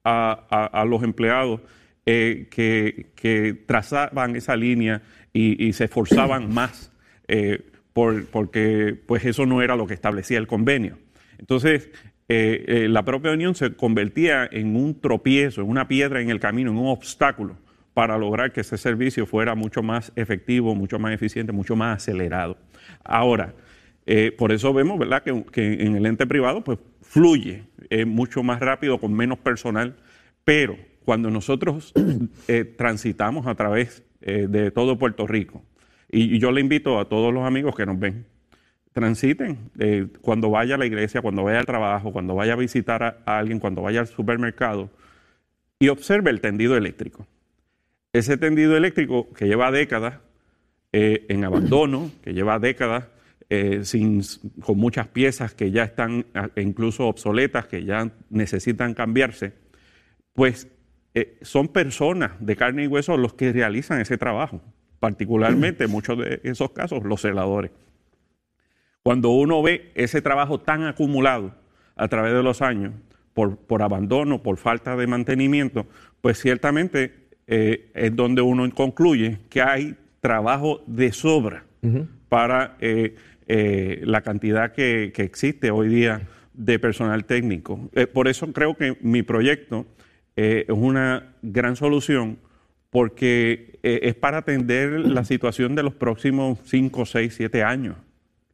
a, 0.03 0.85
los 0.87 1.01
empleados 1.01 1.61
eh, 2.05 2.45
que, 2.51 3.63
trazaban 3.65 4.35
esa 4.35 4.55
línea 4.55 5.01
y, 5.33 5.73
se 5.73 5.85
esforzaban 5.85 6.53
más 6.53 6.91
eh, 7.27 7.63
porque 7.93 8.95
pues 9.05 9.25
eso 9.25 9.45
no 9.45 9.61
era 9.61 9.75
lo 9.75 9.87
que 9.87 9.93
establecía 9.93 10.37
el 10.37 10.47
convenio. 10.47 10.99
Entonces, 11.39 11.89
eh, 12.29 12.63
eh, 12.67 12.87
la 12.89 13.03
propia 13.03 13.31
unión 13.31 13.55
se 13.55 13.73
convertía 13.73 14.47
en 14.51 14.75
un 14.75 14.99
tropiezo, 14.99 15.61
en 15.61 15.69
una 15.69 15.87
piedra 15.87 16.21
en 16.21 16.29
el 16.29 16.39
camino, 16.39 16.71
en 16.71 16.77
un 16.77 16.87
obstáculo 16.87 17.57
para 17.93 18.17
lograr 18.17 18.51
que 18.51 18.61
ese 18.61 18.77
servicio 18.77 19.25
fuera 19.25 19.55
mucho 19.55 19.81
más 19.81 20.11
efectivo, 20.15 20.75
mucho 20.75 20.99
más 20.99 21.13
eficiente, 21.13 21.51
mucho 21.51 21.75
más 21.75 21.97
acelerado. 21.97 22.57
Ahora, 23.03 23.55
por 24.37 24.51
eso 24.51 24.71
vemos 24.71 24.99
¿verdad? 24.99 25.23
Que, 25.23 25.73
en 25.81 25.95
el 25.95 26.05
ente 26.05 26.27
privado 26.27 26.63
pues, 26.63 26.77
fluye 27.01 27.63
mucho 28.05 28.43
más 28.43 28.59
rápido, 28.59 28.99
con 28.99 29.13
menos 29.13 29.39
personal, 29.39 29.95
pero 30.45 30.77
cuando 31.05 31.31
nosotros 31.31 31.91
transitamos 32.77 33.47
a 33.47 33.55
través 33.55 34.03
de 34.21 34.69
todo 34.69 34.99
Puerto 34.99 35.25
Rico, 35.25 35.63
y, 36.09 36.39
yo 36.39 36.51
le 36.51 36.61
invito 36.61 36.99
a 36.99 37.05
todos 37.05 37.33
los 37.33 37.45
amigos 37.45 37.75
que 37.75 37.85
nos 37.85 37.99
ven, 37.99 38.25
transiten 38.93 39.69
eh, 39.77 40.07
cuando 40.21 40.49
vaya 40.49 40.75
a 40.75 40.77
la 40.77 40.85
iglesia, 40.85 41.21
cuando 41.21 41.43
vaya 41.43 41.59
al 41.59 41.65
trabajo, 41.65 42.11
cuando 42.11 42.35
vaya 42.35 42.53
a 42.53 42.55
visitar 42.55 43.03
a, 43.03 43.37
alguien, 43.37 43.59
cuando 43.59 43.81
vaya 43.81 43.99
al 43.99 44.07
supermercado 44.07 44.89
y 45.79 45.89
observe 45.89 46.31
el 46.31 46.41
tendido 46.41 46.77
eléctrico. 46.77 47.27
Ese 48.13 48.37
tendido 48.37 48.75
eléctrico 48.75 49.31
que 49.33 49.45
lleva 49.45 49.69
décadas 49.69 50.19
eh, 50.93 51.25
en 51.29 51.43
abandono, 51.43 52.09
que 52.23 52.33
lleva 52.33 52.57
décadas 52.57 53.05
eh, 53.49 53.81
sin, 53.83 54.21
con 54.61 54.77
muchas 54.77 55.07
piezas 55.07 55.53
que 55.53 55.71
ya 55.71 55.83
están 55.83 56.25
incluso 56.55 57.07
obsoletas, 57.07 57.67
que 57.67 57.83
ya 57.83 58.11
necesitan 58.29 58.93
cambiarse, 58.93 59.53
pues 60.33 60.67
son 61.41 61.69
personas 61.69 62.33
de 62.39 62.55
carne 62.55 62.83
y 62.83 62.87
hueso 62.87 63.17
los 63.17 63.33
que 63.33 63.51
realizan 63.51 63.99
ese 63.99 64.19
trabajo 64.19 64.61
particularmente 64.99 65.85
en 65.85 65.91
muchos 65.91 66.17
de 66.17 66.39
esos 66.43 66.71
casos 66.71 67.03
los 67.03 67.21
celadores. 67.21 67.71
Cuando 69.03 69.29
uno 69.29 69.61
ve 69.61 69.91
ese 69.95 70.21
trabajo 70.21 70.59
tan 70.59 70.83
acumulado 70.83 71.55
a 71.95 72.07
través 72.07 72.33
de 72.33 72.43
los 72.43 72.61
años, 72.61 72.93
por, 73.33 73.57
por 73.57 73.83
abandono, 73.83 74.41
por 74.41 74.57
falta 74.57 74.95
de 74.95 75.05
mantenimiento, 75.05 75.85
pues 76.21 76.39
ciertamente 76.39 77.13
eh, 77.45 77.91
es 77.93 78.15
donde 78.15 78.41
uno 78.41 78.67
concluye 78.73 79.37
que 79.49 79.61
hay 79.61 79.95
trabajo 80.21 80.81
de 80.87 81.11
sobra 81.11 81.63
para 82.27 82.75
eh, 82.81 83.15
eh, 83.47 84.01
la 84.03 84.21
cantidad 84.21 84.73
que, 84.73 85.11
que, 85.13 85.21
existe 85.21 85.69
hoy 85.71 85.87
día 85.87 86.27
de 86.53 86.79
personal 86.79 87.25
técnico. 87.25 87.89
por 88.11 88.27
eso 88.27 88.51
creo 88.51 88.75
que 88.75 88.97
mi 89.01 89.21
proyecto 89.21 89.85
es 90.35 90.69
una 90.69 91.35
gran 91.41 91.75
solución 91.75 92.39
porque 92.97 93.77
eh, 93.83 93.99
es 94.01 94.15
para 94.15 94.39
atender 94.39 94.89
la 95.01 95.23
situación 95.33 95.75
de 95.75 95.83
los 95.83 95.93
próximos 95.93 96.57
5, 96.63 97.05
6, 97.05 97.31
7 97.31 97.61
años. 97.61 97.95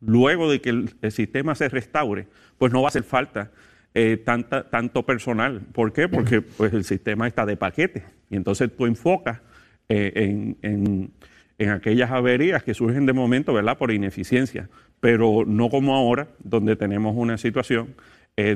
Luego 0.01 0.51
de 0.51 0.59
que 0.59 0.69
el, 0.69 1.11
sistema 1.13 1.55
se 1.55 1.69
restaure, 1.69 2.27
pues 2.57 2.73
no 2.73 2.81
va 2.81 2.87
a 2.87 2.89
hacer 2.89 3.03
falta 3.03 3.51
eh, 3.93 4.17
tanta, 4.17 4.69
tanto 4.69 5.05
personal. 5.05 5.61
¿Por 5.71 5.93
qué? 5.93 6.09
Porque 6.09 6.41
pues, 6.57 6.73
el 6.73 6.83
sistema 6.83 7.25
está 7.25 7.45
de 7.45 7.55
paquete. 7.55 8.03
Y 8.29 8.35
entonces 8.35 8.69
tú 8.75 8.85
enfocas 8.85 9.39
eh, 9.87 10.11
en, 10.13 10.57
en, 10.61 11.11
en, 11.57 11.69
aquellas 11.69 12.11
averías 12.11 12.63
que 12.63 12.73
surgen 12.73 13.05
de 13.05 13.13
momento, 13.13 13.53
¿verdad? 13.53 13.77
Por 13.77 13.93
ineficiencia. 13.93 14.67
Pero 14.99 15.45
no 15.47 15.69
como 15.69 15.95
ahora, 15.95 16.27
donde 16.43 16.75
tenemos 16.75 17.15
una 17.15 17.37
situación 17.37 17.95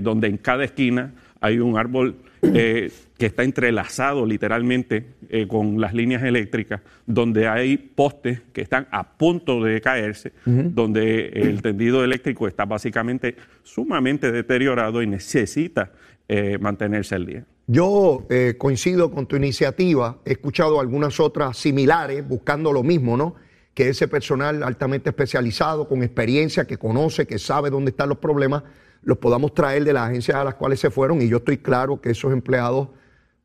donde 0.01 0.27
en 0.27 0.38
cada 0.38 0.63
esquina 0.65 1.13
hay 1.41 1.59
un 1.59 1.77
árbol 1.77 2.15
eh, 2.41 2.91
que 3.17 3.25
está 3.25 3.43
entrelazado 3.43 4.25
literalmente 4.25 5.05
eh, 5.29 5.47
con 5.47 5.81
las 5.81 5.93
líneas 5.93 6.23
eléctricas, 6.23 6.81
donde 7.05 7.47
hay 7.47 7.77
postes 7.77 8.41
que 8.53 8.61
están 8.61 8.88
a 8.91 9.17
punto 9.17 9.63
de 9.63 9.81
caerse, 9.81 10.33
donde 10.45 11.29
el 11.29 11.61
tendido 11.61 12.03
eléctrico 12.03 12.47
está 12.47 12.65
básicamente 12.65 13.35
sumamente 13.63 14.31
deteriorado 14.31 15.01
y 15.01 15.07
necesita 15.07 15.91
eh, 16.27 16.57
mantenerse 16.59 17.15
al 17.15 17.25
día. 17.25 17.45
Yo 17.65 18.25
coincido 18.57 19.11
con 19.11 19.25
tu 19.25 19.35
iniciativa, 19.35 20.19
he 20.23 20.33
escuchado 20.33 20.79
algunas 20.79 21.19
otras 21.19 21.57
similares 21.57 22.25
buscando 22.25 22.71
lo 22.71 22.81
mismo, 22.81 23.17
¿no? 23.17 23.35
Que 23.73 23.89
ese 23.89 24.07
personal 24.07 24.63
altamente 24.63 25.09
especializado, 25.09 25.88
con 25.88 26.01
experiencia, 26.01 26.65
que 26.65 26.77
conoce, 26.77 27.27
que 27.27 27.39
sabe 27.39 27.69
dónde 27.69 27.91
están 27.91 28.09
los 28.09 28.19
problemas, 28.19 28.63
los 29.02 29.18
podamos 29.18 29.54
traer 29.54 29.84
de 29.84 29.93
las 29.93 30.10
agencias 30.10 30.38
a 30.38 30.43
las 30.43 30.56
cuales 30.56 30.80
se 30.80 30.89
fueron 30.89 31.22
y 31.22 31.28
yo 31.28 31.38
estoy 31.38 31.58
claro 31.58 32.02
que 32.02 32.12
esos 32.12 32.32
empleados 32.32 32.89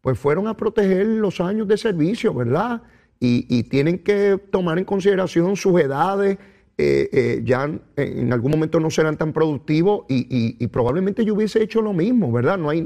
pues 0.00 0.18
fueron 0.18 0.48
a 0.48 0.56
proteger 0.56 1.06
los 1.06 1.40
años 1.40 1.68
de 1.68 1.76
servicio, 1.76 2.34
¿verdad? 2.34 2.82
Y, 3.24 3.62
tienen 3.64 4.00
que 4.00 4.36
tomar 4.50 4.78
en 4.78 4.84
consideración 4.84 5.54
sus 5.54 5.80
edades, 5.80 6.38
eh, 6.76 7.08
eh, 7.12 7.40
ya 7.44 7.70
en, 7.94 8.32
algún 8.32 8.50
momento 8.50 8.80
no 8.80 8.90
serán 8.90 9.16
tan 9.16 9.32
productivos 9.32 10.04
y, 10.08 10.66
probablemente 10.66 11.24
yo 11.24 11.34
hubiese 11.34 11.62
hecho 11.62 11.80
lo 11.82 11.92
mismo, 11.92 12.32
¿verdad? 12.32 12.58
No 12.58 12.68
hay 12.68 12.80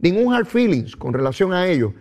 ningún 0.00 0.32
hard 0.32 0.46
feelings 0.46 0.94
con 0.94 1.12
relación 1.12 1.52
a 1.52 1.66
ellos. 1.66 1.92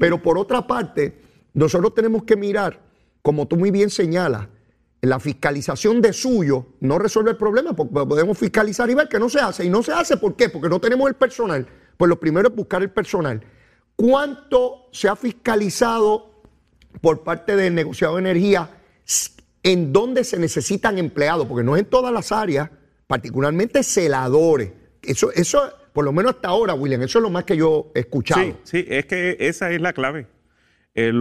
Pero 0.00 0.20
por 0.20 0.36
otra 0.36 0.66
parte, 0.66 1.14
nosotros 1.54 1.94
tenemos 1.94 2.24
que 2.24 2.34
mirar, 2.34 2.80
como 3.22 3.46
tú 3.46 3.56
muy 3.56 3.70
bien 3.70 3.88
señalas, 3.88 4.48
la 5.00 5.20
fiscalización 5.20 6.00
de 6.02 6.12
suyo 6.12 6.66
no 6.80 6.98
resuelve 6.98 7.30
el 7.30 7.36
problema, 7.36 7.72
porque 7.74 7.92
podemos 7.92 8.36
fiscalizar 8.36 8.90
y 8.90 8.94
ver 8.94 9.08
que 9.08 9.18
no 9.18 9.28
se 9.28 9.40
hace. 9.40 9.64
Y 9.64 9.70
no 9.70 9.82
se 9.82 9.92
hace, 9.92 10.16
¿por 10.16 10.34
qué? 10.34 10.48
Porque 10.48 10.68
no 10.68 10.80
tenemos 10.80 11.08
el 11.08 11.14
personal. 11.14 11.66
Pues 11.96 12.08
lo 12.08 12.18
primero 12.18 12.48
es 12.48 12.54
buscar 12.54 12.82
el 12.82 12.90
personal. 12.90 13.40
¿Cuánto 13.94 14.88
se 14.92 15.08
ha 15.08 15.16
fiscalizado 15.16 16.42
por 17.00 17.22
parte 17.22 17.54
del 17.56 17.74
negociado 17.74 18.16
de 18.16 18.20
energía 18.20 18.70
en 19.62 19.92
dónde 19.92 20.24
se 20.24 20.38
necesitan 20.38 20.98
empleados? 20.98 21.46
Porque 21.46 21.64
no 21.64 21.76
es 21.76 21.82
en 21.82 21.90
todas 21.90 22.12
las 22.12 22.32
áreas, 22.32 22.70
particularmente 23.06 23.82
celadores. 23.84 24.72
Eso, 25.02 25.32
eso, 25.32 25.72
por 25.92 26.04
lo 26.04 26.12
menos 26.12 26.34
hasta 26.34 26.48
ahora, 26.48 26.74
William, 26.74 27.02
eso 27.02 27.18
es 27.18 27.22
lo 27.22 27.30
más 27.30 27.44
que 27.44 27.56
yo 27.56 27.92
he 27.94 28.00
escuchado. 28.00 28.42
Sí, 28.42 28.54
sí, 28.64 28.84
es 28.88 29.06
que 29.06 29.36
esa 29.38 29.70
es 29.70 29.80
la 29.80 29.92
clave. 29.92 30.26
Eh, 30.94 31.12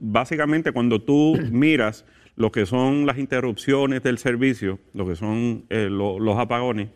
básicamente, 0.00 0.72
cuando 0.72 1.00
tú 1.00 1.36
miras 1.52 2.04
lo 2.36 2.52
que 2.52 2.66
son 2.66 3.06
las 3.06 3.18
interrupciones 3.18 4.02
del 4.02 4.18
servicio, 4.18 4.78
lo 4.94 5.06
que 5.06 5.16
son 5.16 5.64
eh, 5.68 5.88
los 5.90 6.38
apagones, 6.38 6.88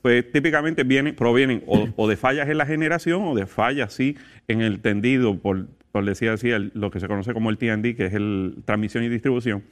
pues 0.00 0.30
típicamente 0.30 0.84
vienen, 0.84 1.14
provienen 1.14 1.64
o, 1.96 2.08
de 2.08 2.16
fallas 2.16 2.48
en 2.48 2.58
la 2.58 2.66
generación 2.66 3.22
o 3.24 3.34
de 3.34 3.46
fallas, 3.46 3.92
sí, 3.92 4.16
en 4.48 4.60
el 4.60 4.80
tendido, 4.80 5.38
por, 5.38 5.66
por 5.90 6.04
decir 6.04 6.30
así, 6.30 6.50
lo 6.74 6.90
que 6.90 7.00
se 7.00 7.08
conoce 7.08 7.34
como 7.34 7.50
el 7.50 7.58
TND, 7.58 7.96
que 7.96 8.06
es 8.06 8.14
el 8.14 8.62
transmisión 8.64 9.04
y 9.04 9.08
distribución. 9.08 9.64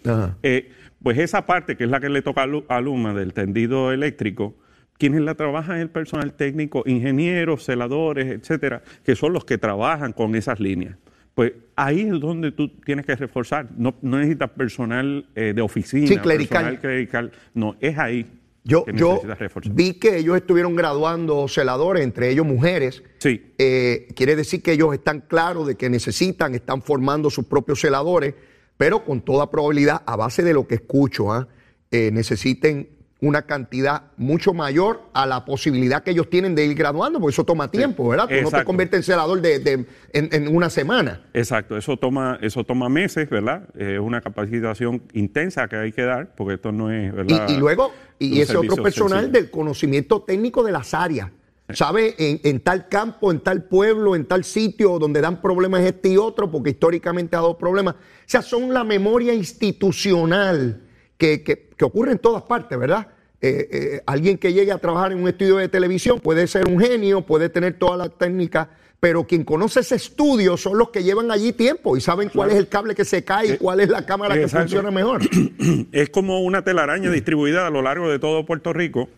Eh, 0.42 0.70
pues 1.02 1.18
esa 1.18 1.46
parte, 1.46 1.76
que 1.76 1.84
es 1.84 1.90
la 1.90 2.00
que 2.00 2.08
le 2.08 2.22
toca 2.22 2.46
a 2.68 2.80
Luma 2.80 3.14
del 3.14 3.32
tendido 3.32 3.92
eléctrico, 3.92 4.56
quienes 4.98 5.22
la 5.22 5.34
trabajan 5.34 5.76
es 5.76 5.82
el 5.82 5.88
personal 5.88 6.34
técnico, 6.34 6.82
ingenieros, 6.84 7.64
celadores, 7.64 8.26
etcétera, 8.26 8.82
que 9.02 9.16
son 9.16 9.32
los 9.32 9.46
que 9.46 9.56
trabajan 9.56 10.12
con 10.12 10.34
esas 10.34 10.60
líneas. 10.60 10.98
Pues 11.40 11.54
ahí 11.74 12.02
es 12.02 12.20
donde 12.20 12.52
tú 12.52 12.68
tienes 12.68 13.06
que 13.06 13.16
reforzar. 13.16 13.66
No, 13.74 13.94
necesitas 14.02 14.50
personal 14.50 15.26
eh, 15.34 15.54
de 15.56 15.62
oficina, 15.62 16.06
sí, 16.06 16.18
clerical. 16.18 16.64
personal 16.64 16.80
clerical. 16.80 17.32
No, 17.54 17.76
es 17.80 17.96
ahí. 17.96 18.26
Yo, 18.62 18.84
que 18.84 18.92
yo 18.92 19.22
reforzar. 19.38 19.72
vi 19.72 19.94
que 19.94 20.18
ellos 20.18 20.36
estuvieron 20.36 20.76
graduando 20.76 21.48
celadores, 21.48 22.04
entre 22.04 22.28
ellos 22.28 22.44
mujeres. 22.44 23.02
Sí. 23.20 23.54
Eh, 23.56 24.08
quiere 24.14 24.36
decir 24.36 24.62
que 24.62 24.72
ellos 24.72 24.92
están 24.92 25.20
claros 25.20 25.66
de 25.66 25.76
que 25.76 25.88
necesitan, 25.88 26.54
están 26.54 26.82
formando 26.82 27.30
sus 27.30 27.46
propios 27.46 27.80
celadores, 27.80 28.34
pero 28.76 29.02
con 29.02 29.22
toda 29.22 29.50
probabilidad, 29.50 30.02
a 30.04 30.16
base 30.16 30.42
de 30.42 30.52
lo 30.52 30.68
que 30.68 30.74
escucho, 30.74 31.32
¿ah? 31.32 31.48
eh, 31.90 32.10
necesiten 32.12 32.86
una 33.20 33.42
cantidad 33.42 34.04
mucho 34.16 34.54
mayor 34.54 35.02
a 35.12 35.26
la 35.26 35.44
posibilidad 35.44 36.02
que 36.02 36.12
ellos 36.12 36.30
tienen 36.30 36.54
de 36.54 36.64
ir 36.64 36.74
graduando, 36.74 37.20
porque 37.20 37.34
eso 37.34 37.44
toma 37.44 37.70
tiempo, 37.70 38.08
¿verdad? 38.08 38.28
Tú 38.28 38.42
no 38.42 38.50
te 38.50 38.64
conviertes 38.64 38.98
en 38.98 39.02
celador 39.02 39.40
de, 39.42 39.86
en, 40.12 40.48
una 40.48 40.70
semana. 40.70 41.22
Exacto, 41.34 41.76
eso 41.76 41.96
toma, 41.96 42.38
eso 42.40 42.64
toma 42.64 42.88
meses, 42.88 43.28
¿verdad? 43.28 43.68
Es 43.76 43.98
una 43.98 44.20
capacitación 44.22 45.02
intensa 45.12 45.68
que 45.68 45.76
hay 45.76 45.92
que 45.92 46.02
dar, 46.02 46.34
porque 46.34 46.54
esto 46.54 46.72
no 46.72 46.90
es, 46.90 47.12
¿verdad? 47.12 47.48
Y, 47.48 47.56
luego, 47.58 47.92
y 48.18 48.40
ese 48.40 48.56
otro 48.56 48.82
personal 48.82 49.30
del 49.30 49.50
conocimiento 49.50 50.22
técnico 50.22 50.62
de 50.62 50.72
las 50.72 50.94
áreas. 50.94 51.30
¿Sabe? 51.72 52.16
En, 52.18 52.40
en, 52.42 52.58
tal 52.58 52.88
campo, 52.88 53.30
en 53.30 53.38
tal 53.38 53.62
pueblo, 53.62 54.16
en 54.16 54.24
tal 54.24 54.42
sitio 54.42 54.98
donde 54.98 55.20
dan 55.20 55.40
problemas 55.40 55.82
este 55.82 56.08
y 56.08 56.16
otro, 56.16 56.50
porque 56.50 56.70
históricamente 56.70 57.36
ha 57.36 57.38
dado 57.38 57.56
problemas. 57.56 57.94
O 57.94 57.98
sea, 58.26 58.42
son 58.42 58.74
la 58.74 58.82
memoria 58.82 59.32
institucional 59.32 60.80
que, 61.20 61.42
que, 61.42 61.68
que 61.76 61.84
ocurre 61.84 62.12
en 62.12 62.18
todas 62.18 62.42
partes, 62.44 62.76
¿verdad? 62.78 63.06
Eh, 63.42 63.68
eh, 63.70 64.02
alguien 64.06 64.38
que 64.38 64.52
llegue 64.52 64.72
a 64.72 64.78
trabajar 64.78 65.12
en 65.12 65.18
un 65.22 65.28
estudio 65.28 65.56
de 65.56 65.68
televisión 65.68 66.18
puede 66.18 66.46
ser 66.46 66.66
un 66.66 66.80
genio, 66.80 67.20
puede 67.20 67.48
tener 67.50 67.74
toda 67.78 67.96
la 67.96 68.08
técnica, 68.08 68.70
pero 69.00 69.24
quien 69.26 69.44
conoce 69.44 69.80
ese 69.80 69.96
estudio 69.96 70.56
son 70.56 70.76
los 70.78 70.90
que 70.90 71.02
llevan 71.02 71.30
allí 71.30 71.52
tiempo 71.52 71.96
y 71.96 72.00
saben 72.00 72.28
cuál 72.30 72.50
es 72.50 72.56
el 72.56 72.68
cable 72.68 72.94
que 72.94 73.04
se 73.04 73.22
cae 73.24 73.46
y 73.46 73.50
Eh, 73.52 73.58
cuál 73.58 73.80
es 73.80 73.88
la 73.90 74.04
cámara 74.06 74.34
que 74.34 74.42
exacto. 74.42 74.64
funciona 74.68 74.90
mejor. 74.90 75.20
es 75.92 76.10
como 76.10 76.40
una 76.40 76.62
telaraña 76.64 77.10
distribuida 77.10 77.66
a 77.66 77.70
lo 77.70 77.82
largo 77.82 78.10
de 78.10 78.18
todo 78.18 78.44
Puerto 78.46 78.72
Rico 78.72 79.08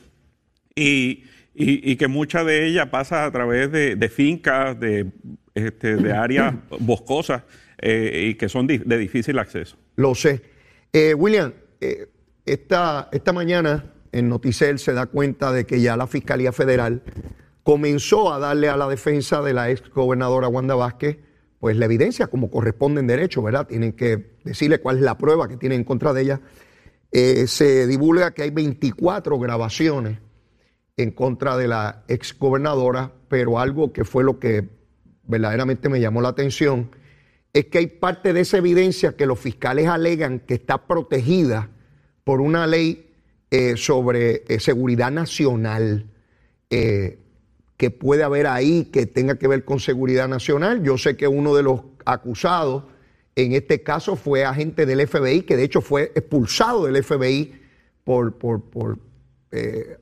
y, 0.74 1.24
y- 1.54 1.90
y 1.92 1.96
que 1.96 2.08
mucha 2.08 2.44
de 2.44 2.66
ella 2.66 2.90
pasa 2.90 3.24
a 3.24 3.30
través 3.32 3.70
de, 3.72 3.96
de 3.96 4.08
fincas, 4.08 4.78
de, 4.78 5.06
este, 5.54 5.96
de 5.96 6.12
áreas 6.12 6.54
boscosas 6.80 7.42
eh, 7.78 8.28
y 8.30 8.34
que 8.34 8.48
son 8.48 8.66
de 8.66 8.98
difícil 8.98 9.38
acceso. 9.38 9.76
Lo 9.96 10.14
sé. 10.14 10.42
William, 11.16 11.52
eh, 11.82 12.08
esta, 12.46 13.10
mañana 13.34 13.92
en 14.12 14.28
Noticel 14.28 14.78
se 14.78 14.92
da 14.92 15.06
cuenta 15.06 15.52
de 15.52 15.66
que 15.66 15.80
ya 15.80 15.96
la 15.96 16.06
Fiscalía 16.06 16.52
Federal 16.52 17.02
comenzó 17.64 18.32
a 18.32 18.38
darle 18.38 18.68
a 18.68 18.76
la 18.76 18.88
defensa 18.88 19.42
de 19.42 19.52
la 19.52 19.70
ex 19.70 19.90
gobernadora 19.90 20.46
Wanda 20.46 20.76
Vázquez, 20.76 21.18
pues 21.58 21.76
la 21.76 21.86
evidencia 21.86 22.28
como 22.28 22.50
corresponde 22.50 23.00
en 23.00 23.08
derecho, 23.08 23.42
¿verdad? 23.42 23.66
Tienen 23.66 23.94
que 23.94 24.36
decirle 24.44 24.78
cuál 24.78 24.96
es 24.96 25.02
la 25.02 25.18
prueba 25.18 25.48
que 25.48 25.56
tienen 25.56 25.80
en 25.80 25.84
contra 25.84 26.12
de 26.12 26.22
ella. 26.22 26.40
Eh, 27.10 27.46
se 27.48 27.86
divulga 27.88 28.32
que 28.32 28.42
hay 28.42 28.50
24 28.50 29.38
grabaciones 29.38 30.18
en 30.96 31.10
contra 31.10 31.56
de 31.56 31.66
la 31.66 32.04
ex 32.06 32.38
gobernadora, 32.38 33.12
pero 33.28 33.58
algo 33.58 33.92
que 33.92 34.04
fue 34.04 34.22
lo 34.22 34.38
que 34.38 34.68
verdaderamente 35.24 35.88
me 35.88 36.00
llamó 36.00 36.20
la 36.20 36.28
atención 36.28 36.90
es 37.52 37.66
que 37.66 37.78
hay 37.78 37.86
parte 37.86 38.32
de 38.32 38.40
esa 38.40 38.58
evidencia 38.58 39.16
que 39.16 39.26
los 39.26 39.38
fiscales 39.38 39.86
alegan 39.86 40.40
que 40.40 40.54
está 40.54 40.86
protegida 40.86 41.70
por 42.24 42.40
una 42.40 42.66
ley 42.66 43.10
eh, 43.50 43.76
sobre 43.76 44.44
eh, 44.48 44.60
seguridad 44.60 45.10
nacional 45.10 46.06
eh, 46.70 47.18
que 47.76 47.90
puede 47.90 48.22
haber 48.22 48.46
ahí 48.46 48.86
que 48.86 49.04
tenga 49.04 49.36
que 49.36 49.48
ver 49.48 49.64
con 49.64 49.80
seguridad 49.80 50.28
nacional. 50.28 50.82
Yo 50.82 50.96
sé 50.96 51.16
que 51.16 51.28
uno 51.28 51.54
de 51.54 51.62
los 51.62 51.80
acusados 52.06 52.84
en 53.34 53.52
este 53.52 53.82
caso 53.82 54.16
fue 54.16 54.44
agente 54.44 54.86
del 54.86 55.06
FBI, 55.06 55.42
que 55.42 55.56
de 55.56 55.64
hecho 55.64 55.80
fue 55.80 56.12
expulsado 56.14 56.86
del 56.86 57.02
FBI 57.02 57.54
por, 58.04 58.38
por, 58.38 58.62
por, 58.62 58.98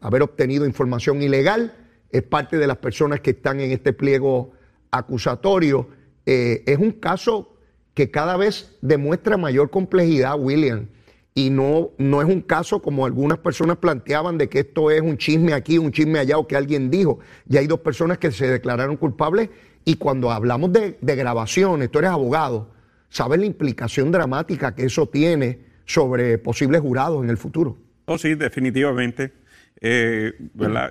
haber 0.01 0.23
obtenido 0.23 0.65
información 0.65 1.23
ilegal. 1.23 1.75
Es 2.11 2.23
parte 2.23 2.57
de 2.59 2.69
las 2.69 2.77
personas 2.77 3.21
que 3.21 3.31
están 3.31 3.59
en 3.61 3.73
este 3.73 3.93
pliego 3.93 4.53
acusatorio. 4.93 5.89
Eh, 6.27 6.63
es 6.67 6.79
un 6.79 6.93
caso 6.93 7.57
que 7.95 8.11
cada 8.11 8.37
vez 8.37 8.77
demuestra 8.83 9.37
mayor 9.37 9.71
complejidad, 9.71 10.39
William. 10.39 10.87
Y 11.35 11.51
no, 11.51 11.91
no 11.99 12.21
es 12.21 12.29
un 12.29 12.41
caso 12.41 12.83
como 12.83 13.07
algunas 13.07 13.39
personas 13.39 13.77
planteaban 13.79 14.37
de 14.37 14.49
que 14.49 14.61
esto 14.61 14.91
es 14.91 15.01
un 15.01 15.17
chisme 15.17 15.55
aquí, 15.55 15.79
un 15.79 15.93
chisme 15.93 16.19
allá 16.19 16.39
o 16.39 16.47
que 16.47 16.57
alguien 16.57 16.91
dijo. 16.91 17.21
Ya 17.47 17.61
hay 17.61 17.67
dos 17.67 17.81
personas 17.81 18.19
que 18.19 18.33
se 18.33 18.49
declararon 18.49 18.97
culpables 18.97 19.49
y 19.85 19.97
cuando 19.97 20.31
hablamos 20.31 20.73
de, 20.73 20.99
de 21.01 21.17
grabaciones, 21.17 21.91
tú 21.91 22.01
eres 22.01 22.11
abogado, 22.11 22.71
sabes 23.09 23.39
la 23.41 23.47
implicación 23.47 24.11
dramática 24.11 24.75
que 24.75 24.85
eso 24.85 25.09
tiene 25.09 25.61
sobre 25.85 26.39
posibles 26.39 26.81
jurados 26.81 27.23
en 27.23 27.31
el 27.31 27.37
futuro. 27.37 27.79
Oh, 28.07 28.19
sí, 28.19 28.35
definitivamente. 28.35 29.33
Eh. 29.81 30.33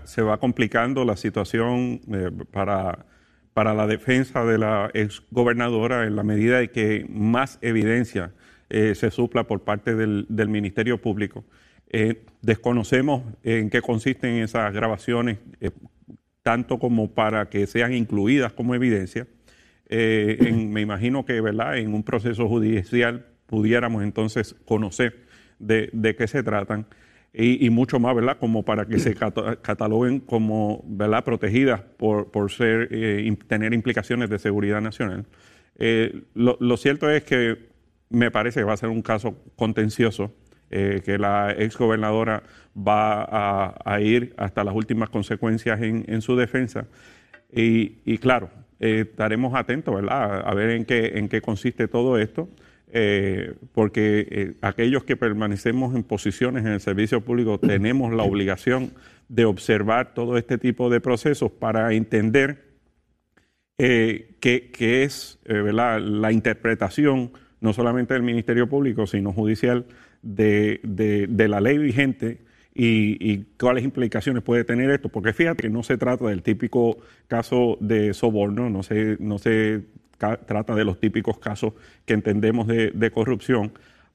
Se 0.05 0.21
va 0.21 0.39
complicando 0.39 1.05
la 1.05 1.15
situación 1.15 2.01
eh, 2.11 2.31
para, 2.51 3.05
para 3.59 3.73
la 3.73 3.87
defensa 3.87 4.45
de 4.45 4.57
la 4.57 4.89
exgobernadora 4.93 6.07
en 6.07 6.15
la 6.15 6.23
medida 6.23 6.59
de 6.59 6.71
que 6.71 7.05
más 7.09 7.59
evidencia 7.61 8.31
eh, 8.69 8.95
se 8.95 9.11
supla 9.11 9.47
por 9.47 9.65
parte 9.65 9.95
del, 9.95 10.27
Ministerio 10.47 11.01
Público. 11.01 11.43
Eh, 11.89 12.23
desconocemos 12.41 13.21
en 13.43 13.69
qué 13.69 13.81
consisten 13.81 14.35
esas 14.35 14.71
grabaciones, 14.71 15.39
eh, 15.59 15.71
tanto 16.41 16.79
como 16.79 17.11
para 17.11 17.49
que 17.49 17.67
sean 17.67 17.93
incluidas 17.93 18.53
como 18.53 18.75
evidencia. 18.75 19.27
Eh, 19.89 20.37
en- 20.39 20.71
me 20.71 20.79
imagino 20.79 21.25
que 21.25 21.41
¿verdad? 21.41 21.79
en 21.79 21.93
un 21.93 22.03
proceso 22.03 22.47
judicial 22.47 23.25
pudiéramos 23.45 24.03
entonces 24.03 24.55
conocer 24.63 25.25
de 25.59 26.15
qué 26.17 26.27
se 26.29 26.43
tratan 26.43 26.85
y, 27.33 27.65
y 27.65 27.69
mucho 27.69 27.99
más, 27.99 28.15
¿verdad? 28.15 28.37
Como 28.39 28.63
para 28.63 28.85
que 28.85 28.99
se 28.99 29.13
cata- 29.15 29.57
cataloguen 29.57 30.19
como, 30.19 30.83
¿verdad? 30.87 31.23
Protegidas 31.23 31.81
por, 31.81 32.31
por 32.31 32.51
ser, 32.51 32.89
eh, 32.91 33.37
tener 33.47 33.73
implicaciones 33.73 34.29
de 34.29 34.39
seguridad 34.39 34.81
nacional. 34.81 35.25
Eh, 35.77 36.23
lo, 36.33 36.77
cierto 36.77 37.09
es 37.09 37.23
que 37.23 37.69
me 38.09 38.31
parece 38.31 38.61
que 38.61 38.63
va 38.65 38.73
a 38.73 38.77
ser 38.77 38.89
un 38.89 39.01
caso 39.01 39.37
contencioso, 39.55 40.33
eh, 40.71 41.01
que 41.05 41.17
la 41.17 41.51
exgobernadora 41.51 42.43
va 42.75 43.75
a, 43.85 44.01
ir 44.01 44.33
hasta 44.37 44.63
las 44.63 44.75
últimas 44.75 45.09
consecuencias 45.09 45.81
en, 45.81 46.05
en 46.07 46.21
su 46.21 46.35
defensa. 46.35 46.87
Y, 47.51 47.97
y 48.05 48.17
claro, 48.17 48.49
estaremos 48.79 49.53
atentos, 49.55 49.93
¿verdad? 49.93 50.41
A 50.45 50.53
ver 50.53 50.71
en 50.71 50.85
qué, 50.85 51.13
en 51.15 51.29
qué 51.29 51.41
consiste 51.41 51.87
todo 51.87 52.17
esto, 52.17 52.49
eh, 52.91 53.53
porque 53.73 54.27
eh, 54.31 54.53
aquellos 54.61 55.03
que 55.03 55.15
permanecemos 55.15 55.95
en 55.95 56.03
posiciones 56.03 56.65
en 56.65 56.71
el 56.71 56.79
servicio 56.79 57.21
público 57.21 57.59
tenemos 57.59 58.13
la 58.13 58.23
obligación 58.23 58.91
de 59.27 59.45
observar 59.45 60.13
todo 60.13 60.37
este 60.37 60.57
tipo 60.57 60.89
de 60.89 60.99
procesos 60.99 61.51
para 61.51 61.93
entender 61.93 62.65
eh, 63.77 64.35
que 64.39 65.03
es 65.03 65.39
eh, 65.45 65.71
la 65.73 66.31
interpretación 66.31 67.31
no 67.61 67.73
solamente 67.73 68.13
del 68.13 68.23
Ministerio 68.23 68.67
Público, 68.67 69.05
sino 69.05 69.33
judicial 69.33 69.85
de, 70.21 70.79
de- 70.83 71.47
la 71.47 71.59
ley 71.61 71.77
vigente 71.77 72.39
y, 72.73 73.17
y 73.19 73.45
cuáles 73.59 73.83
implicaciones 73.83 74.43
puede 74.43 74.63
tener 74.63 74.89
esto. 74.91 75.09
Porque 75.09 75.33
fíjate 75.33 75.63
que 75.63 75.69
no 75.69 75.83
se 75.83 75.97
trata 75.97 76.27
del 76.27 76.41
típico 76.41 76.97
caso 77.27 77.77
de 77.81 78.13
soborno, 78.13 78.69
no 78.69 78.83
se, 78.83 79.17
no 79.19 79.37
se 79.37 79.81
trata 80.19 80.75
de 80.75 80.85
los 80.85 80.99
típicos 80.99 81.39
casos 81.39 81.73
que 82.05 82.13
entendemos 82.13 82.67
de, 82.67 82.91
de 82.91 83.11
corrupción. 83.11 83.71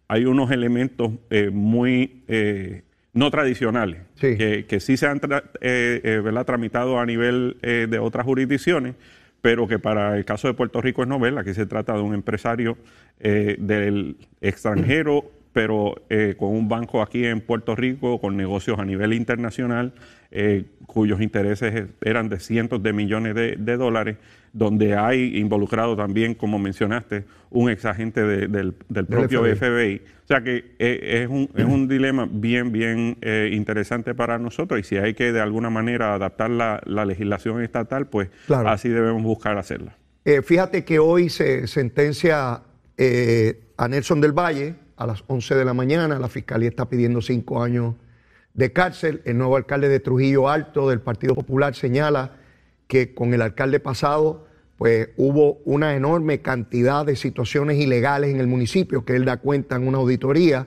Hay 0.07 0.26
unos 0.26 0.50
elementos 0.50 1.12
eh, 1.30 1.50
muy 1.52 2.22
eh, 2.28 2.82
no 3.14 3.30
tradicionales 3.30 4.02
Sí. 4.14 4.36
que, 4.36 4.66
que 4.66 4.78
sí 4.80 4.96
se 4.96 5.07
han 5.07 5.20
tra- 5.20 5.44
eh, 5.61 6.20
¿verdad? 6.22 6.44
tramitado 6.46 6.98
a 7.00 7.07
nivel 7.07 7.57
de 7.62 7.98
otras 7.98 8.24
jurisdicciones, 8.26 8.94
pero 9.40 9.66
que 9.66 9.78
para 9.78 10.16
el 10.16 10.24
caso 10.24 10.46
de 10.48 10.55
Puerto 10.55 10.80
Rico 10.80 11.02
es 11.02 11.09
novela. 11.09 11.40
Aquí 11.40 11.55
se 11.55 11.66
trata 11.66 11.94
de 11.94 12.00
un 12.02 12.14
empresario 12.14 12.76
del 13.18 14.16
extranjero, 14.40 15.24
pero 15.52 16.02
eh, 16.11 16.34
con 16.36 16.50
un 16.50 16.68
banco 16.68 17.00
aquí 17.02 17.24
en 17.24 17.40
Puerto 17.40 17.76
Rico, 17.76 18.20
con 18.20 18.36
negocios 18.36 18.78
a 18.78 18.84
nivel 18.84 19.12
internacional, 19.12 19.92
eh, 20.30 20.64
cuyos 20.86 21.20
intereses 21.20 21.84
eran 22.02 22.28
de 22.28 22.40
cientos 22.40 22.82
de 22.82 22.92
millones 22.92 23.34
de, 23.36 23.55
de 23.57 23.76
dólares, 23.76 24.16
donde 24.55 24.96
hay 24.96 25.36
involucrado 25.36 25.94
también, 25.96 26.34
como 26.34 26.59
mencionaste, 26.59 27.24
un 27.50 27.68
exagente 27.68 28.22
de- 28.22 28.46
del, 28.48 28.74
del 28.88 29.05
propio 29.07 29.42
FBI. 29.42 29.57
FBI. 29.57 30.02
O 30.24 30.26
sea 30.26 30.42
que 30.42 30.74
eh, 30.78 31.22
es, 31.24 31.28
un, 31.28 31.50
es 31.55 31.64
un 31.66 31.86
dilema 31.88 32.26
bien, 32.30 32.72
bien 32.72 33.18
eh, 33.20 33.50
interesante 33.52 34.14
para 34.14 34.38
nosotros 34.38 34.80
y 34.80 34.84
si 34.84 34.96
hay 34.96 35.12
que 35.14 35.32
de 35.32 35.40
alguna 35.40 35.68
manera 35.70 36.14
adaptar 36.14 36.50
la, 36.50 36.80
la 36.86 37.05
legislación 37.05 37.61
estatal, 37.62 38.07
pues 38.07 38.30
Claro. 38.46 38.68
así 38.70 38.88
debemos 38.88 39.22
buscar 39.22 39.59
hacerla. 39.59 39.96
Eh, 40.24 40.40
fíjate 40.40 40.84
que 40.84 40.98
hoy 40.98 41.28
se 41.28 41.66
sentencia 41.66 42.62
eh, 42.96 43.61
a 43.76 43.88
Nelson 43.88 44.20
del 44.22 44.32
Valle 44.32 44.76
a 44.96 45.07
las 45.07 45.24
11 45.26 45.57
de 45.57 45.64
la 45.64 45.74
mañana. 45.74 46.18
La 46.18 46.28
fiscalía 46.28 46.68
está 46.68 46.88
pidiendo 46.88 47.20
cinco 47.20 47.62
años 47.62 47.96
de 48.55 48.72
cárcel. 48.72 49.20
El 49.24 49.36
nuevo 49.36 49.57
alcalde 49.57 49.88
de 49.88 49.98
Trujillo 50.00 50.48
Alto 50.48 50.88
del 50.88 51.00
Partido 51.00 51.34
Popular 51.34 51.74
señala 51.74 52.36
que 52.87 53.14
con 53.14 53.35
el 53.35 53.43
alcalde 53.43 53.80
pasado 53.80 54.47
pues 54.76 55.11
hubo 55.16 55.61
una 55.64 55.95
enorme 55.95 56.43
cantidad 56.43 57.07
de 57.07 57.16
situaciones 57.16 57.78
ilegales 57.78 58.30
en 58.30 58.41
el 58.41 58.47
municipio 58.47 59.05
que 59.05 59.14
él 59.14 59.24
da 59.24 59.37
cuenta 59.37 59.76
en 59.76 59.87
una 59.87 59.99
auditoría 59.99 60.66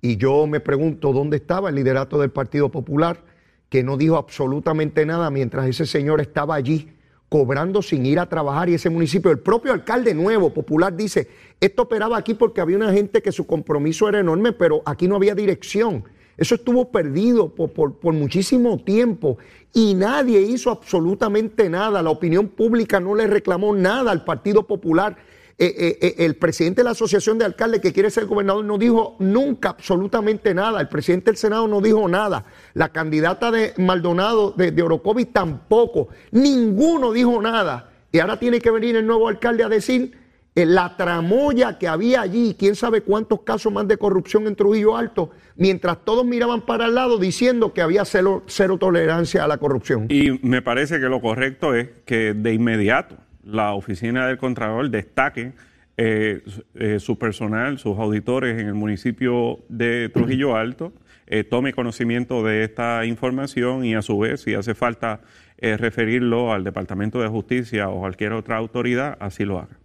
y 0.00 0.16
yo 0.16 0.46
me 0.46 0.60
pregunto 0.60 1.12
dónde 1.12 1.38
estaba 1.38 1.70
el 1.70 1.74
liderato 1.74 2.18
del 2.18 2.30
Partido 2.30 2.70
Popular 2.70 3.24
que 3.68 3.82
no 3.82 3.96
dijo 3.96 4.16
absolutamente 4.16 5.06
nada 5.06 5.30
mientras 5.30 5.66
ese 5.66 5.86
señor 5.86 6.20
estaba 6.20 6.54
allí 6.54 6.96
cobrando 7.28 7.82
sin 7.82 8.06
ir 8.06 8.18
a 8.18 8.28
trabajar 8.28 8.68
y 8.68 8.74
ese 8.74 8.90
municipio, 8.90 9.30
el 9.30 9.40
propio 9.40 9.72
alcalde 9.72 10.14
nuevo, 10.14 10.52
popular, 10.54 10.96
dice, 10.96 11.28
esto 11.60 11.82
operaba 11.82 12.16
aquí 12.16 12.34
porque 12.34 12.60
había 12.60 12.76
una 12.76 12.92
gente 12.92 13.20
que 13.20 13.32
su 13.32 13.46
compromiso 13.46 14.08
era 14.08 14.20
enorme, 14.20 14.52
pero 14.52 14.82
aquí 14.84 15.08
no 15.08 15.16
había 15.16 15.34
dirección. 15.34 16.04
Eso 16.36 16.54
estuvo 16.56 16.90
perdido 16.90 17.54
por, 17.54 17.70
por- 17.72 17.98
por 17.98 18.12
muchísimo 18.14 18.78
tiempo 18.84 19.38
y 19.72 19.94
nadie 19.94 20.40
hizo 20.42 20.70
absolutamente 20.70 21.68
nada. 21.68 22.02
La 22.02 22.10
opinión 22.10 22.48
pública 22.48 23.00
no 23.00 23.14
le 23.14 23.26
reclamó 23.26 23.74
nada 23.74 24.10
al 24.10 24.24
Partido 24.24 24.66
Popular. 24.66 25.16
Eh, 25.58 25.74
eh, 25.78 25.98
eh, 26.02 26.14
el 26.26 26.36
presidente 26.36 26.80
de 26.80 26.84
la 26.84 26.90
Asociación 26.90 27.38
de 27.38 27.46
Alcaldes 27.46 27.80
que 27.80 27.94
quiere 27.94 28.10
ser 28.10 28.26
gobernador 28.26 28.62
no 28.62 28.76
dijo 28.76 29.16
nunca 29.20 29.70
absolutamente 29.70 30.52
nada. 30.52 30.80
El 30.82 30.88
presidente 30.88 31.30
del 31.30 31.38
Senado 31.38 31.66
no 31.66 31.80
dijo 31.80 32.06
nada. 32.08 32.44
La 32.74 32.90
candidata 32.90 33.50
de 33.50 33.72
Maldonado 33.78 34.50
de, 34.54 34.70
de 34.72 34.82
Orocovis 34.82 35.32
tampoco. 35.32 36.08
Ninguno 36.32 37.12
dijo 37.12 37.40
nada. 37.40 37.90
Y 38.12 38.18
ahora 38.18 38.38
tiene 38.38 38.60
que 38.60 38.70
venir 38.70 38.96
el 38.96 39.06
nuevo 39.06 39.28
alcalde 39.28 39.64
a 39.64 39.68
decir 39.70 40.25
la 40.64 40.96
tramoya 40.96 41.78
que 41.78 41.86
había 41.86 42.22
allí, 42.22 42.56
quién 42.58 42.74
sabe 42.74 43.02
cuántos 43.02 43.42
casos 43.42 43.70
más 43.70 43.86
de 43.86 43.98
corrupción 43.98 44.46
en 44.46 44.56
Trujillo 44.56 44.96
Alto, 44.96 45.30
mientras 45.56 46.02
todos 46.02 46.24
miraban 46.24 46.62
para 46.62 46.86
el 46.86 46.94
lado 46.94 47.18
diciendo 47.18 47.74
que 47.74 47.82
había 47.82 48.04
cero, 48.06 48.42
tolerancia 48.80 49.44
a 49.44 49.48
la 49.48 49.58
corrupción. 49.58 50.06
Y 50.08 50.38
me 50.42 50.62
parece 50.62 50.98
que 50.98 51.08
lo 51.08 51.20
correcto 51.20 51.74
es 51.74 51.88
que 52.06 52.32
de 52.32 52.54
inmediato 52.54 53.16
la 53.44 53.74
oficina 53.74 54.26
del 54.26 54.38
Contralor 54.38 54.88
destaque 54.88 55.52
eh, 55.98 56.42
eh, 56.74 57.00
su 57.00 57.18
personal, 57.18 57.78
sus 57.78 57.98
auditores 57.98 58.58
en 58.58 58.66
el 58.66 58.74
municipio 58.74 59.60
de 59.68 60.08
Trujillo 60.08 60.56
Alto, 60.56 60.92
eh, 61.26 61.44
tome 61.44 61.72
conocimiento 61.74 62.42
de 62.42 62.64
esta 62.64 63.04
información 63.04 63.84
y 63.84 63.94
a 63.94 64.00
su 64.00 64.18
vez, 64.18 64.40
si 64.40 64.54
hace 64.54 64.74
falta 64.74 65.20
referirlo 65.58 66.52
al 66.52 66.64
Departamento 66.64 67.18
de 67.18 67.28
Justicia 67.28 67.88
o 67.88 68.00
cualquier 68.00 68.34
otra 68.34 68.58
autoridad, 68.58 69.16
así 69.20 69.46
lo 69.46 69.58
haga. 69.58 69.78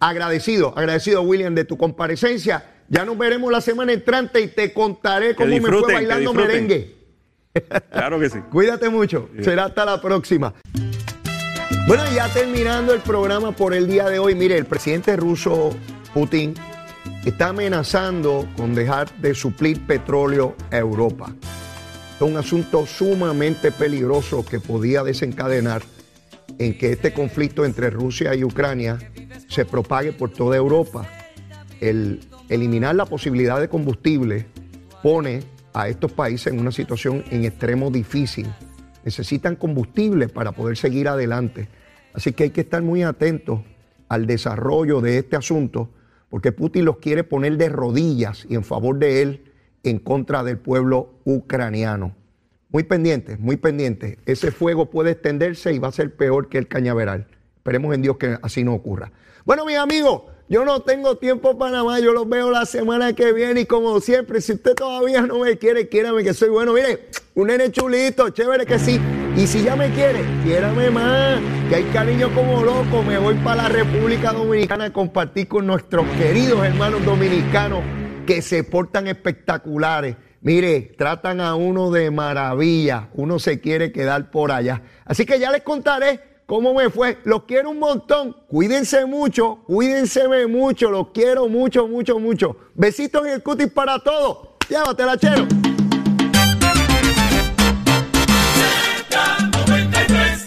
Agradecido, 0.00 0.72
agradecido 0.76 1.22
William 1.22 1.54
de 1.54 1.64
tu 1.64 1.76
comparecencia. 1.76 2.64
Ya 2.88 3.04
nos 3.04 3.18
veremos 3.18 3.52
la 3.52 3.60
semana 3.60 3.92
entrante 3.92 4.40
y 4.40 4.48
te 4.48 4.72
contaré 4.72 5.34
cómo 5.34 5.48
me 5.48 5.60
fue 5.60 5.92
bailando 5.92 6.32
merengue. 6.32 6.96
Claro 7.90 8.18
que 8.18 8.30
sí. 8.30 8.38
Cuídate 8.50 8.88
mucho. 8.88 9.28
Será 9.42 9.66
hasta 9.66 9.84
la 9.84 10.00
próxima. 10.00 10.54
Bueno, 11.86 12.04
ya 12.14 12.28
terminando 12.32 12.92
el 12.92 13.00
programa 13.00 13.52
por 13.52 13.74
el 13.74 13.88
día 13.88 14.08
de 14.08 14.18
hoy, 14.18 14.34
mire, 14.34 14.56
el 14.58 14.66
presidente 14.66 15.16
ruso 15.16 15.70
Putin 16.12 16.54
está 17.24 17.48
amenazando 17.48 18.46
con 18.56 18.74
dejar 18.74 19.10
de 19.18 19.34
suplir 19.34 19.86
petróleo 19.86 20.54
a 20.70 20.78
Europa. 20.78 21.34
Es 22.16 22.22
un 22.22 22.36
asunto 22.36 22.86
sumamente 22.86 23.72
peligroso 23.72 24.44
que 24.44 24.60
podía 24.60 25.02
desencadenar 25.02 25.82
en 26.58 26.76
que 26.76 26.92
este 26.92 27.12
conflicto 27.12 27.64
entre 27.64 27.90
Rusia 27.90 28.34
y 28.34 28.44
Ucrania 28.44 28.98
se 29.48 29.64
propague 29.64 30.12
por 30.12 30.30
toda 30.30 30.56
Europa. 30.56 31.08
El 31.80 32.20
eliminar 32.48 32.94
la 32.94 33.06
posibilidad 33.06 33.60
de 33.60 33.68
combustible 33.68 34.46
pone 35.02 35.42
a 35.72 35.88
estos 35.88 36.12
países 36.12 36.52
en 36.52 36.60
una 36.60 36.72
situación 36.72 37.24
en 37.30 37.44
extremo 37.44 37.90
difícil. 37.90 38.46
Necesitan 39.04 39.56
combustible 39.56 40.28
para 40.28 40.52
poder 40.52 40.76
seguir 40.76 41.08
adelante. 41.08 41.68
Así 42.12 42.32
que 42.32 42.44
hay 42.44 42.50
que 42.50 42.62
estar 42.62 42.82
muy 42.82 43.02
atentos 43.02 43.60
al 44.08 44.26
desarrollo 44.26 45.00
de 45.00 45.18
este 45.18 45.36
asunto, 45.36 45.90
porque 46.30 46.52
Putin 46.52 46.84
los 46.84 46.98
quiere 46.98 47.24
poner 47.24 47.56
de 47.56 47.68
rodillas 47.68 48.46
y 48.48 48.54
en 48.54 48.64
favor 48.64 48.98
de 48.98 49.22
él 49.22 49.52
en 49.84 49.98
contra 49.98 50.42
del 50.42 50.58
pueblo 50.58 51.14
ucraniano. 51.24 52.14
Muy 52.70 52.82
pendientes, 52.82 53.38
muy 53.38 53.56
pendientes. 53.56 54.18
Ese 54.26 54.50
fuego 54.50 54.90
puede 54.90 55.12
extenderse 55.12 55.72
y 55.72 55.78
va 55.78 55.88
a 55.88 55.92
ser 55.92 56.14
peor 56.14 56.50
que 56.50 56.58
el 56.58 56.68
cañaveral. 56.68 57.26
Esperemos 57.56 57.94
en 57.94 58.02
Dios 58.02 58.18
que 58.18 58.38
así 58.42 58.62
no 58.62 58.74
ocurra. 58.74 59.10
Bueno, 59.46 59.64
mis 59.64 59.76
amigos, 59.76 60.24
yo 60.50 60.66
no 60.66 60.80
tengo 60.80 61.16
tiempo 61.16 61.56
para 61.56 61.82
más. 61.82 62.02
Yo 62.02 62.12
los 62.12 62.28
veo 62.28 62.50
la 62.50 62.66
semana 62.66 63.14
que 63.14 63.32
viene 63.32 63.62
y 63.62 63.66
como 63.66 64.00
siempre, 64.00 64.42
si 64.42 64.52
usted 64.52 64.74
todavía 64.74 65.22
no 65.22 65.38
me 65.38 65.56
quiere, 65.56 65.88
quiérame 65.88 66.22
que 66.22 66.34
soy 66.34 66.50
bueno. 66.50 66.74
Mire, 66.74 67.08
un 67.34 67.46
nene 67.46 67.72
chulito, 67.72 68.28
chévere 68.28 68.66
que 68.66 68.78
sí. 68.78 69.00
Y 69.34 69.46
si 69.46 69.62
ya 69.62 69.74
me 69.74 69.90
quiere, 69.94 70.20
quiérame 70.42 70.90
más, 70.90 71.40
que 71.70 71.76
hay 71.76 71.84
cariño 71.84 72.34
como 72.34 72.62
loco. 72.62 73.02
Me 73.02 73.16
voy 73.16 73.34
para 73.36 73.62
la 73.62 73.68
República 73.70 74.32
Dominicana 74.32 74.86
a 74.86 74.92
compartir 74.92 75.48
con 75.48 75.66
nuestros 75.66 76.06
queridos 76.18 76.62
hermanos 76.66 77.02
dominicanos 77.02 77.80
que 78.26 78.42
se 78.42 78.62
portan 78.62 79.06
espectaculares. 79.06 80.16
Mire, 80.40 80.94
tratan 80.96 81.40
a 81.40 81.54
uno 81.54 81.90
de 81.90 82.10
maravilla. 82.10 83.08
Uno 83.14 83.38
se 83.38 83.60
quiere 83.60 83.92
quedar 83.92 84.30
por 84.30 84.52
allá. 84.52 84.82
Así 85.04 85.26
que 85.26 85.38
ya 85.38 85.50
les 85.50 85.62
contaré 85.62 86.20
cómo 86.46 86.74
me 86.74 86.90
fue. 86.90 87.18
Los 87.24 87.44
quiero 87.44 87.70
un 87.70 87.78
montón. 87.78 88.36
Cuídense 88.48 89.04
mucho, 89.04 89.60
cuídense 89.66 90.26
mucho. 90.46 90.90
Los 90.90 91.08
quiero 91.08 91.48
mucho, 91.48 91.88
mucho, 91.88 92.18
mucho. 92.18 92.56
Besitos 92.74 93.26
en 93.26 93.34
el 93.34 93.42
cutis 93.42 93.70
para 93.70 93.98
todos. 93.98 94.48
Llévatela, 94.68 95.16
chero. 95.18 95.67